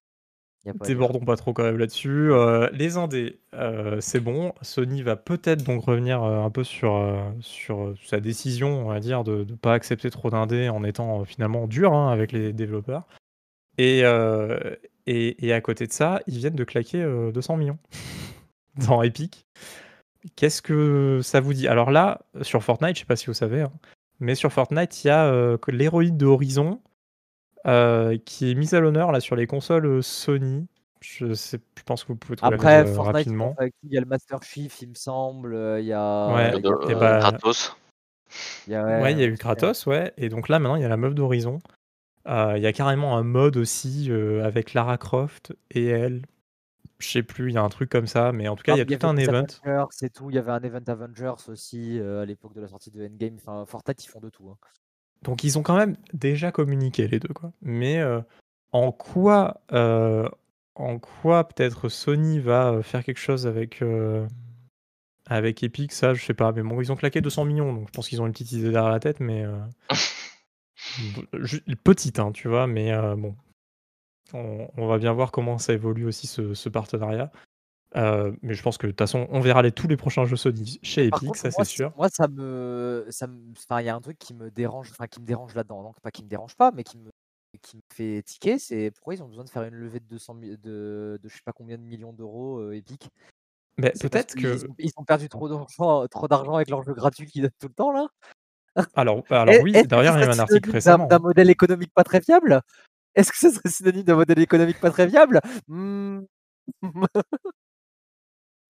[0.64, 2.30] Débordons pas trop quand même là-dessus.
[2.30, 4.52] Euh, les indés, euh, c'est bon.
[4.62, 7.24] Sony va peut-être donc revenir euh, un peu sur,
[8.04, 11.92] sa décision, on va dire, de ne pas accepter trop d'indés en étant finalement dur
[11.92, 13.08] hein, avec les développeurs.
[13.76, 17.04] Et, à côté de ça, ils viennent de claquer
[17.34, 17.78] 200 millions
[18.86, 19.46] dans Epic.
[20.36, 21.66] Qu'est-ce que ça vous dit?
[21.66, 23.72] Alors là, sur Fortnite, je sais pas si vous savez, hein,
[24.20, 26.80] mais sur Fortnite, il y a l'héroïne de Horizon
[27.66, 30.66] euh, qui est mise à l'honneur là sur les consoles euh, Sony.
[31.00, 33.56] Je, sais, je pense que vous pouvez trouver Après, la euh, Fortnite, rapidement.
[33.82, 35.54] Il y a le Master Chief, il me semble.
[35.80, 37.18] Il y a, ouais, il y a, bah...
[37.18, 37.76] Kratos.
[38.66, 40.12] Il y a, ouais, il y a eu Kratos, ouais.
[40.16, 41.60] Et donc là, maintenant, il y a la meuf d'Horizon.
[42.26, 44.10] il y a carrément un mode aussi
[44.42, 46.22] avec Lara Croft et elle.
[46.98, 48.78] Je sais plus, il y a un truc comme ça, mais en tout cas, il
[48.78, 49.46] y a, tout un event.
[49.90, 50.30] C'est tout.
[50.30, 53.36] Il y avait un event Avengers aussi à l'époque de la sortie de Endgame.
[53.36, 54.48] Enfin, Fortnite, ils font de tout.
[54.50, 54.56] Hein.
[55.22, 57.52] Donc ils ont quand même déjà communiqué les deux, quoi.
[57.62, 58.20] Mais euh,
[58.72, 60.28] en quoi, euh,
[60.74, 63.82] en quoi peut-être Sony va euh, faire quelque chose avec
[65.26, 66.52] avec Epic, ça je sais pas.
[66.52, 68.70] Mais bon, ils ont claqué 200 millions, donc je pense qu'ils ont une petite idée
[68.70, 69.44] derrière la tête, mais
[71.84, 72.66] petite, hein, tu vois.
[72.66, 73.36] Mais bon,
[74.32, 77.30] on, va bien voir comment ça évolue aussi ce partenariat.
[77.96, 80.36] Euh, mais je pense que de toute façon, on verra les, tous les prochains jeux
[80.36, 81.92] Sony chez Epic, ça c'est sûr.
[81.96, 83.26] Moi, ça me, ça
[83.56, 85.82] enfin, il y a un truc qui me dérange, enfin, qui me dérange là-dedans.
[85.82, 87.10] Donc pas qui me dérange pas, mais qui me,
[87.60, 90.36] qui me fait tiquer, c'est pourquoi ils ont besoin de faire une levée de 200
[90.36, 93.08] de, de je sais pas combien de millions d'euros euh, Epic?
[93.78, 97.42] Mais peut-être que ils ont, perdu trop d'argent, trop d'argent avec leurs jeux gratuits qu'ils
[97.42, 98.06] donnent tout le temps là.
[98.94, 101.06] Alors, alors oui, derrière il y a un article récemment.
[101.06, 102.62] D'un modèle économique pas très fiable?
[103.14, 105.40] Est-ce que ce serait synonyme d'un modèle économique pas très fiable?
[105.68, 106.20] Hmm.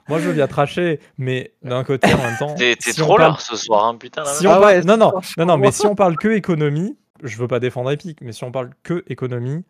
[0.08, 2.56] Moi, je veux bien tracher, mais d'un côté, en même temps.
[2.56, 3.40] T'es trop parle...
[3.40, 4.26] ce soir, hein, putain.
[4.26, 7.48] Si on ah non, non, non, non, mais si on parle que économie, je veux
[7.48, 9.64] pas défendre Epic, mais si on parle que économie,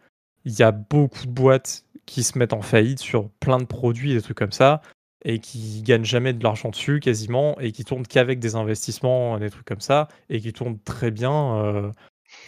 [0.46, 4.12] il y a beaucoup de boîtes qui se mettent en faillite sur plein de produits
[4.12, 4.82] et des trucs comme ça,
[5.24, 9.50] et qui gagnent jamais de l'argent dessus quasiment, et qui tournent qu'avec des investissements, des
[9.50, 11.58] trucs comme ça, et qui tournent très bien.
[11.58, 11.92] Euh,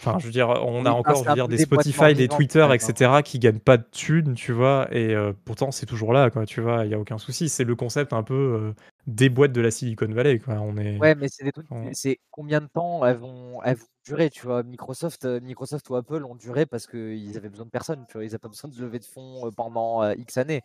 [0.00, 3.22] Enfin, je veux dire, on a encore je veux dire, des Spotify, des Twitter, etc.
[3.22, 6.60] qui gagnent pas de thunes, tu vois, et euh, pourtant c'est toujours là, quoi, tu
[6.60, 7.48] vois, il y a aucun souci.
[7.48, 8.74] C'est le concept un peu euh,
[9.06, 10.54] des boîtes de la Silicon Valley, quoi.
[10.54, 10.98] On est.
[10.98, 11.66] Ouais, mais c'est des trucs.
[11.92, 14.62] C'est combien de temps elles vont, elles vont durer, tu vois?
[14.62, 18.24] Microsoft, euh, Microsoft ou Apple ont duré parce qu'ils avaient besoin de personne, tu vois?
[18.24, 20.62] Ils n'avaient pas besoin de lever de fonds pendant X années.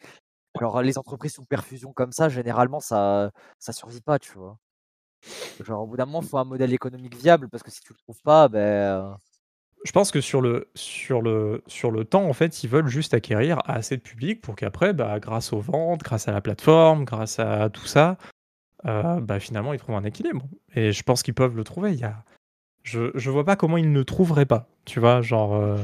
[0.60, 4.58] Alors les entreprises sous perfusion comme ça, généralement, ça, ça survit pas, tu vois?
[5.64, 7.94] Genre, au bout d'un moment, il faut un modèle économique viable parce que si tu
[7.94, 9.18] le trouves pas, ben.
[9.86, 13.14] Je pense que sur le, sur, le, sur le temps, en fait, ils veulent juste
[13.14, 17.40] acquérir assez de public pour qu'après, bah, grâce aux ventes, grâce à la plateforme, grâce
[17.40, 18.18] à tout ça,
[18.86, 20.46] euh, bah, finalement, ils trouvent un équilibre.
[20.76, 21.94] Et je pense qu'ils peuvent le trouver.
[21.94, 22.26] Il y a...
[22.84, 24.68] je, je vois pas comment ils ne trouveraient pas.
[24.84, 25.78] Tu vois, genre, euh,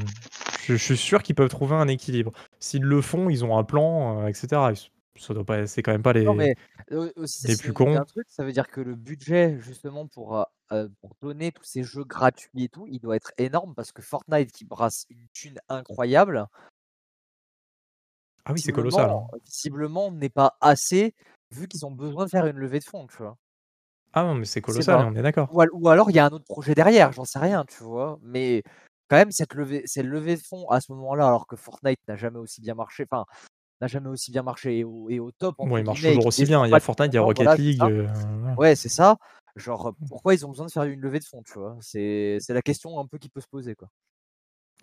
[0.65, 2.33] je, suis sûr qu'ils peuvent trouver un équilibre.
[2.59, 4.73] S'ils le font, ils ont un plan, euh, etc
[5.17, 6.55] ça doit pas, c'est quand même pas les, mais,
[6.89, 7.73] les plus.
[7.95, 12.03] Un truc, ça veut dire que le budget justement pour, pour donner tous ces jeux
[12.03, 16.47] gratuits et tout, il doit être énorme parce que Fortnite qui brasse une thune incroyable.
[18.45, 19.09] Ah oui, c'est colossal.
[19.09, 19.27] Hein.
[19.43, 21.15] Visiblement, n'est pas assez
[21.51, 23.37] vu qu'ils ont besoin de faire une levée de fonds, tu vois.
[24.13, 25.49] Ah non, mais c'est colossal, on est d'accord.
[25.51, 28.19] Ou, alors il y a un autre projet derrière, j'en sais rien, tu vois.
[28.21, 28.63] Mais
[29.09, 32.15] quand même, cette levée, cette levée de fonds à ce moment-là, alors que Fortnite n'a
[32.15, 33.25] jamais aussi bien marché, enfin,
[33.81, 35.55] n'a jamais aussi bien marché et au, et au top.
[35.59, 36.65] il marche toujours aussi bien.
[36.65, 37.81] Il y a Fortnite, il y a Rocket League.
[37.81, 38.07] Euh,
[38.57, 39.17] ouais, c'est ça.
[39.55, 41.77] Genre, pourquoi ils ont besoin de faire une levée de fonds, tu vois?
[41.81, 43.89] C'est la question un peu qui peut se poser, quoi.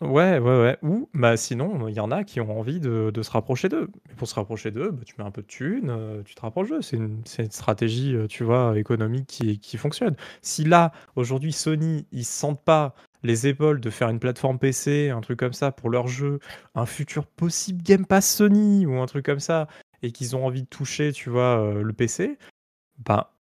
[0.01, 0.79] Ouais, ouais, ouais.
[0.83, 3.89] Ou, bah, sinon, il y en a qui ont envie de, de se rapprocher d'eux.
[4.09, 6.71] Mais pour se rapprocher d'eux, bah, tu mets un peu de thunes, tu te rapproches
[6.71, 6.83] d'eux.
[6.83, 10.17] C'est une, une, stratégie, tu vois, économique qui, qui fonctionne.
[10.41, 15.11] Si là, aujourd'hui, Sony, ils se sentent pas les épaules de faire une plateforme PC,
[15.11, 16.41] un truc comme ça pour leur jeu,
[16.75, 19.69] un futur possible Game Pass Sony ou un truc comme ça,
[20.03, 22.39] et qu'ils ont envie de toucher, tu vois, euh, le PC,
[22.99, 23.35] bah,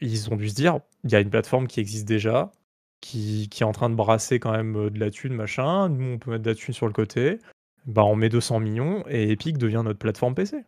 [0.00, 2.50] ils ont dû se dire, il y a une plateforme qui existe déjà,
[3.00, 6.18] qui, est en train de brasser quand même euh, de la thune, machin, nous on
[6.18, 7.38] peut mettre de la thune sur le côté,
[7.86, 10.64] bah on met 200 millions et Epic devient notre plateforme PC.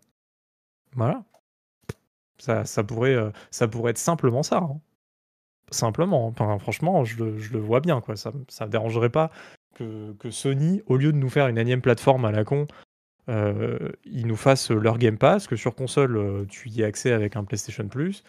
[0.95, 1.25] Voilà.
[2.39, 4.59] Ça, ça, pourrait, euh, ça pourrait être simplement ça.
[4.59, 4.81] Hein.
[5.71, 6.27] Simplement.
[6.27, 8.17] Enfin, franchement, je le, je le vois bien, quoi.
[8.17, 9.31] Ça, me dérangerait pas
[9.75, 12.67] que, que Sony, au lieu de nous faire une énième plateforme à la con,
[13.29, 17.13] euh, ils nous fassent leur Game Pass, que sur console, euh, tu y as accès
[17.13, 18.23] avec un PlayStation Plus,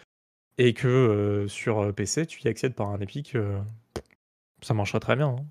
[0.58, 3.34] et que euh, sur PC, tu y accèdes par un Epic.
[3.34, 3.60] euh,
[4.62, 5.28] ça marcherait très bien.
[5.28, 5.44] hein.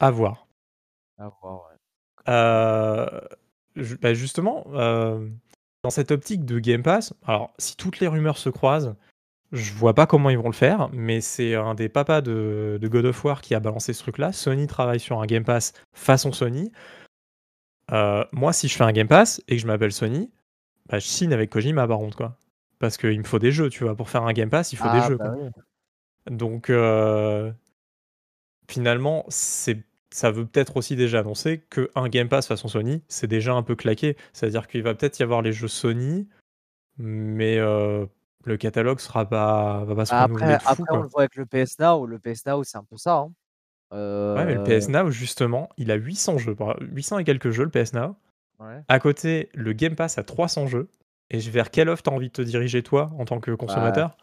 [0.00, 0.46] À voir.
[1.18, 1.76] À voir, ouais.
[4.00, 8.96] Bah, justement, dans cette optique de Game Pass, alors si toutes les rumeurs se croisent,
[9.54, 12.88] je vois pas comment ils vont le faire, mais c'est un des papas de, de
[12.88, 14.32] God of War qui a balancé ce truc-là.
[14.32, 16.72] Sony travaille sur un Game Pass façon Sony.
[17.92, 20.30] Euh, moi, si je fais un Game Pass et que je m'appelle Sony,
[20.88, 22.38] bah, je signe avec Kojima par contre, quoi.
[22.78, 23.94] Parce qu'il me faut des jeux, tu vois.
[23.96, 25.42] Pour faire un Game Pass, il faut des Ah, jeux, bah quoi.
[25.42, 25.50] oui.
[26.36, 27.52] Donc, euh,
[28.70, 33.52] finalement, c'est, ça veut peut-être aussi déjà annoncer qu'un Game Pass façon Sony, c'est déjà
[33.54, 34.16] un peu claqué.
[34.32, 36.28] C'est-à-dire qu'il va peut-être y avoir les jeux Sony,
[36.98, 38.06] mais euh,
[38.46, 41.36] le catalogue sera pas, va pas se Bah, Après, fou, après, on le voit avec
[41.36, 42.06] le PS Now.
[42.06, 43.16] Le PS Now, c'est un peu ça.
[43.16, 43.32] hein.
[43.92, 47.50] Ouais, mais le Euh, PS Now, justement, il a 800 jeux, par- 800 et quelques
[47.50, 48.16] jeux, le PS Now.
[48.60, 48.82] ouais.
[48.88, 50.88] À côté, le Game Pass a 300 jeux.
[51.30, 54.16] Et vers quelle offre t'as envie de te diriger, toi, en tant que consommateur?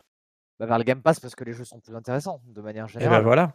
[0.60, 2.94] Bah, vers le Game Pass parce que les jeux sont plus intéressants de manière Et
[2.94, 3.24] ben générale.
[3.24, 3.54] voilà.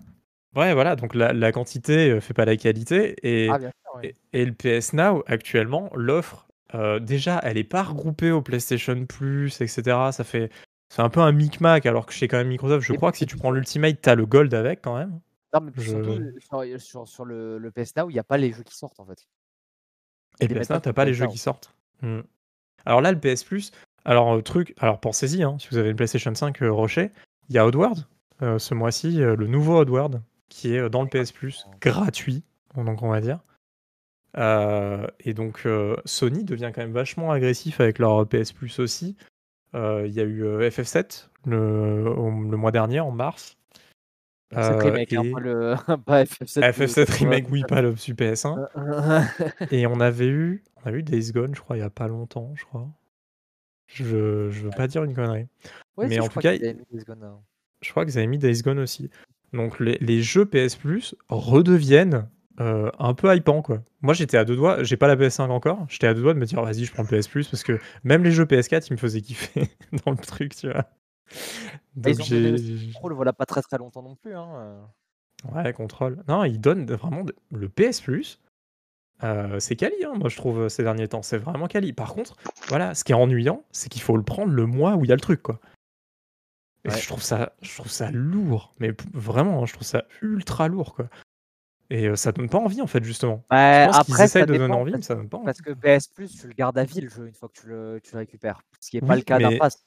[0.56, 0.96] Ouais, voilà.
[0.96, 3.14] Donc la, la quantité euh, fait pas la qualité.
[3.22, 4.14] Et, Ah, bien sûr, oui.
[4.32, 9.06] et, et le PS Now, actuellement, l'offre, euh, déjà, elle est pas regroupée au PlayStation
[9.06, 9.82] Plus, etc.
[10.12, 10.50] Ça fait.
[10.88, 13.18] C'est un peu un micmac, alors que chez quand même Microsoft, je Et crois que
[13.18, 15.20] si tu prends l'Ultimate, t'as le Gold avec quand même.
[15.52, 18.36] Non, mais Je- surtout, sur, sur, sur le, le PS Now, il n'y a pas
[18.36, 19.26] les jeux qui sortent en fait.
[20.40, 21.74] Et mettent PS Now, t'as pas le les jeux qui sortent.
[22.02, 22.20] Hmm.
[22.84, 23.72] Alors là, le PS Plus,
[24.04, 27.10] alors euh, truc, alors pensez-y, hein, si vous avez une PlayStation 5 euh, Rocher,
[27.48, 28.04] il y a Oddworld
[28.42, 32.44] euh, ce mois-ci, euh, le nouveau Oddworld, qui est euh, dans le PS Plus, gratuit,
[32.76, 33.40] donc on va dire.
[34.38, 39.16] Euh, et donc euh, Sony devient quand même vachement agressif avec leur PS Plus aussi.
[39.74, 42.14] Euh, Il y a eu euh, FF7 le,
[42.56, 43.56] mois dernier, en mars.
[44.52, 45.74] Cette Euh, remake, hein, et- pas, le,
[46.06, 46.60] pas FF7.
[46.60, 48.68] de- FF7 de- Remake, oui, pas le Super PS1.
[49.72, 52.06] Et on avait eu, on a eu Days Gone, je crois, il y a pas
[52.08, 52.86] longtemps, je crois.
[53.88, 55.46] Je, je veux pas dire une connerie.
[55.96, 57.38] Ouais, Mais en tout cas, hein.
[57.82, 59.10] Je crois qu'ils avaient mis Days Gone aussi.
[59.52, 62.28] Donc les, les jeux PS Plus redeviennent
[62.60, 63.82] euh, un peu hypants, quoi.
[64.02, 66.38] Moi, j'étais à deux doigts, j'ai pas la PS5 encore, j'étais à deux doigts de
[66.38, 68.92] me dire, vas-y, je prends le PS Plus, parce que même les jeux PS4, ils
[68.94, 69.68] me faisaient kiffer
[70.04, 70.84] dans le truc, tu vois.
[71.96, 72.54] Donc j'ai...
[72.92, 74.34] contrôle, voilà pas très très longtemps non plus.
[74.34, 74.48] Hein.
[74.56, 74.82] euh.
[75.52, 76.22] Ouais, contrôle.
[76.28, 78.40] Non, ils donnent vraiment de- le PS Plus.
[79.24, 81.92] euh, c'est quali, hein, moi je trouve ces derniers temps, c'est vraiment quali.
[81.92, 82.36] Par contre,
[82.68, 85.12] voilà, ce qui est ennuyant, c'est qu'il faut le prendre le mois où il y
[85.12, 85.60] a le truc, quoi.
[86.84, 86.96] Et Ouais.
[87.00, 90.94] je trouve ça, je trouve ça lourd, mais vraiment, hein, je trouve ça ultra lourd,
[90.94, 91.08] quoi.
[91.90, 93.44] Et euh, ça donne pas envie, en fait, justement.
[93.50, 95.28] Bah, je pense qu'ils après, essayent ça de donner dépend, envie, mais parce, ça donne
[95.28, 95.46] pas envie.
[95.46, 97.68] parce que PS Plus, tu le gardes à vie le jeu une fois que tu
[97.68, 98.62] le, tu le récupères.
[98.80, 99.86] Ce qui n'est pas le cas d'un pass.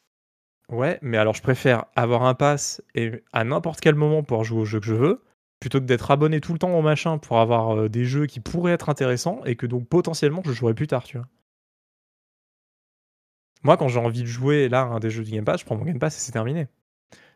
[0.69, 4.61] Ouais, mais alors je préfère avoir un pass et à n'importe quel moment pouvoir jouer
[4.61, 5.23] au jeu que je veux,
[5.59, 8.39] plutôt que d'être abonné tout le temps au machin pour avoir euh, des jeux qui
[8.39, 11.27] pourraient être intéressants et que donc potentiellement je jouerai plus tard, tu vois.
[13.63, 15.75] Moi, quand j'ai envie de jouer là un des jeux du Game Pass, je prends
[15.75, 16.67] mon Game Pass et c'est terminé.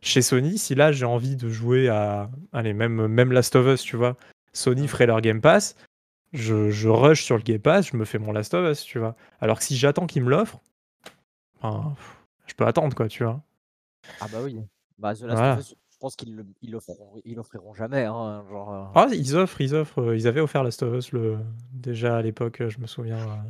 [0.01, 3.81] Chez Sony, si là j'ai envie de jouer à, allez, même, même Last of Us,
[3.81, 4.15] tu vois,
[4.53, 5.75] Sony ferait leur Game Pass,
[6.31, 8.99] je, je rush sur le Game Pass, je me fais mon Last of Us, tu
[8.99, 9.15] vois.
[9.41, 10.59] Alors que si j'attends qu'ils me l'offrent,
[11.61, 11.95] ben,
[12.47, 13.41] je peux attendre, quoi, tu vois.
[14.19, 14.59] Ah bah oui.
[14.97, 15.53] Bah, The Last Voilà.
[15.53, 18.03] of Us, je pense qu'ils le- ils l'offriront ils l'offriront jamais.
[18.05, 18.83] Hein, genre, euh.
[18.95, 20.01] Ah, ils offrent, ils offrent.
[20.01, 21.37] euh, Ils avaient offert Last of Us le...
[21.71, 23.43] déjà à l'époque, euh, je me souviens.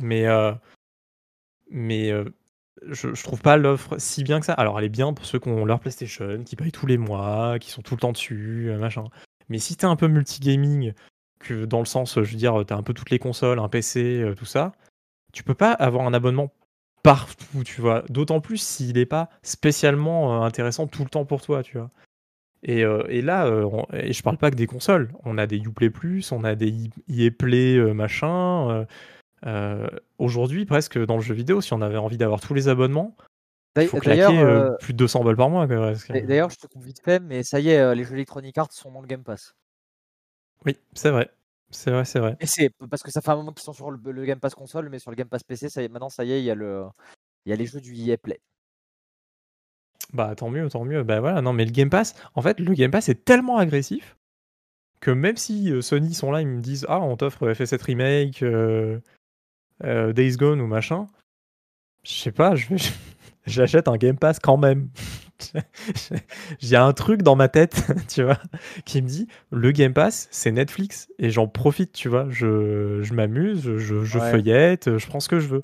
[0.00, 0.52] Mais, euh,
[1.70, 2.24] mais euh,
[2.86, 4.52] je, je trouve pas l'offre si bien que ça.
[4.54, 7.58] Alors, elle est bien pour ceux qui ont leur PlayStation, qui payent tous les mois,
[7.58, 9.04] qui sont tout le temps dessus, machin.
[9.48, 10.92] Mais si t'es un peu multigaming,
[11.38, 14.20] que dans le sens, je veux dire, t'as un peu toutes les consoles, un PC,
[14.20, 14.72] euh, tout ça,
[15.32, 16.52] tu peux pas avoir un abonnement
[17.02, 18.04] partout, tu vois.
[18.08, 21.90] D'autant plus s'il est pas spécialement euh, intéressant tout le temps pour toi, tu vois.
[22.64, 23.48] Et, euh, là,
[23.92, 25.12] et je parle pas que des consoles.
[25.24, 28.84] On a des Uplay Plus, on a des EA machin.
[30.18, 33.14] Aujourd'hui, presque dans le jeu vidéo, si on avait envie d'avoir tous les abonnements,
[33.76, 35.66] il faut claquer euh, euh, plus de 200 balles par mois.
[35.66, 38.72] D'ailleurs, je te coupe vite fait, mais ça y est, euh, les jeux Electronic Arts
[38.72, 39.54] sont dans le Game Pass.
[40.64, 41.30] Oui, c'est vrai.
[41.70, 42.36] C'est vrai, c'est vrai.
[42.40, 44.54] Et c'est parce que ça fait un moment qu'ils sont sur le, le Game Pass
[44.54, 46.44] console, mais sur le Game Pass PC, ça y est, maintenant, ça y est, il
[46.44, 46.86] y a le,
[47.44, 48.40] il y a les jeux du EA Play.
[50.14, 51.02] Bah tant mieux, tant mieux.
[51.02, 54.16] Bah voilà, non mais le Game Pass, en fait, le Game Pass est tellement agressif
[55.00, 58.42] que même si euh, Sony sont là, ils me disent ah on t'offre FF7 remake,
[58.42, 58.98] euh,
[59.84, 61.06] euh, Days Gone ou machin,
[62.02, 62.76] je sais pas, je vais-
[63.48, 64.88] j'achète un Game Pass quand même.
[66.60, 68.38] J'ai un truc dans ma tête, tu vois,
[68.84, 73.14] qui me dit le Game Pass c'est Netflix et j'en profite, tu vois, je, je
[73.14, 74.30] m'amuse, je, je Ouais.
[74.30, 75.60] feuillette, je prends ce que je veux.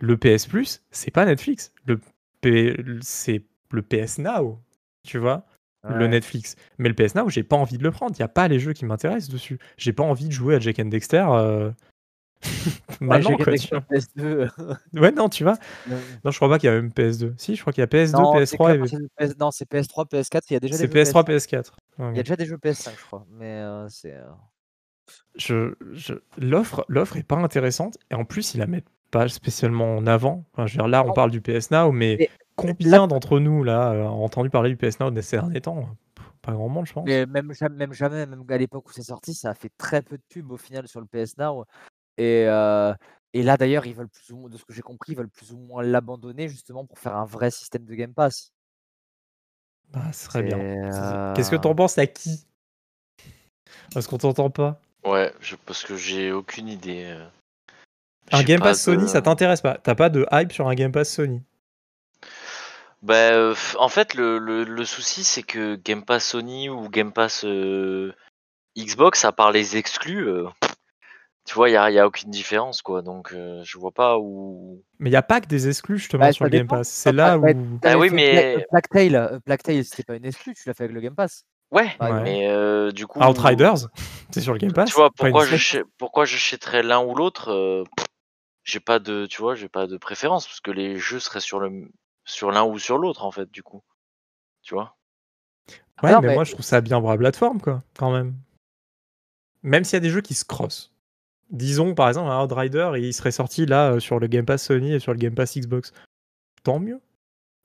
[0.00, 1.72] Le PS Plus, c'est pas Netflix.
[1.86, 1.98] Le
[2.42, 4.60] P- c'est le PS Now,
[5.06, 5.46] tu vois,
[5.88, 6.06] le.
[6.06, 6.56] Netflix.
[6.78, 8.14] Mais le PS Now, j'ai pas envie de le prendre.
[8.16, 9.58] Il y a pas les jeux qui m'intéressent dessus.
[9.78, 11.70] J'ai pas envie de jouer à Jack and Dexter euh,
[13.00, 13.98] Maintenant, j'ai quoi, tu sur vois.
[13.98, 14.50] PS2.
[14.94, 15.56] Ouais, non, tu vois.
[15.90, 17.34] Euh, Non, je crois pas qu'il y a même PS2.
[17.36, 19.38] Si, je crois qu'il y a PS2, non, c'est PS3 qu'à et partir de PS
[19.38, 21.48] non, c'est PS3, PS4, il y a déjà des jeux PS3, PS5.
[21.50, 21.72] PS4.
[21.98, 23.26] Il y a déjà des jeux PS5, je crois.
[23.30, 24.14] Mais euh, c'est.
[24.14, 24.22] euh,
[25.36, 29.96] Je, je- l'offre, l'offre est pas intéressante et en plus ils la mettent pas spécialement
[29.96, 30.44] en avant.
[30.52, 31.12] Enfin, je veux dire, là, on Non.
[31.12, 34.76] parle du PS Now, mais Mais combien d'entre nous là euh, ont entendu parler du
[34.76, 35.88] PS Now ces derniers temps
[36.42, 37.04] Pas grand monde, je pense.
[37.06, 40.02] Mais même jamais, même jamais, même à l'époque où c'est sorti, ça a fait très
[40.02, 41.64] peu de pubs au final sur le PS Now.
[42.16, 42.94] Et, euh,
[43.32, 45.28] et là d'ailleurs, ils veulent plus ou moins, de ce que j'ai compris, ils veulent
[45.28, 48.52] plus ou moins l'abandonner justement pour faire un vrai système de Game Pass.
[49.92, 50.58] Bah, ce serait bien.
[51.34, 52.46] Qu'est-ce que t'en penses à qui?
[53.92, 54.80] Parce qu'on t'entend pas.
[55.04, 57.16] Ouais, je, parce que j'ai aucune idée.
[58.32, 59.78] Un Game pas Pass Sony, de- ça t'intéresse pas?
[59.78, 61.42] T'as pas de hype sur un Game Pass Sony?
[63.02, 67.12] Bah, euh, en fait, le, le, le souci, c'est que Game Pass Sony ou Game
[67.12, 68.14] Pass euh,
[68.78, 70.48] Xbox, à part les exclus, euh,
[71.44, 73.02] tu vois, il n'y a, y a aucune différence, quoi.
[73.02, 74.82] Donc, euh, je vois pas où.
[74.98, 76.66] Mais il y a pas que des exclus justement Bah, sur le Game.
[76.66, 76.88] Pass.
[76.88, 77.54] C'est là bah, où.
[77.54, 80.62] bah, Ah oui, mais- Black, Black Tail, euh, Black Tail, c'était pas une exclue, tu
[80.66, 81.44] l'as fait avec le Game Pass.
[81.70, 83.20] Ouais, mais euh, du coup.
[83.20, 83.88] Outriders,
[84.30, 84.88] c'est sur le Game Pass.
[84.88, 87.84] Tu vois, pourquoi je, pourquoi j'achèterais l'un ou l'autre euh,
[88.62, 91.58] J'ai pas de, tu vois, j'ai pas de préférence parce que les jeux seraient sur
[91.58, 91.90] le,
[92.24, 93.82] sur l'un ou sur l'autre en fait, du coup.
[94.62, 94.96] Tu vois?
[96.02, 98.34] Ouais, non, mais, mais- moi je trouve ça bien pour la plateforme, quoi, quand même.
[99.62, 100.93] Même s'il y a des jeux qui se crossent.
[101.54, 104.92] Disons par exemple un Outrider, il serait sorti là euh, sur le Game Pass Sony
[104.92, 105.92] et sur le Game Pass Xbox.
[106.64, 107.00] Tant mieux.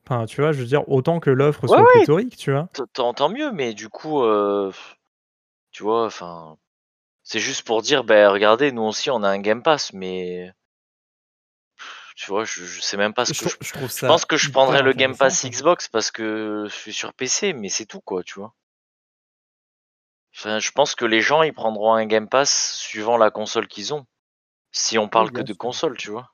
[0.05, 2.69] Enfin, tu vois, je veux dire, autant que l'offre soit Ouais, pléthorique, tu vois.
[2.93, 4.71] Tant tant mieux, mais du coup, euh,
[5.71, 6.57] tu vois, enfin,
[7.23, 10.51] c'est juste pour dire, ben regardez, nous aussi on a un Game Pass, mais
[12.15, 13.55] tu vois, je, je sais même pas ce Je, que je.
[13.61, 15.45] je trouve Je pense que je prendrais le Game Pass.
[15.45, 18.53] Xbox parce que je suis sur PC, mais c'est tout quoi, tu vois.
[20.35, 23.93] Enfin, je pense que les gens ils prendront un Game Pass suivant la console qu'ils
[23.93, 24.05] ont.
[24.71, 25.57] Si on parle que de sûr.
[25.57, 26.31] console, tu vois.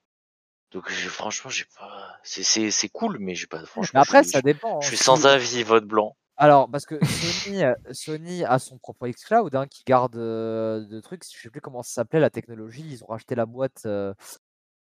[0.71, 2.17] Donc franchement, j'ai pas.
[2.23, 3.61] C'est c'est c'est cool, mais j'ai pas.
[3.61, 4.81] Mais Franchement, après, je ça dépend.
[4.81, 6.15] je hein, suis sans avis, vote blanc.
[6.37, 10.99] Alors, parce que Sony, euh, Sony a son propre xCloud hein, qui garde euh, de
[10.99, 11.23] trucs.
[11.23, 12.85] Je sais plus comment ça s'appelait la technologie.
[12.85, 13.83] Ils ont racheté la boîte.
[13.85, 14.13] euh,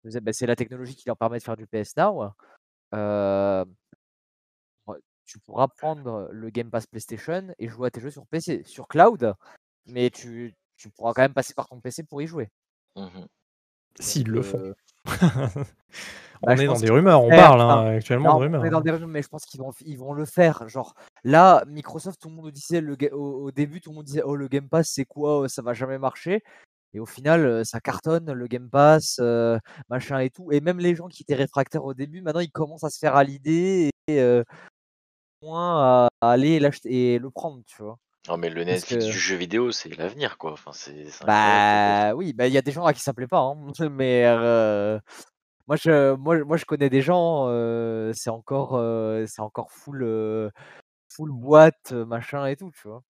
[0.04, 2.30] bah, c'est la technologie qui leur permet de faire du PS Now.
[2.94, 3.70] Euh, ouais,
[5.26, 8.88] tu pourras prendre le Game Pass PlayStation et jouer à tes jeux sur PC, sur
[8.88, 9.34] cloud,
[9.86, 12.48] mais tu, tu pourras quand même passer par ton PC pour y jouer.
[12.96, 13.26] Mhm.
[13.98, 14.58] S'ils le font.
[14.58, 14.74] Euh,
[16.42, 18.60] on bah, je est dans des rumeurs, on parle hein, enfin, actuellement non, de rumeurs.
[18.60, 18.82] on est dans hein.
[18.82, 20.68] des rumeurs, mais je pense qu'ils vont, ils vont le faire.
[20.68, 20.94] Genre,
[21.24, 24.36] là, Microsoft, tout le monde disait le, au, au début, tout le monde disait Oh,
[24.36, 25.48] le Game Pass, c'est quoi?
[25.48, 26.42] Ça va jamais marcher.
[26.96, 29.58] Et au final, euh, ça cartonne, le Game Pass, euh,
[29.90, 30.50] machin et tout.
[30.50, 33.16] Et même les gens qui étaient réfractaires au début, maintenant, ils commencent à se faire
[33.16, 34.44] à l'idée et euh,
[35.42, 37.98] moins à, aller l'acheter et le prendre, tu vois?
[38.28, 40.52] Non, mais le Parce Netflix que- du jeu vidéo, c'est l'avenir, quoi.
[40.52, 43.38] Enfin, c'est Bah oui, bah il y a des gens à qui ça plaît pas,
[43.40, 43.56] hein,
[43.90, 44.98] mais euh,
[45.68, 50.04] moi je moi moi je connais des gens, euh, c'est encore euh, c'est encore full
[51.08, 53.02] full boîte machin et tout, tu vois?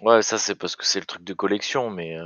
[0.00, 2.16] Ouais, ça c'est parce que c'est le truc de collection, mais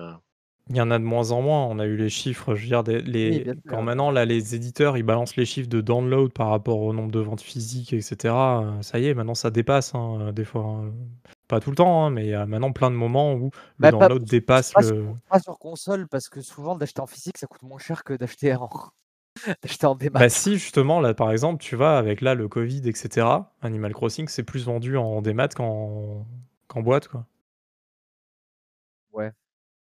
[0.71, 1.67] Il y en a de moins en moins.
[1.67, 2.55] On a eu les chiffres.
[2.55, 3.45] Je veux dire, des- les...
[3.69, 7.11] quand maintenant là, les éditeurs ils balancent les chiffres de download par rapport au nombre
[7.11, 8.35] de ventes physiques, etc.
[8.35, 10.63] euh, Ça y est, maintenant ça dépasse hein, des fois.
[10.65, 10.93] hein.
[11.49, 13.51] Pas tout le temps, hein, mais il y a maintenant plein de moments où le
[13.79, 14.87] Bah, pas- download dépasse Pas, le.
[14.87, 18.15] sur, pas sur console parce que souvent d'acheter en physique ça coûte moins cher que
[18.15, 20.11] d'acheter en en.
[20.13, 23.27] Bah si justement là par exemple tu vas avec là le Covid etc
[23.63, 26.27] Animal Crossing c'est plus vendu en démat qu'en
[26.69, 27.27] qu'en boîte quoi.
[29.13, 29.33] Ouais.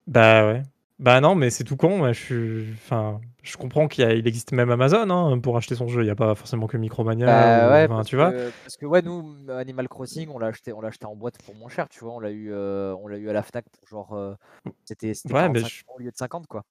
[0.09, 0.63] Bah ouais.
[0.99, 2.11] Bah non mais c'est tout con.
[2.11, 5.87] je suis enfin je comprends qu'il a- il existe même Amazon hein, pour acheter son
[5.87, 6.01] jeu.
[6.01, 7.25] Il n'y a pas forcément que Micromania.
[7.25, 8.31] Bah ou- ouais, enfin, parce tu vois.
[8.31, 11.41] que, parce que ouais, nous, Animal Crossing, on l'a acheté, on l'a acheté en boîte
[11.43, 12.13] pour moins cher, tu vois.
[12.13, 14.33] On l'a eu, euh, on l'a eu à la Fnac pour genre, euh,
[14.83, 16.63] c'était, c'était Ouais, mais 45 je- au lieu de 50 quoi.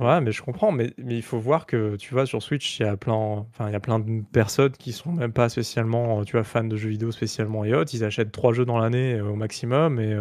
[0.00, 2.82] Ouais, mais je comprends, mais, mais il faut voir que, tu vois, sur Switch, il
[2.82, 6.24] y a plein, enfin, il y a plein de personnes qui sont même pas spécialement,
[6.24, 7.94] tu vois, fans de jeux vidéo spécialement et autres.
[7.94, 10.14] Ils achètent trois jeux dans l'année euh, au maximum et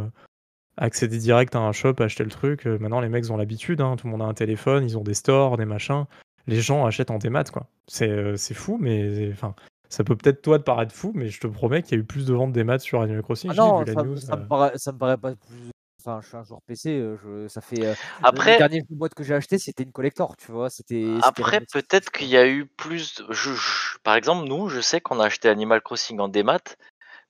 [0.77, 2.65] accéder direct à un shop, acheter le truc.
[2.67, 5.03] euh, maintenant, les mecs ont l'habitude, hein, tout le monde a un téléphone, ils ont
[5.03, 6.05] des stores, des machins.
[6.47, 7.67] Les gens achètent en démat, quoi.
[7.87, 9.55] C'est euh, c'est fou, mais enfin,
[9.89, 12.05] ça peut peut-être toi te paraître fou, mais je te promets qu'il y a eu
[12.05, 13.49] plus de ventes des maths sur Animal Crossing.
[13.51, 14.17] Ah J'ai non, vu la ça, news.
[14.17, 14.45] ça me euh.
[14.45, 15.71] paraît, ça me paraît pas plus.
[16.05, 17.85] Enfin, je suis un joueur PC, je, ça fait.
[17.85, 20.69] euh, le après, dernier boîte que j'ai acheté, c'était une collector, tu vois.
[20.69, 21.05] C'était.
[21.23, 23.15] après peut-être qu'il y a eu plus.
[23.21, 26.59] de- je- je- par exemple, nous, je sais qu'on a acheté Animal Crossing en démat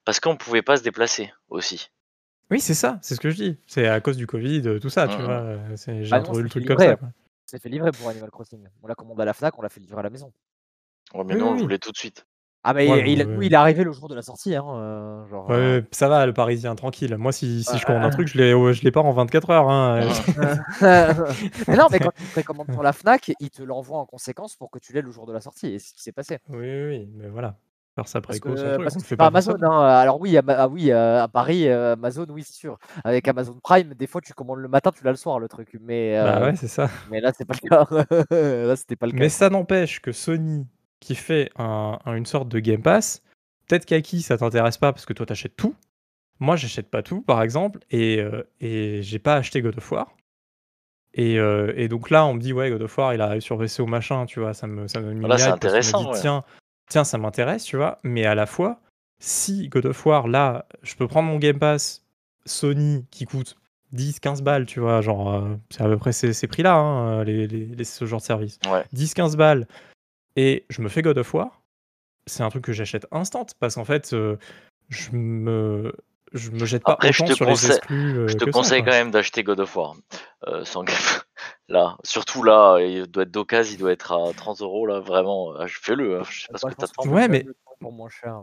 [0.04, 1.88] parce qu'on pouvait pas se déplacer aussi.
[2.50, 3.56] Oui, c'est ça, c'est ce que je dis.
[3.66, 5.24] C'est à cause du Covid, euh, tout ça, tu Mhm.
[5.24, 5.34] vois.
[5.34, 7.08] euh, J'ai Bah non, introduit le truc comme ça, quoi.
[7.46, 8.64] C'est fait livrer pour Animal Crossing.
[8.82, 10.32] On l'a commandé à la Fnac, on l'a fait livrer à la maison.
[11.14, 11.62] Ouais, mais Oui, nous, on oui, le oui.
[11.62, 12.26] voulait tout de suite.
[12.66, 13.46] Ah, mais Ouais, il, ouais.
[13.46, 14.54] est arrivé le jour de la sortie.
[14.56, 17.14] Hein, euh, genre, Ouais, euh, ouais, ça va, le Parisien, tranquille.
[17.18, 19.68] Moi, si, si je commande un truc, je l'ai je pas en 24 heures.
[19.70, 20.00] Hein.
[21.68, 24.70] mais non, mais quand tu précommandes sur la Fnac, il te l'envoie en conséquence pour
[24.70, 25.66] que tu l'aies le jour de la sortie.
[25.68, 26.38] Et c'est ce qui s'est passé.
[26.48, 27.58] Oui, oui, oui, mais voilà.
[27.96, 29.50] Parce que préco, son truc, parce on que fait c'est pas pas ça.
[29.52, 29.66] Amazon.
[29.70, 29.80] Hein.
[29.80, 32.78] Alors oui, ah oui euh, à Paris, euh, Amazon, oui, c'est sûr.
[33.04, 35.68] Avec Amazon Prime, des fois, tu commandes le matin, tu l'as le soir, le truc.
[35.80, 36.90] Mais, Bah euh, ouais, c'est ça.
[37.10, 37.86] mais là, c'est pas le cas.
[38.66, 39.18] là, c'était pas le cas.
[39.18, 40.66] Mais ça n'empêche que Sony,
[40.98, 43.22] qui fait un- un- une sorte de Game Pass,
[43.68, 45.74] peut-être qu'Aki, ça t'intéresse pas parce que toi, t'achètes tout.
[46.40, 50.16] Moi, j'achète pas tout, par exemple, et, euh, et j'ai pas acheté God of War.
[51.16, 53.56] Et, euh, et donc là, on me dit, ouais, God of War, il arrive sur
[53.56, 56.00] PC ou machin, tu vois, ça me, ça me met Là, une c'est me intéressant,
[56.02, 56.20] dis, ouais.
[56.20, 56.44] tiens,
[56.88, 57.98] tiens, ça m'intéresse, tu vois.
[58.02, 58.80] Mais à la fois,
[59.20, 62.04] si God of War, là, je peux prendre mon Game Pass
[62.46, 63.56] Sony qui coûte
[63.92, 67.24] 10, 15 balles, tu vois, genre, euh, c'est à peu près ces, ces prix-là, hein,
[67.24, 68.58] les, les- les- ce genre de service.
[68.66, 68.84] Ouais.
[68.92, 69.66] 10, 15 balles,
[70.36, 71.62] et je me fais God of War,
[72.26, 74.36] c'est un truc que j'achète instant, parce qu'en fait, euh,
[74.88, 75.92] je me.
[76.32, 78.44] Je me jette pas Après, je autant te sur les conseille- exclus euh, Je te
[78.44, 79.94] ça, conseille quand même d'acheter God of War.
[80.48, 80.96] euh, sans game.
[81.68, 85.54] Là, surtout là, il doit être d'occasion, il doit être à 30 euros là, vraiment.
[85.56, 87.06] euh, Fais-le, hein, je sais pas ce que je t'attends.
[87.08, 87.46] Ouais, peux mais-
[87.80, 88.42] pour moins cher.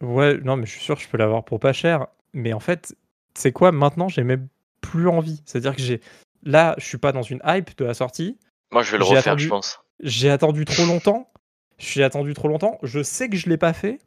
[0.00, 0.06] Mais...
[0.06, 2.06] Ouais, non, mais je suis sûr que je peux l'avoir pour pas cher.
[2.32, 2.94] Mais en fait,
[3.34, 4.48] c'est quoi maintenant J'ai même
[4.80, 5.42] plus envie.
[5.44, 6.00] C'est-à-dire que j'ai.
[6.44, 8.38] Là, je suis pas dans une hype de la sortie.
[8.72, 9.80] Moi, je vais le refaire, attendu- je pense.
[10.00, 11.30] J'ai attendu trop longtemps.
[11.78, 12.78] J'ai attendu trop longtemps.
[12.82, 13.98] Je sais que je l'ai pas fait.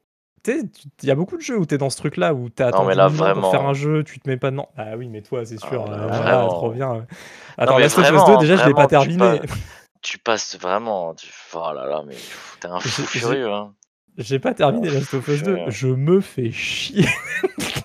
[0.48, 2.96] Il y a beaucoup de jeux où t'es dans ce truc-là où t'as Non, mais
[2.96, 4.70] là, pour faire un jeu, tu te mets pas dedans.
[4.78, 5.86] Ah oui, mais toi, c'est sûr.
[5.88, 7.06] Ah, euh, là, trop bien.
[7.58, 9.42] Attends, mais Last of Us vraiment, 2, déjà, je l'ai pas tu terminé.
[10.02, 11.14] Tu passes vraiment.
[11.16, 11.28] Tu...
[11.54, 12.16] Oh là là, mais
[12.60, 13.52] t'es un fou furieux.
[13.52, 13.74] Hein.
[14.18, 15.58] J'ai pas terminé Last of Us 2.
[15.68, 17.06] Je- me fais chier.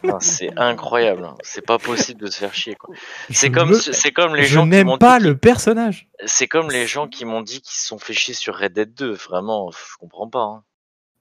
[0.09, 1.25] Ah, c'est incroyable.
[1.25, 1.35] hein.
[1.43, 2.75] C'est pas possible de se faire chier.
[2.75, 2.95] quoi.
[3.29, 5.37] Je C'est comme, me- c'est comme les Je gens qui n'aime m'ont pas dit le
[5.37, 6.09] personnage.
[6.27, 8.95] C'est comme les gens qui m'ont dit qu'ils se sont fait chier sur Red Dead
[8.95, 9.13] 2.
[9.13, 10.41] Vraiment, je comprends pas.
[10.43, 10.63] hein.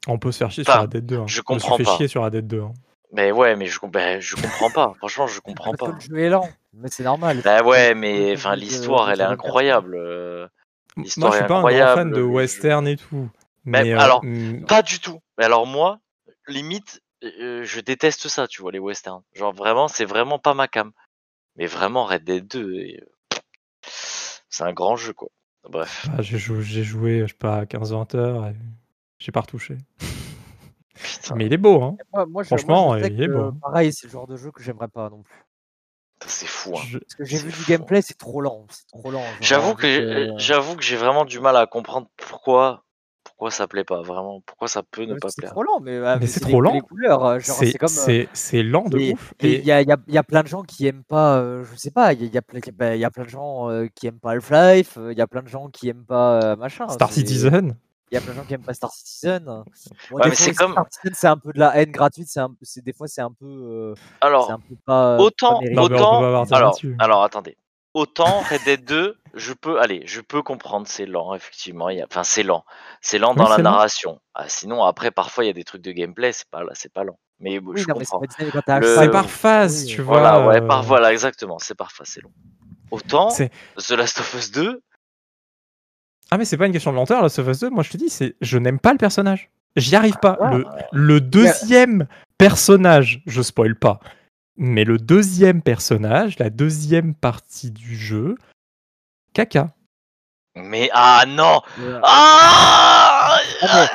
[0.10, 1.18] On peut se faire chier Enfin, sur Red Dead 2.
[1.20, 1.28] hein.
[1.28, 1.98] je comprends suis fait pas.
[1.98, 2.62] chier sur Red Dead 2.
[2.62, 2.74] hein.
[3.12, 4.94] Mais ouais, mais je, ben, je comprends pas.
[5.00, 5.88] Franchement, je comprends pas.
[5.92, 7.42] le jeu est lent, mais c'est normal.
[7.44, 9.96] Bah ouais, mais enfin l'histoire, le- elle est le- incroyable.
[9.96, 10.48] euh,
[10.96, 13.30] Moi, L'histoire je suis pas un grand fan de western et tout.
[13.66, 15.20] Mais Mais, euh, alors, mm, Pas du tout.
[15.38, 16.00] Mais alors moi,
[16.48, 19.24] limite, euh, je déteste ça, tu vois, les westerns.
[19.34, 20.92] Genre vraiment, c'est vraiment pas ma cam.
[21.56, 23.38] Mais vraiment, Red Dead 2, et, euh,
[24.50, 25.30] c'est un grand jeu, quoi.
[25.68, 26.08] Bref.
[26.10, 28.56] bah, j'ai joué, j'ai joué, je sais pas, 15-20 heures et
[29.20, 29.78] j'ai pas retouché.
[30.96, 31.96] Putain, Mais il est beau, hein.
[32.14, 33.52] Moi, moi, je, Franchement, moi, je sais il est beau.
[33.62, 35.46] Pareil, c'est le genre de jeu que j'aimerais pas non plus.
[36.26, 36.74] c'est fou.
[36.76, 36.82] Hein.
[36.86, 38.66] Je- Parce que j'ai C'est vu du gameplay, c'est trop lent.
[38.70, 39.24] C'est trop lent.
[39.40, 39.88] J'avoue que
[40.34, 42.84] de- j'avoue que j'ai vraiment du mal à comprendre pourquoi
[43.24, 45.52] pourquoi ça plaît pas vraiment pourquoi ça peut ne pas C'est plaire.
[45.52, 46.74] trop lent, mais, ah, Mais c'est les- trop lent.
[46.74, 47.88] Les couleurs, euh, C'est c'est comme.
[47.88, 49.34] euh, c'est- c'est lent de et- ouf.
[49.40, 50.88] et Et Il y a, il y a- il y a plein de gens qui
[50.88, 52.60] aiment pas, euh, je sais pas, il y a, il y a plein,
[52.96, 55.28] il y a plein de gens euh, qui aiment pas Half-Life, euh, il y a
[55.28, 56.90] plein de gens qui aiment pas euh, machin.
[56.90, 57.78] Star c'est- Citizen,
[58.12, 59.44] Il y a plein de gens qui aiment pas Star Citizen.
[59.46, 59.64] Bon,
[60.12, 60.76] Ouais, des mais fois c'est comme-
[61.14, 63.94] c'est un peu de la haine gratuite, c'est un- des fois c'est un peu, euh,
[64.22, 65.18] Alors, un peu pas.
[65.20, 65.66] autant pas
[67.00, 67.56] alors attendez.
[67.96, 72.02] Autant Red Dead 2, je peux aller, je peux comprendre, c'est lent effectivement, il y
[72.02, 72.64] a enfin c'est lent.
[73.02, 74.20] C'est lent dans Oui, la narration.
[74.36, 76.92] Ah, sinon après parfois il y a des trucs de gameplay, c'est pas là, c'est
[76.94, 77.20] pas lent.
[77.40, 78.26] Mais bon, Oui, je non, mais c'est comprends.
[78.80, 79.88] Le- c'est par phase, oui.
[79.88, 80.20] tu vois.
[80.20, 82.32] Voilà, ouais, euh, par voilà, exactement, c'est parfois c'est long.
[82.92, 83.30] Autant
[83.78, 84.82] The Last of Us 2,
[86.32, 87.70] Ah, mais c'est pas une question de lenteur, Last of Us 2.
[87.72, 89.50] Moi, je te dis, c'est je n'aime pas le personnage.
[89.76, 90.38] J'y arrive pas.
[90.42, 92.08] Ah, le, le deuxième
[92.38, 94.00] personnage, je spoil pas,
[94.58, 98.36] mais le deuxième personnage, la deuxième partie du jeu,
[99.34, 99.70] caca.
[100.56, 101.62] mais ah non.
[102.04, 103.88] Ah ah,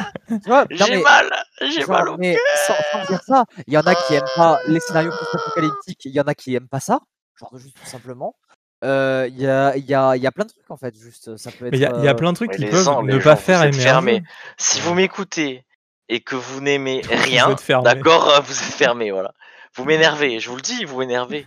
[0.71, 1.31] J'ai mal,
[1.63, 2.37] j'ai mal au mais
[2.67, 6.13] sans, sans dire ça, il y en a qui aiment pas les scénarios post-apocalyptiques, il
[6.13, 7.01] y en a qui aiment pas ça,
[7.39, 8.37] genre juste tout simplement.
[8.85, 10.95] Euh, Il y, a, il y, a, il y a plein de trucs en fait,
[10.97, 11.73] juste ça peut être.
[11.73, 13.19] Mais il y, a- il y a euh, plein de trucs qui peuvent gens- ne
[13.19, 13.63] pas gens, faire
[13.99, 14.23] aimer.
[14.59, 15.65] Si vous m'écoutez
[16.09, 19.33] et que vous n'aimez rien, d'accord, euh, vous êtes fermé, voilà.
[19.75, 21.47] Vous m'énervez, je vous le dis, vous m'énervez.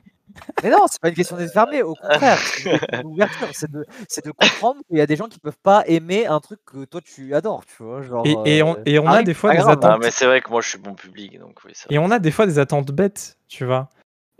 [0.62, 3.72] Mais non, c'est pas une question d'être fermé, au contraire, c'est une question d'ouverture, c'est
[3.72, 6.60] de, c'est de comprendre qu'il y a des gens qui peuvent pas aimer un truc
[6.66, 8.02] que toi tu adores, tu vois.
[8.02, 9.80] Genre, Et, et on, et on a des fois des grave, hein.
[9.82, 10.04] Ah, attentes.
[10.04, 12.20] mais c'est vrai que moi je suis bon public, donc oui, c'est Et on a
[12.20, 13.90] des fois des attentes bêtes, tu vois.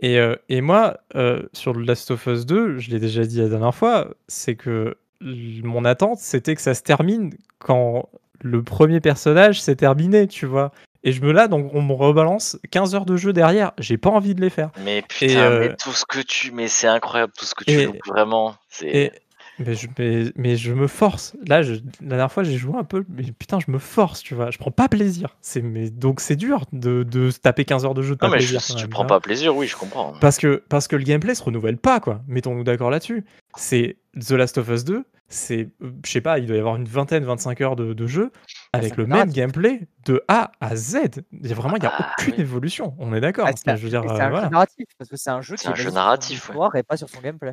[0.00, 3.40] Et, euh, et moi, euh, sur The Last of Us 2, je l'ai déjà dit
[3.40, 8.08] la dernière fois, c'est que mon attente, c'était que ça se termine quand
[8.40, 10.70] le premier personnage s'est terminé, tu vois.
[11.04, 13.72] Et je me là, donc on me rebalance 15 heures de jeu derrière.
[13.78, 14.70] J'ai pas envie de les faire.
[14.84, 16.50] Mais putain, euh, mais tout ce que tu.
[16.52, 18.54] Mais c'est incroyable tout ce que tu et- loupes, vraiment.
[18.68, 18.86] C'est.
[18.88, 19.12] Et,
[19.58, 21.36] mais, je, mais, mais je me force.
[21.46, 24.34] Là, je- la dernière fois, j'ai joué un peu, mais putain, je me force, tu
[24.34, 24.50] vois.
[24.50, 25.36] Je prends pas plaisir.
[25.40, 28.30] C'est, mais, donc c'est dur de, de se taper 15 heures de jeu de Non,
[28.30, 29.08] pas mais je- si tu même, prends vois.
[29.16, 30.12] pas plaisir, oui, je comprends.
[30.20, 32.22] Parce que, parce que le gameplay se renouvelle pas, quoi.
[32.28, 33.24] Mettons-nous d'accord là-dessus.
[33.56, 36.76] C'est The Last of Us 2, c'est, euh, je sais pas, il doit y avoir
[36.76, 38.30] une vingtaine, 25 heures de, de jeu
[38.72, 39.34] avec le même narratif.
[39.34, 40.96] gameplay de A à Z.
[41.32, 42.40] Il y a vraiment, il n'y a Ah, aucune oui.
[42.40, 42.94] évolution.
[42.98, 43.46] On est d'accord.
[43.48, 44.44] Ah, c'est un, je veux dire, euh, un voilà.
[44.44, 46.04] jeu narratif parce que c'est un jeu C'est qui un est jeu basé sur son
[46.04, 46.52] narratif, ouais.
[46.54, 47.52] histoire et pas sur son gameplay.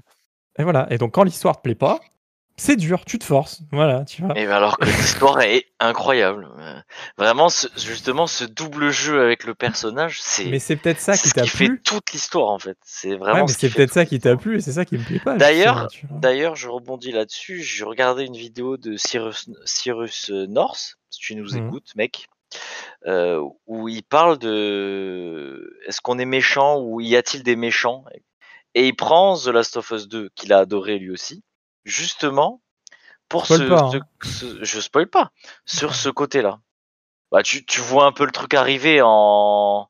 [0.57, 0.88] Et voilà.
[0.90, 1.99] Et donc, quand l'histoire te plaît pas,
[2.57, 3.60] c'est dur, tu te forces.
[3.73, 4.38] Voilà, tu vois.
[4.38, 6.48] Et alors que l'histoire est incroyable.
[6.57, 6.80] Euh,
[7.18, 11.30] Vraiment, ce- justement, ce double jeu avec le personnage, c'est Mais c'est peut-être ça qui
[11.32, 11.82] t'a qui fait plu.
[11.84, 12.77] toute l'histoire en fait.
[12.86, 15.03] C'est Ouais, vraiment mais c'est peut-être ça qui t'a plu et c'est ça qui me
[15.03, 15.36] plaît pas.
[15.36, 17.61] D'ailleurs, d'ailleurs, je rebondis là-dessus.
[17.61, 21.68] J'ai regardé une vidéo de Cyrus, Cyrus North, si tu nous Mhm.
[21.68, 22.27] écoutes, mec,
[23.06, 28.06] euh, où il parle de est-ce qu'on est méchant ou y a-t-il des méchants?
[28.76, 31.43] Et il prend The Last of Us 2, qu'il a adoré lui aussi,
[31.85, 32.61] justement
[33.30, 33.99] pour ce, pas, hein.
[34.22, 35.31] ce- je spoil pas,
[35.65, 36.60] sur ce côté-là.
[37.31, 39.89] Bah, tu, tu vois un peu le truc arriver en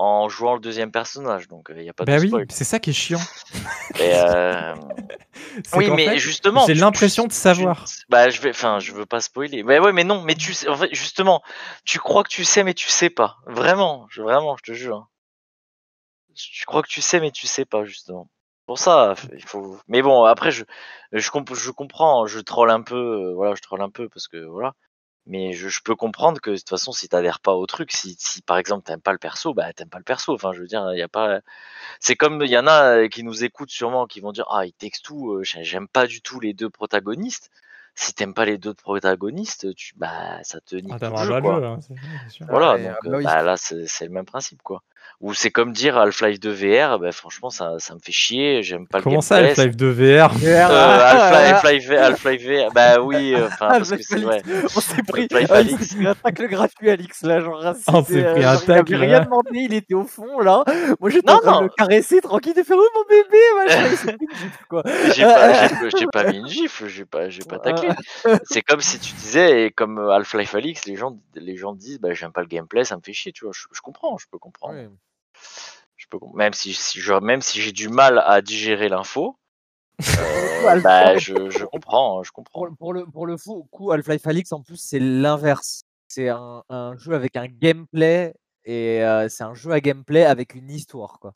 [0.00, 2.46] en jouant le deuxième personnage, donc il y a pas Bah de oui, spoil.
[2.50, 3.18] c'est ça qui est chiant.
[3.98, 4.76] Et, euh,
[5.74, 7.84] oui, mais fait, justement, j'ai l'impression de savoir.
[7.84, 9.64] tu- bah, je vais, enfin, je veux pas spoiler.
[9.64, 11.42] Mais ouais, mais non, mais tu sais, en fait, justement,
[11.84, 13.38] tu crois que tu sais, mais tu sais pas.
[13.46, 15.08] Vraiment, je, vraiment, je te jure.
[16.38, 16.50] Hein.
[16.52, 18.28] Tu crois que tu sais, mais tu sais pas, justement.
[18.66, 19.78] Pour ça, il faut.
[19.88, 20.64] Mais bon, après, je,
[21.12, 22.96] je, comp- je comprends, je troll un peu,
[23.30, 24.74] euh, voilà, je troll un peu parce que voilà.
[25.26, 28.16] Mais je, je peux comprendre que de toute façon, si t'adhères pas au truc, si,
[28.18, 30.34] si par exemple t'aimes pas le perso, bah t'aimes pas le perso.
[30.34, 31.40] Enfin, je veux dire, il y a pas.
[32.00, 34.66] C'est comme il y en a euh, qui nous écoutent sûrement, qui vont dire ah
[34.66, 37.50] il texte tout, euh, j'ai- j'aime pas du tout les deux protagonistes.
[37.94, 41.34] Si t'aimes pas les deux protagonistes, tu bah ça te nique Ah, tout le jeu
[41.34, 41.54] pas quoi.
[41.54, 41.94] le jeu, hein, c'est
[42.24, 42.46] c'est sûr.
[42.48, 44.82] Voilà, Ouais, donc ah euh, bah bah, là c'est le même principe quoi.
[45.20, 48.86] Ou c'est comme dire Half-Life 2 VR, bah franchement ça, ça me fait chier, j'aime
[48.86, 49.62] pas Comment le ça, gameplay.
[49.64, 54.00] Half-Life 2 VR Euh, Half-Life Half-Life V- Half-Life VR, bah oui, euh, enfin parce que
[54.00, 54.42] c'est vrai.
[54.76, 55.84] On s'est pris, ah, il Alix.
[55.88, 58.62] s'est pris un tacle gratuit Alix là, genre Ah, on s'est pris euh, un genre,
[58.62, 60.62] il tacle, avait rien demandé, il était au fond là.
[61.00, 63.96] Moi j'étais en train de le caresser tranquille, de faire oh mon bébé, machin, il
[63.96, 64.82] s'est pris une gifle quoi.
[65.16, 67.88] J'ai pas, j'ai- j'ai pas mis une gifle, j'ai pas, j'ai pas taclé.
[68.26, 71.72] Euh, C'est comme si tu disais, et comme euh, Half-Life Alix, les gens, les gens
[71.72, 73.52] disent, bah j'aime pas le gameplay, ça me fait chier, tu vois.
[73.52, 74.74] Je, je comprends, je peux comprendre.
[74.74, 74.87] ouais.
[75.96, 79.36] Je peux, com- même si, si je, même si j'ai du mal à digérer l'info,
[80.00, 82.66] euh, bah je, je comprends, je comprends.
[82.66, 85.82] Pour, pour le, pour le fou, coup, Half-Life Alix, en plus, c'est l'inverse.
[86.08, 88.34] C'est un, un jeu avec un gameplay
[88.64, 91.34] et euh, c'est un jeu à gameplay avec une histoire, quoi.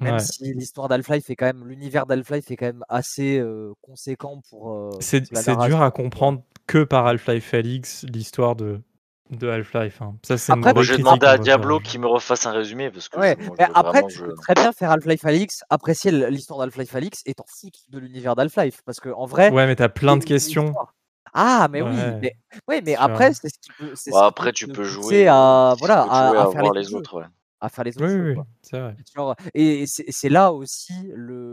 [0.00, 0.20] Même Ouais.
[0.20, 4.72] si l'histoire d'Half-Life est quand même, l'univers d'Half-Life est quand même assez euh, conséquent pour.
[4.72, 8.80] euh, C'est dur à comprendre que par Half-Life Alix l'histoire de,
[9.30, 10.00] de Half-Life.
[10.02, 10.16] hein.
[10.24, 13.18] Ça, c'est Après, je vais demander à Diablo qui me refasse un résumé parce que
[13.18, 14.24] Ouais, moi, je- après, vraiment, tu je...
[14.24, 18.34] peux très bien faire Half-Life Alix, apprécier l'histoire d'Half-Life Alix et t'en foutre de l'univers
[18.36, 18.80] d'Half-Life.
[18.84, 20.74] Parce que en vrai, Ouais, mais t'as plein de questions.
[21.34, 22.18] Ah, mais oui, Ouais.
[22.22, 22.32] mais,
[22.68, 23.92] oui, mais après, c'est ce qui peut.
[23.94, 26.42] c'est ce Bon, qui après, tu peux jouer, à, tu voilà, peux à, jouer à
[26.42, 27.26] à faire voir les les autres ouais.
[27.60, 28.96] à faire les autres Oui, jeux, oui, c'est vrai.
[29.14, 31.52] Genre, et c'est là aussi le,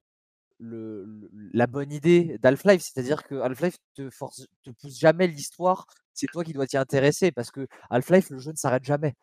[0.60, 6.28] le, la bonne idée d'Half-Life, c'est-à-dire que Half-Life te force, te pousse jamais l'histoire, c'est
[6.28, 9.16] toi qui dois t'y intéresser, parce que Half-Life, le jeu ne s'arrête jamais.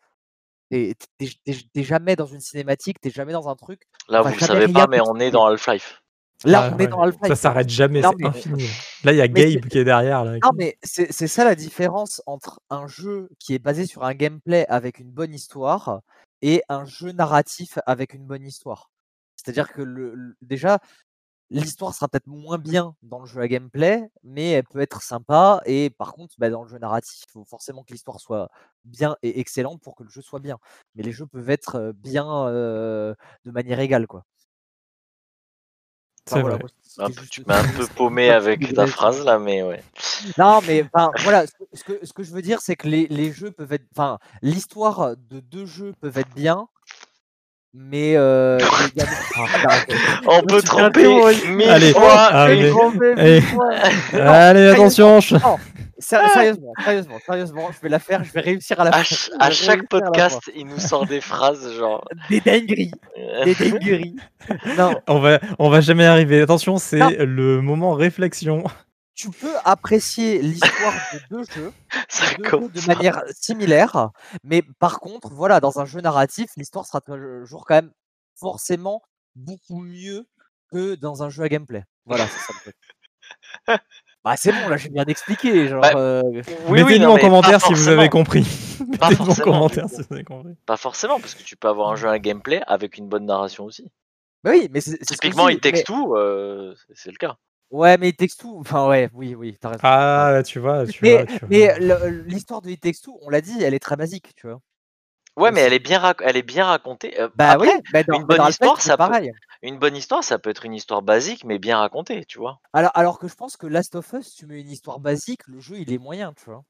[0.70, 4.28] T'es t'es- t'es- t'es jamais dans une cinématique, t'es jamais dans un truc, Là, vous
[4.30, 6.02] jamais savez pas, mais on est dans Half-Life.
[6.44, 6.88] Là, Ah, on est ouais.
[6.88, 7.28] dans Half-Life.
[7.28, 8.64] Ça s'arrête jamais, Non, c'est mais, infini.
[9.04, 10.24] Là, il y a mais Gabe c'est- qui est derrière.
[10.24, 14.02] Là, non, mais c'est c'est ça la différence entre un jeu qui est basé sur
[14.04, 16.00] un gameplay avec une bonne histoire
[16.40, 18.90] et un jeu narratif avec une bonne histoire.
[19.36, 20.78] C'est-à-dire que le, le- déjà,
[21.52, 25.60] l'histoire sera peut-être moins bien dans le jeu à gameplay, mais elle peut être sympa.
[25.66, 28.50] Et par contre, bah, dans le jeu narratif, il faut forcément que l'histoire soit
[28.84, 30.58] bien et excellente pour que le jeu soit bien.
[30.94, 33.14] Mais les jeux peuvent être bien euh,
[33.44, 34.24] de manière égale, quoi.
[36.26, 36.64] Enfin, C'est voilà, vrai.
[36.64, 39.62] moi, Un c'était peu- juste tu m'as un peu paumé avec ta phrase là, mais
[39.62, 39.82] ouais.
[40.38, 42.86] Non, mais enfin, voilà, ce que, ce que, ce que je veux dire, c'est que
[42.86, 43.86] les, les jeux peuvent être.
[43.92, 46.68] Enfin, l'histoire de deux jeux peuvent être bien,
[47.74, 48.14] mais.
[48.16, 48.58] Euh,
[49.34, 49.84] Ah.
[50.26, 51.06] On peut tromper
[51.48, 52.02] mille Allez, fois.
[52.12, 52.62] ah, Allez.
[52.64, 52.92] mille fois.
[53.16, 53.40] Mais
[54.12, 55.38] non, Allez, sérieusement, attention.
[55.38, 55.56] non,
[55.98, 59.28] sérieusement, sérieusement, sérieusement, je vais la faire, je vais réussir à la À, faire.
[59.40, 62.06] à chaque podcast, il nous sort des phrases genre.
[62.30, 62.92] Des dingueries,
[63.44, 64.16] des dingueries.
[64.76, 66.42] Non, On va, on va jamais y arriver.
[66.42, 68.64] Attention, c'est le moment réflexion.
[69.14, 71.72] Tu peux apprécier l'histoire de deux jeux.
[72.38, 74.10] Deux de manière similaire,
[74.44, 77.92] mais par contre, voilà, dans un jeu narratif, l'histoire sera toujours quand même
[78.38, 79.02] forcément
[79.36, 80.26] beaucoup mieux
[80.70, 81.84] que dans un jeu à gameplay.
[82.06, 82.76] Voilà, c'est ça le truc.
[84.24, 85.80] Bah c'est bon, là j'ai bien expliqué, genre.
[85.80, 88.46] Bah, euh, Oui, oui, Mettez-nous non, en commentaire si vous avez compris.
[89.00, 89.52] Pas Mettez-nous en forcément.
[89.52, 90.54] commentaire si vous avez compris.
[90.64, 93.64] Pas forcément, parce que tu peux avoir un jeu à gameplay avec une bonne narration
[93.64, 93.90] aussi.
[94.44, 97.36] Bah oui, mais c'est Typiquement, il texte mais- tout, euh, c'est le cas.
[97.72, 98.58] Ouais, mais il texte tout.
[98.60, 99.80] Enfin ouais, oui, oui, t'as raison.
[99.82, 101.26] Ah, là, tu vois, tu mais vois.
[101.26, 101.48] tu vois.
[101.48, 101.78] mais
[102.26, 104.60] l'histoire de It Takes Two, on l'a dit, elle est très basique, tu vois.
[105.38, 107.18] Ouais, mais elle est bien, rac- elle est bien racontée.
[107.18, 109.32] Euh, Bah après, oui, bah dans, une bonne histoire, ça peut- pareil.
[109.62, 112.60] une bonne histoire, ça peut être une histoire basique, mais bien racontée, tu vois.
[112.74, 115.58] Alors, alors que je pense que Last of Us, tu mets une histoire basique, le
[115.58, 116.64] jeu il est moyen, tu vois.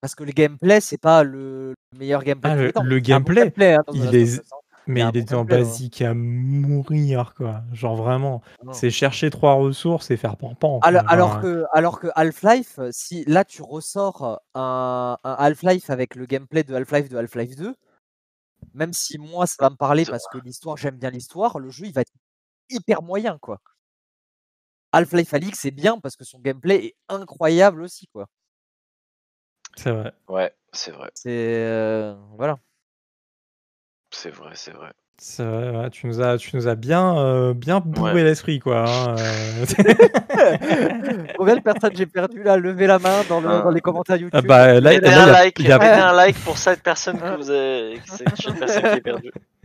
[0.00, 2.50] Parce que le gameplay, c'est pas le meilleur gameplay.
[2.50, 4.56] Ah, le- gameplay, hein, il est- hein.
[4.86, 5.62] Mais Il il dans gameplay, ouais.
[5.64, 7.62] basique à mourir, quoi.
[7.72, 8.42] Genre vraiment,
[8.72, 10.78] c'est chercher trois ressources et faire pan-pan.
[10.82, 15.90] Alors, alors Genre, que, alors que Half-Life, euh, si là tu ressors un, un Half-Life
[15.90, 17.74] avec le gameplay de Half-Life de Half-Life 2,
[18.74, 21.86] même si moi ça va me parler parce que l'histoire, j'aime bien l'histoire, le jeu
[21.86, 22.12] il va être
[22.70, 23.60] hyper moyen quoi.
[24.92, 28.26] Half-Life Alix c'est bien parce que son gameplay est incroyable aussi quoi.
[29.76, 30.12] C'est vrai.
[30.28, 31.30] Ouais, c'est vrai, C'est
[31.64, 32.58] euh, voilà.
[34.10, 34.88] C'est vrai, c'est vrai.
[35.18, 38.22] C'est vrai, ouais, tu nous as, tu nous as bien, euh, bien bourré Ouais.
[38.22, 38.84] l'esprit, quoi.
[38.86, 39.64] hein, euh.
[41.38, 43.60] Combien de personnes j'ai perdu là Levez la main dans, le- Ah.
[43.62, 44.32] dans les commentaires YouTube.
[44.34, 46.82] Ah bah, là, y un a- like, il y a- mettez un like pour cette
[46.82, 48.56] personne que vous avez, cette personne
[48.90, 49.30] qui est perdue.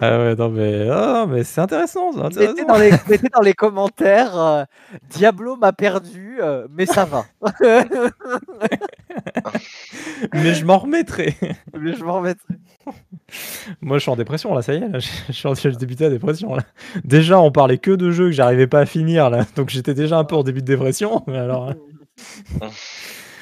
[0.00, 2.66] Ah ouais, non, mais, ah, mais c'est intéressant, Mettez intéressant.
[2.66, 4.64] dans, les, mettez dans les commentaires euh,
[5.10, 7.24] Diablo m'a perdu, euh, mais ça va.
[10.32, 11.34] Mais je m'en remettrai.
[11.78, 12.54] mais je m'en remettrai.
[13.80, 14.98] Moi, je suis en dépression, là, ça y est, là.
[14.98, 16.62] Je, je suis en je débutais la dépression, là.
[17.04, 19.46] Déjà, on parlait que de jeux que j'arrivais pas à finir, là.
[19.56, 21.22] Donc, j'étais déjà un peu en début de dépression.
[21.26, 21.72] Mais alors.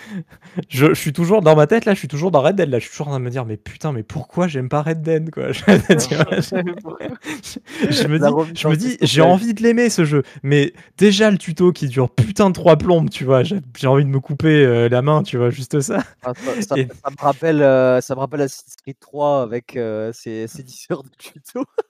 [0.69, 2.79] Je, je suis toujours dans ma tête, là, je suis toujours dans Red Dead, là.
[2.79, 5.03] Je suis toujours en train de me dire, mais putain, mais pourquoi j'aime pas Red
[5.03, 5.53] Dead, quoi?
[5.53, 8.25] Je, vois, je- me dis,
[8.55, 10.23] je me j'ai envie de l'aimer, ce jeu.
[10.43, 13.43] Mais déjà, le tuto qui dure putain de trois plombes, tu vois.
[13.43, 16.03] J'ai j'ai envie de me couper euh, la main, tu vois, juste ça.
[16.25, 19.77] Ah, ça, ça- Et- ça me rappelle, euh, ça me rappelle Assassin's Creed 3 avec
[19.77, 21.65] euh, ses, ses 10 heures de tuto.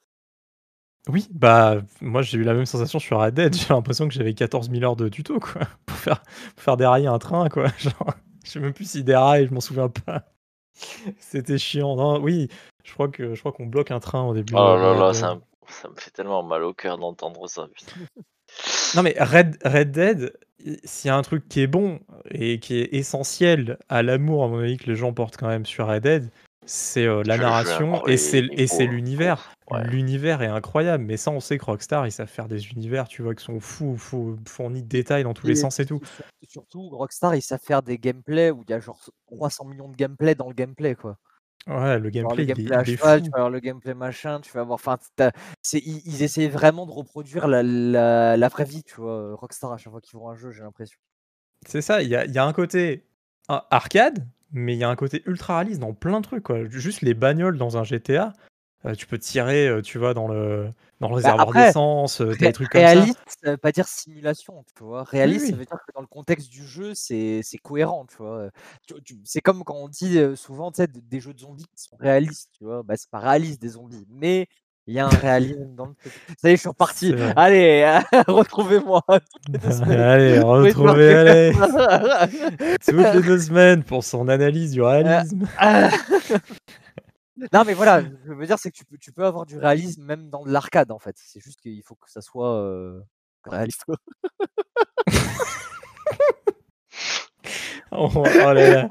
[1.08, 3.54] Oui, bah, moi j'ai eu la même sensation sur Red Dead.
[3.56, 6.22] J'ai l'impression que j'avais 14 000 heures de tuto, quoi, pour faire,
[6.54, 7.68] pour faire dérailler un train, quoi.
[7.78, 8.14] Genre,
[8.44, 10.24] je sais même plus s'il déraille, je m'en souviens pas.
[11.18, 11.96] C'était chiant.
[11.96, 12.48] Non, oui,
[12.84, 14.54] je crois que je crois qu'on bloque un train au début.
[14.56, 17.66] Oh là Red là, ça, me- ça me fait tellement mal au cœur d'entendre ça.
[17.74, 17.96] putain.
[18.94, 20.32] Non, mais Red, Red Dead,
[20.84, 24.48] s'il y a un truc qui est bon et qui est essentiel à l'amour, à
[24.48, 26.30] mon avis, que les gens portent quand même sur Red Dead,
[26.64, 29.50] c'est euh, la Je- narration et c'est et l'univers.
[29.70, 29.84] Ouais.
[29.84, 33.22] L'univers est incroyable, mais ça, on sait que Rockstar, ils savent faire des univers, tu
[33.22, 36.00] vois, qui sont fous, fous fournis de détails dans tous les sens et tout.
[36.04, 39.88] sur- Surtout, Rockstar, ils savent faire des gameplays où il y a genre 300 millions
[39.88, 41.18] de gameplay dans le gameplay, quoi.
[41.66, 43.24] Ouais, le gameplay, le il gameplay à il cheval, fou.
[43.24, 44.76] tu vas avoir le gameplay machin, tu vas avoir.
[44.76, 44.96] Enfin,
[45.74, 49.34] ils, ils essaient vraiment de reproduire la, la, la vraie vie, tu vois.
[49.34, 50.98] Rockstar, à chaque fois qu'ils font un jeu, j'ai l'impression.
[51.66, 53.04] C'est ça, il y a, il y a un côté
[53.48, 56.64] arcade, mais il y a un côté ultra réaliste dans plein de trucs, quoi.
[56.70, 58.32] Juste les bagnoles dans un GTA,
[58.84, 62.20] euh, tu peux tirer, euh, tu vois, dans le, dans le réservoir Bah, après, d'essence,
[62.20, 62.86] euh, t'as des Ré- trucs comme ça.
[62.86, 65.02] réaliste, ça veut pas dire simulation, tu vois.
[65.02, 65.50] Réaliste, oui.
[65.50, 68.50] ça veut dire que dans le contexte du jeu, c'est, cohérent, tu vois.
[69.24, 71.82] C'est comme quand on dit euh, souvent, tu sais, des des jeux de zombies qui
[71.82, 72.82] sont réalistes, tu vois.
[72.84, 74.46] Bah, c'est pas réaliste des zombies, mais
[74.86, 76.12] il y a un réalisme dans le truc.
[76.40, 77.14] Ça y est, je suis reparti.
[77.36, 79.02] Allez, retrouvez-moi.
[79.88, 81.52] allez, retrouvez, allez,
[82.86, 85.46] toutes les deux semaines pour son analyse du réalisme.
[87.52, 90.02] Non, mais voilà, je veux dire, c'est que tu peux, tu peux avoir du réalisme
[90.04, 91.14] même dans de l'arcade, en fait.
[91.18, 93.00] C'est juste qu'il faut que ça soit euh,
[93.44, 93.84] réaliste.
[97.90, 98.88] Oh, oh là là.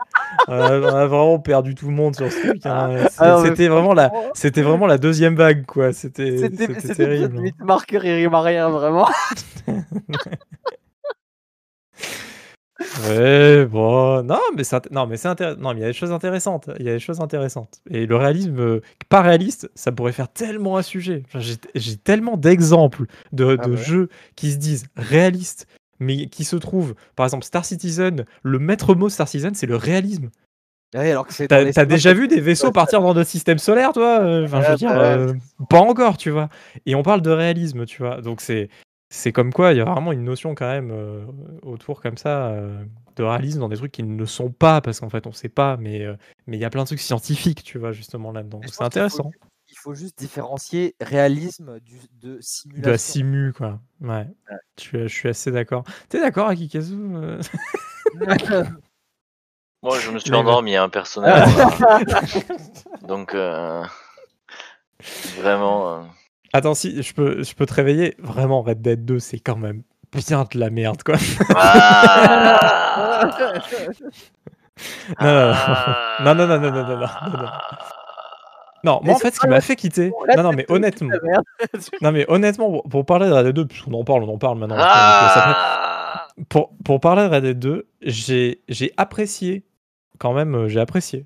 [0.47, 2.65] On a, on a vraiment perdu tout le monde sur ce truc.
[2.65, 3.05] hein.
[3.19, 5.93] Ah C'était vraiment la, c'était vraiment la deuxième vague, quoi.
[5.93, 7.37] C'était, C'était c'était c'était terrible.
[7.37, 7.41] hein.
[7.43, 9.07] 8 marqueurs, il rime à rien, vraiment.
[13.07, 15.59] Ouais, bon, non, mais c'est non, mais c'est intéressant.
[15.59, 16.69] Non, mais il y a des choses intéressantes.
[16.79, 17.81] Il y a des choses intéressantes.
[17.89, 21.23] Et le réalisme euh, pas réaliste, ça pourrait faire tellement un sujet.
[21.27, 21.39] Enfin,
[21.75, 23.77] j'ai, tellement d'exemples de, Ah de ouais.
[23.77, 25.67] jeux qui se disent réalistes,
[25.99, 28.25] mais qui se trouvent, par exemple, Star Citizen.
[28.43, 30.29] Le maître mot Star Citizen, c'est le réalisme.
[30.95, 33.91] Ouais, alors que c'est dans T'as, déjà vu des vaisseaux partir dans notre système solaire,
[33.91, 34.19] toi?
[34.43, 35.33] Enfin, je veux Ouais, dire, bah euh,
[35.69, 36.47] pas encore, tu vois.
[36.85, 38.21] Et on parle de réalisme, tu vois.
[38.21, 38.69] Donc c'est,
[39.09, 41.25] c'est comme quoi il y a vraiment une notion quand même euh,
[41.61, 42.83] autour comme ça euh,
[43.15, 45.49] de réalisme dans des trucs qui ne le sont pas parce qu'en fait on sait
[45.49, 46.15] pas, mais euh,
[46.45, 48.59] mais il y a plein de trucs scientifiques, tu vois, justement là-dedans.
[48.65, 49.31] C'est faut intéressant.
[49.69, 52.97] Il faut juste différencier réalisme du, de De la simulation.
[52.97, 53.79] simu, quoi.
[54.01, 54.25] Ouais.
[54.77, 55.83] Je, suis, je suis assez d'accord.
[56.09, 56.95] T'es d'accord, Akikazu
[59.83, 61.69] Moi, je me suis Mais- endormi, hein, personnellement.
[61.79, 61.99] là.
[63.07, 63.83] Donc, euh,
[65.37, 66.07] vraiment.
[66.53, 68.15] Attends, si je peux, je peux te réveiller.
[68.19, 69.83] Vraiment, Red Dead 2, c'est quand même
[70.13, 71.15] bien de la merde, quoi.
[75.19, 75.57] Ah
[76.23, 77.49] Non, non, non, non, non, non, non, non, non, non.
[78.83, 80.11] Non, Mais moi en fait, ce qui m'a fait quitter.
[80.37, 81.09] Non, non, mais honnêtement.
[82.01, 84.59] Non, mais honnêtement, pour- parler de Red Dead 2, puisqu'on en parle, on en parle
[84.59, 84.75] maintenant.
[84.79, 89.65] Ah pour, pour parler de Red Dead 2, j'ai j'ai apprécié,
[90.19, 91.25] quand même, euh, j'ai apprécié,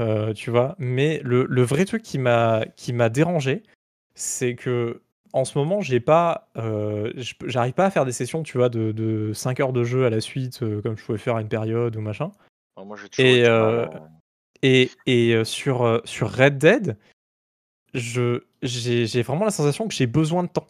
[0.00, 0.74] euh, tu vois.
[0.78, 3.62] Mais le, le vrai truc qui m'a qui m'a dérangé,
[4.18, 5.00] c'est que
[5.32, 7.12] en ce moment, j'ai pas, euh,
[7.46, 10.10] j'arrive pas à faire des sessions, tu vois, de, de 5 heures de jeu à
[10.10, 12.32] la suite, euh, comme je pouvais faire à une période ou machin.
[12.76, 13.86] moi, je et, euh,
[14.62, 16.96] et, et sur, sur Red Dead,
[17.94, 20.66] j'ai vraiment la sensation que j'ai besoin de temps.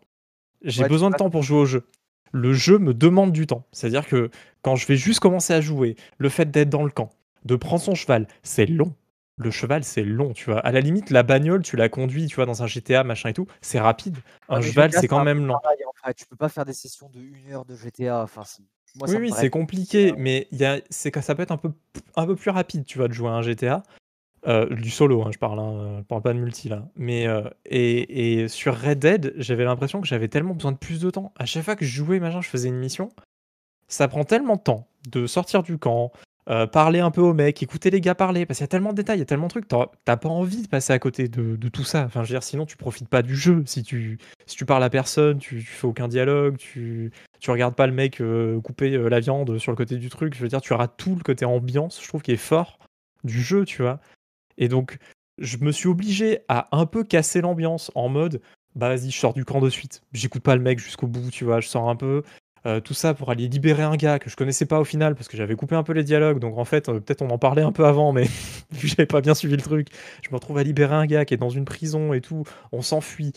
[0.62, 1.86] J'ai besoin de temps pour jouer au jeu.
[2.32, 3.64] Le jeu me demande du temps.
[3.72, 4.30] C'est-à-dire que
[4.60, 7.10] quand je vais juste commencer à jouer, le fait d'être dans le camp,
[7.44, 8.92] de prendre son cheval, c'est long
[9.38, 10.58] le cheval, c'est long, tu vois.
[10.60, 13.34] À la limite, la bagnole, tu la conduis, tu vois, dans un GTA, machin et
[13.34, 14.16] tout, c'est rapide.
[14.48, 15.60] Un cheval, c'est quand même lent.
[16.16, 18.22] Tu peux pas faire des sessions de 1 heure de GTA.
[18.22, 18.42] Enfin,
[19.00, 21.72] oui, oui, c'est compliqué, mais y a, ça peut être un peu,
[22.16, 23.82] un peu plus rapide, tu vois, de jouer à un GTA.
[24.46, 26.88] Euh, du solo, hein, je parle, hein, je parle pas de multi là.
[26.94, 31.00] Mais euh, et, et, sur Red Dead, j'avais l'impression que j'avais tellement besoin de plus
[31.00, 31.32] de temps.
[31.36, 33.10] À chaque fois que je jouais, machin, je faisais une mission.
[33.88, 36.12] Ça prend tellement de temps de sortir du camp,
[36.50, 38.92] euh, parler un peu aux mecs, écouter les gars parler, parce qu'il y a tellement
[38.92, 41.28] de détails, il y a tellement de trucs, t'as pas envie de passer à côté
[41.28, 42.04] de, tout ça.
[42.04, 43.62] Enfin, sinon tu profites pas du jeu.
[43.66, 47.86] Si tu, si tu parles à personne, tu, fais aucun dialogue, tu, tu regardes pas
[47.86, 50.34] le mec euh, couper euh, la viande sur le côté du truc.
[50.34, 52.78] Je veux dire, tu auras tout le côté ambiance, je trouve, qui est fort
[53.24, 54.00] du jeu, tu vois.
[54.56, 54.96] Et donc,
[55.36, 58.40] je me suis obligé à un peu casser l'ambiance en mode,
[58.74, 60.02] bah vas-y, je sors du camp de suite.
[60.12, 61.60] J'écoute pas le mec jusqu'au bout, tu vois.
[61.60, 62.22] Je sors un peu,
[62.66, 65.28] euh, tout ça pour aller libérer un gars que je connaissais pas au final parce
[65.28, 66.38] que j'avais coupé un peu les dialogues.
[66.38, 68.24] Donc en fait, euh, peut-être on en parlait un peu avant, mais
[68.72, 69.88] vu que j'avais pas bien suivi le truc,
[70.22, 72.44] je me retrouve à libérer un gars qui est dans une prison et tout.
[72.72, 73.32] On s'enfuit.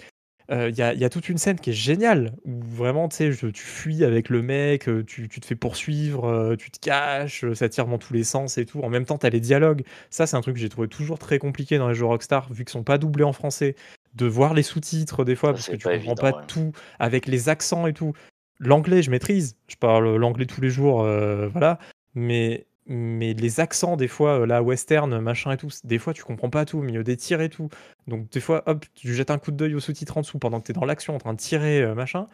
[0.49, 3.63] Il euh, y, a, toute une scène qui est géniale où vraiment tu sais, tu
[3.63, 8.13] fuis avec le mec, tu, te fais poursuivre, tu te caches, ça tire dans tous
[8.13, 8.81] les sens et tout.
[8.81, 9.83] En même temps, tu as les dialogues.
[10.09, 12.65] Ça, c'est un truc que j'ai trouvé toujours très compliqué dans les jeux Rockstar vu
[12.65, 13.75] qu'ils sont pas doublés en français
[14.15, 17.87] de voir les sous-titres des fois parce que tu comprends pas tout avec les accents
[17.87, 18.13] et tout
[18.61, 19.57] l'anglais, je maîtrise.
[19.67, 21.79] Je parle l'anglais tous les jours, euh, voilà.
[22.15, 26.23] Mais, mais les accents, des fois, euh, là, western, machin et tout, des fois, tu
[26.23, 27.69] comprends pas tout au milieu des tirs et tout.
[28.07, 30.67] Donc, des fois, hop, tu jettes un coup d'œil aux sous-titres en dessous pendant que
[30.67, 32.27] tu es dans l'action en train de tirer, euh, machin.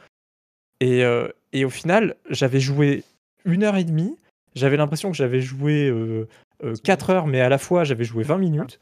[0.79, 1.01] Et,
[1.53, 3.03] et, au final, j'avais joué
[3.45, 4.15] une heure et demie.
[4.53, 5.91] J'avais l'impression que j'avais joué
[6.83, 8.79] 4 heures, mais à la fois, j'avais joué 20 minutes.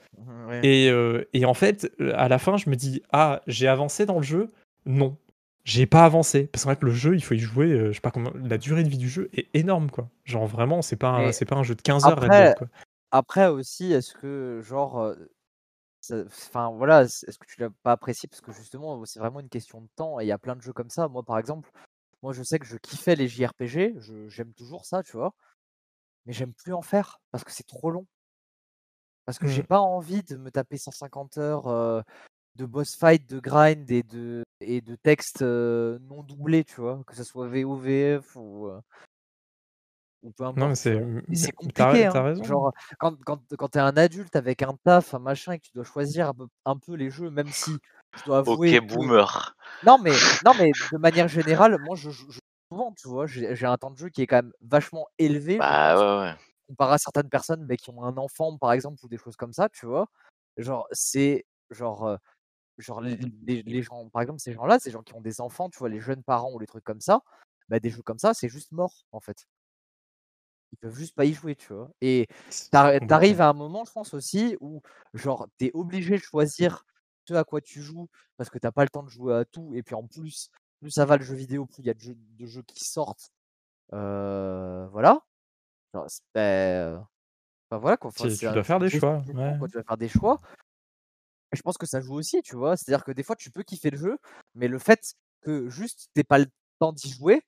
[0.62, 0.92] Et,
[1.32, 4.50] et en fait, à la fin, je me dis, ah, j'ai avancé dans le jeu?
[4.86, 5.16] Non,
[5.66, 6.48] j'ai pas avancé.
[6.48, 8.58] Parce qu'en fait le jeu il faut y jouer euh, je sais pas comment la
[8.58, 10.10] durée de vie du jeu est énorme quoi.
[10.24, 12.68] Genre vraiment c'est pas c'est pas un jeu de 15 heures après, quoi.
[13.12, 18.30] après aussi est-ce que genre euh, enfin voilà est-ce que tu l'as pas apprécié?
[18.30, 20.62] Parce que justement c'est vraiment une question de temps et il y a plein de
[20.62, 21.08] jeux comme ça.
[21.08, 21.70] Moi par exemple
[22.22, 25.34] moi je sais que je kiffais les JRPG j'aime toujours ça tu vois.
[26.28, 28.06] Mais j'aime plus en faire parce que c'est trop long.
[29.26, 29.68] Parce que j'ai mmh.
[29.68, 32.02] pas envie de me taper 150 heures euh,
[32.56, 37.16] de boss fight, de grind et de, et de texte non doublé, tu vois, que
[37.16, 38.70] ce soit VOVF ou,
[40.26, 40.58] ou peu importe.
[40.58, 41.00] Non, mais c'est,
[41.34, 42.06] c'est compliqué.
[42.06, 42.24] Hein.
[42.24, 42.44] raison.
[42.44, 45.66] Genre, quand, quand, quand tu es un adulte avec un taf, un machin, et que
[45.66, 46.34] tu dois choisir
[46.66, 47.72] un peu, les jeux, même si
[48.18, 48.78] je dois avouer.
[48.80, 49.56] Ok, boomer.
[49.86, 50.14] Non, mais,
[50.44, 52.32] non, mais de manière générale, moi, je joue
[52.72, 55.58] souvent, tu vois, j'ai, un temps de jeu qui est quand même vachement élevé.
[55.58, 56.36] Bah ouais, ouais.
[56.68, 59.54] Comparé à certaines personnes mais qui ont un enfant, par exemple, ou des choses comme
[59.54, 60.08] ça, tu vois.
[60.58, 62.18] Genre, c'est genre
[62.78, 65.90] genre les, gens, par exemple, ces gens-là, ces gens qui ont des enfants, tu vois,
[65.90, 67.22] les jeunes parents ou les trucs comme ça,
[67.70, 69.48] bah, des jeux comme ça, c'est juste mort, en fait.
[70.72, 71.90] Ils peuvent juste pas y jouer, tu vois?
[72.02, 72.28] Et
[72.72, 74.82] t'arrives à un moment, je pense aussi, où
[75.14, 76.86] genre t'es obligé de choisir
[77.28, 79.74] ce à quoi tu joues parce que t'as pas le temps de jouer à tout.
[79.74, 80.50] Et puis en plus,
[80.82, 82.84] plus ça va le jeu vidéo, plus il y a de jeux, de jeux qui
[82.84, 83.32] sortent.
[83.92, 85.22] voilà.
[85.94, 87.08] Genre, ben,
[87.72, 88.12] voilà quoi.
[88.12, 89.24] tu dois faire des choix.
[89.26, 90.42] tu dois faire des choix
[91.56, 92.78] je pense que ça joue aussi, tu vois?
[92.78, 94.18] C'est-à-dire que des fois, tu peux kiffer le jeu,
[94.54, 96.48] mais le fait que juste t'aies pas le
[96.80, 97.42] temps d'y jouer,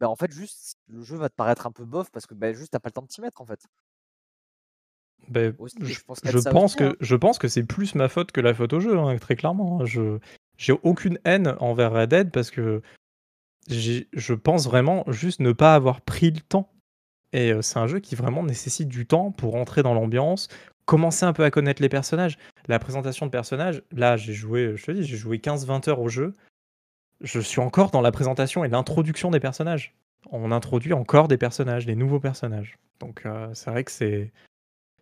[0.00, 2.52] bah, en fait, juste le jeu va te paraître un peu bof parce que bah,
[2.52, 3.60] juste t'as pas le temps de t'y mettre, en fait.
[5.28, 5.40] Bah,
[5.80, 6.96] je, pense, que, hein.
[7.00, 9.80] je pense que c'est plus ma faute que la faute au jeu, hein, très clairement.
[9.80, 9.86] Hein.
[9.86, 10.18] Je
[10.56, 12.82] j'ai aucune haine envers Red Dead parce que
[13.68, 16.70] je pense vraiment juste ne pas avoir pris le temps.
[17.34, 20.48] Et c'est un jeu qui vraiment nécessite du temps pour entrer dans l'ambiance,
[20.86, 22.38] commencer un peu à connaître les personnages.
[22.68, 26.08] La présentation de personnages, là, j'ai joué, je te dis, j'ai joué 15-20 heures au
[26.08, 26.36] jeu.
[27.20, 29.94] Je suis encore dans la présentation et l'introduction des personnages.
[30.30, 32.78] On introduit encore des personnages, des nouveaux personnages.
[33.00, 34.32] Donc euh, c'est vrai que c'est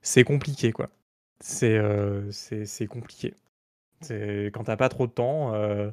[0.00, 0.90] c'est compliqué quoi.
[1.40, 3.34] C'est euh, c'est compliqué.
[4.08, 5.54] Quand t'as pas trop de temps.
[5.54, 5.90] Euh,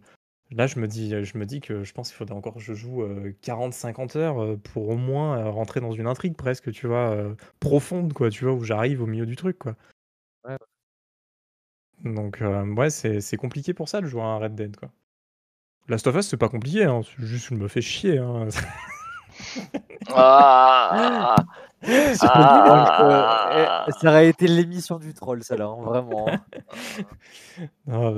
[0.52, 2.74] là, je me dis, je me dis que je pense qu'il faudrait encore que je
[2.74, 3.04] joue
[3.44, 8.46] 40-50 heures pour au moins rentrer dans une intrigue presque, tu vois, profonde quoi, tu
[8.46, 9.76] vois, où j'arrive au milieu du truc quoi.
[12.04, 12.42] Donc,
[12.78, 14.90] ouais, c'est compliqué pour ça de jouer à un Red Dead, quoi.
[15.88, 18.20] Last of Us, c'est pas compliqué, hein, c'est juste je me fais chier.
[18.20, 18.48] Hein.
[20.14, 21.36] Ah.
[22.22, 23.86] Ah.
[23.88, 26.28] Eh, ça aurait été l'émission du troll, ça là, hein, vraiment.
[27.90, 28.12] Ah,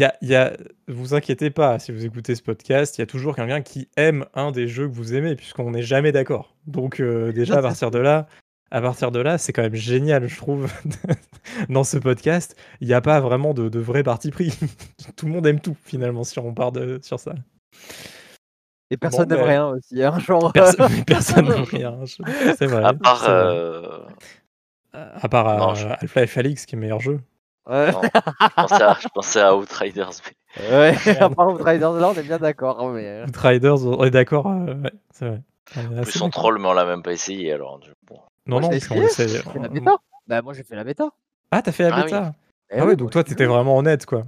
[0.00, 0.56] y a, y a,
[0.88, 4.24] vous inquiétez pas, si vous écoutez ce podcast, il y a toujours quelqu'un qui aime
[4.34, 6.54] un des jeux que vous aimez, puisqu'on n'est jamais d'accord.
[6.66, 8.26] Donc euh, déjà à partir de là,
[8.70, 10.72] à partir de là, c'est quand même génial, je trouve.
[11.68, 14.56] Dans ce podcast, il n'y a pas vraiment de, de vrai parti pris.
[15.16, 17.34] tout le monde aime tout finalement si on part de, sur ça.
[18.90, 20.02] Et personne Bon, n'aime ben, rien aussi.
[20.02, 21.98] Hein, genre, Personne, personne n'aime rien.
[22.04, 22.22] je-
[22.58, 22.82] C'est vrai.
[22.84, 23.24] À part.
[23.28, 23.98] euh,
[24.92, 27.18] À part euh, Half-Life Alix, qui est meilleur jeu.
[27.66, 30.10] Ouais, non, je, pensais à, je pensais à Outriders.
[30.58, 30.96] Mais...
[31.06, 32.80] ouais, à part Outriders, là, on est bien d'accord.
[32.80, 33.06] hein, Mais...
[33.06, 35.42] euh, Outriders, on est d'accord, euh, ouais, c'est vrai.
[35.76, 37.80] On En plus, on troll, mais on l'a même pas essayé alors.
[38.06, 38.16] Bon.
[38.46, 39.96] Non, Moi, non, j'ai fait la bêta?
[40.26, 41.10] Bah, moi, j'ai fait la bêta.
[41.50, 42.34] Ah, t'as fait la Ah bêta?
[42.70, 44.24] Eh Ah oui, ouais, donc toi, t'étais vraiment honnête, quoi.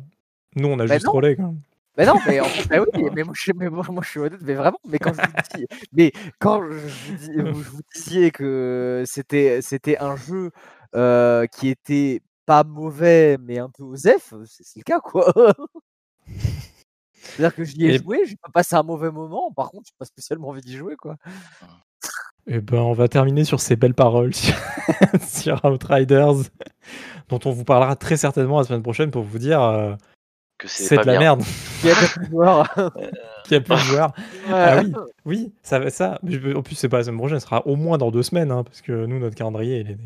[0.57, 1.13] Nous, on a Bah juste non.
[1.13, 1.53] trollé, quoi.
[1.97, 4.19] Mais non, mais en fait, bah oui, mais moi je, mais moi, moi, je suis
[4.21, 7.71] honnête, mais vraiment, mais quand je vous dis, mais quand je vous, dis, vous- je
[7.71, 10.51] vous disiez que c'était c'était un jeu
[10.97, 15.33] euh, qui était pas mauvais, mais un peu osef, c'est c'est le cas quoi.
[17.15, 19.95] C'est-à-dire que j'y ai Et- joué, j'ai pas passé un mauvais moment, par contre, j'ai
[19.99, 21.17] pas spécialement envie d'y jouer quoi.
[22.47, 24.55] Eh ben, on va terminer sur ces belles paroles sur,
[25.27, 26.35] sur Outriders,
[27.31, 29.95] dont on vous parlera très certainement la semaine prochaine pour vous dire euh,
[30.59, 31.19] Que c'est de la bien.
[31.21, 31.43] merde,
[31.81, 32.75] Qui a pas pu voir.
[33.45, 34.13] qu'il y a plus de joueurs.
[34.51, 34.93] Ah oui,
[35.25, 36.19] oui, ça va ça.
[36.25, 38.51] Je- En plus, c'est pas la semaine prochaine, ce sera au moins dans deux semaines,
[38.51, 39.97] hein, parce que nous, notre calendrier, il est.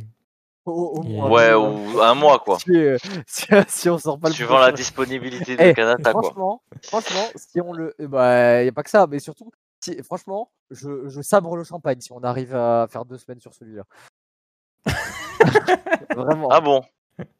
[0.69, 2.59] Au- au Il- moins, Ouais, euh, ou un mois quoi.
[2.59, 2.97] Si, euh,
[3.27, 6.23] si, si on sort pas le Suivant la disponibilité de Eh, Kanata quoi.
[6.23, 9.51] franchement, franchement, si on le, eh bah, y a pas que ça, mais surtout,
[9.81, 13.55] si, franchement, je, je sabre le champagne si on arrive à faire deux semaines sur
[13.55, 13.85] celui-là.
[16.15, 16.49] Vraiment.
[16.51, 16.83] Ah bon?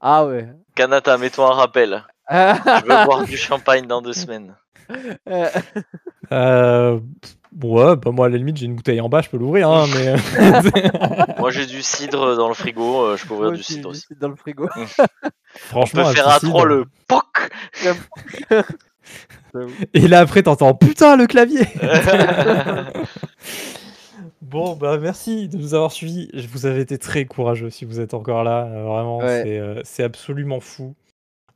[0.01, 0.49] Ah ouais.
[0.75, 2.05] Kanata, mets-toi un rappel.
[2.31, 4.55] Je veux boire du champagne dans deux semaines.
[5.29, 5.49] Euh,
[6.33, 7.01] Euh,
[7.63, 9.87] ouais, bah moi, à la limite, j'ai une bouteille en bas, je peux l'ouvrir, hein,
[9.95, 10.15] mais.
[11.39, 13.89] Moi j'ai du cidre dans le frigo, euh, je peux ouvrir moi du aussi, cidre
[13.91, 14.07] du aussi.
[14.09, 14.69] cidre dans le frigo.
[14.77, 16.53] On Franchement, peut un faire un cidre.
[16.59, 17.51] troll POC.
[19.95, 21.63] Et là, après, t'entends putain le clavier
[24.43, 26.31] Bon, bah merci de nous avoir suivis.
[26.53, 28.65] Vous avez été très courageux si vous êtes encore là.
[28.67, 29.43] euh, vraiment, Ouais.
[29.45, 30.95] c'est, euh, c'est absolument fou.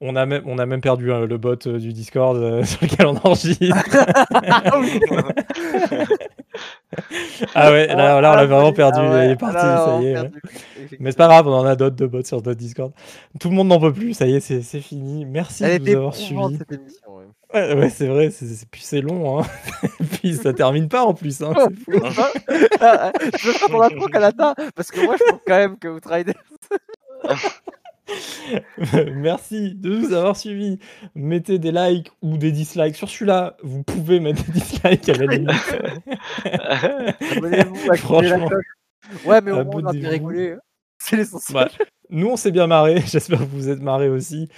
[0.05, 2.83] On a même, on a même perdu euh, le bot euh, du Discord euh, sur
[2.83, 3.77] lequel on enregistre.
[4.33, 4.65] Ah
[7.55, 8.99] ah ouais, là, là on l'a Ah vraiment perdu.
[9.01, 10.15] ah ouais, Il est parti, là, ça y est.
[10.15, 10.43] perdu.
[10.99, 12.91] Mais c'est pas grave, on en a d'autres de bots sur notre Discord.
[13.39, 15.25] Tout le monde n'en peut plus, ça y est, c'est, fini.
[15.25, 16.59] Merci Elle de nous avoir suivis.
[17.55, 17.91] ouais.
[17.91, 19.39] C'est vrai, c'est, puis c'est long.
[19.39, 19.45] Hein.
[20.21, 21.43] puis ça termine pas en plus.
[21.43, 21.93] Hein, c'est fou.
[22.49, 26.35] je veux pas ton attends Kanata, parce que moi je trouve quand même que Outrider.
[29.15, 30.79] Merci de nous avoir suivis.
[31.15, 33.57] Mettez des likes ou des dislikes sur celui-là.
[33.63, 35.51] Vous pouvez mettre des dislikes à la limite.
[37.37, 38.49] Abonnez-vous, la Franchement.
[38.49, 38.65] cloche.
[39.25, 40.57] Ouais, mais au moins on a rigolé.
[40.99, 41.55] C'est l'essentiel.
[41.55, 41.69] Bah,
[42.11, 43.01] nous, on s'est bien marré.
[43.07, 44.49] J'espère que vous vous êtes marrés aussi.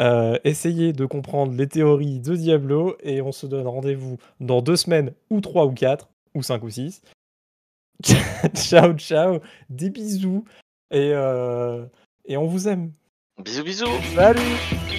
[0.00, 4.76] Euh, essayez de comprendre les théories de Diablo et on se donne rendez-vous dans deux
[4.76, 7.02] semaines ou trois ou quatre ou cinq ou six.
[8.54, 9.40] ciao, ciao.
[9.68, 10.44] Des bisous
[10.90, 11.84] et, euh,
[12.24, 12.92] et on vous aime.
[13.44, 13.90] Bisous bisous.
[14.14, 14.91] Salut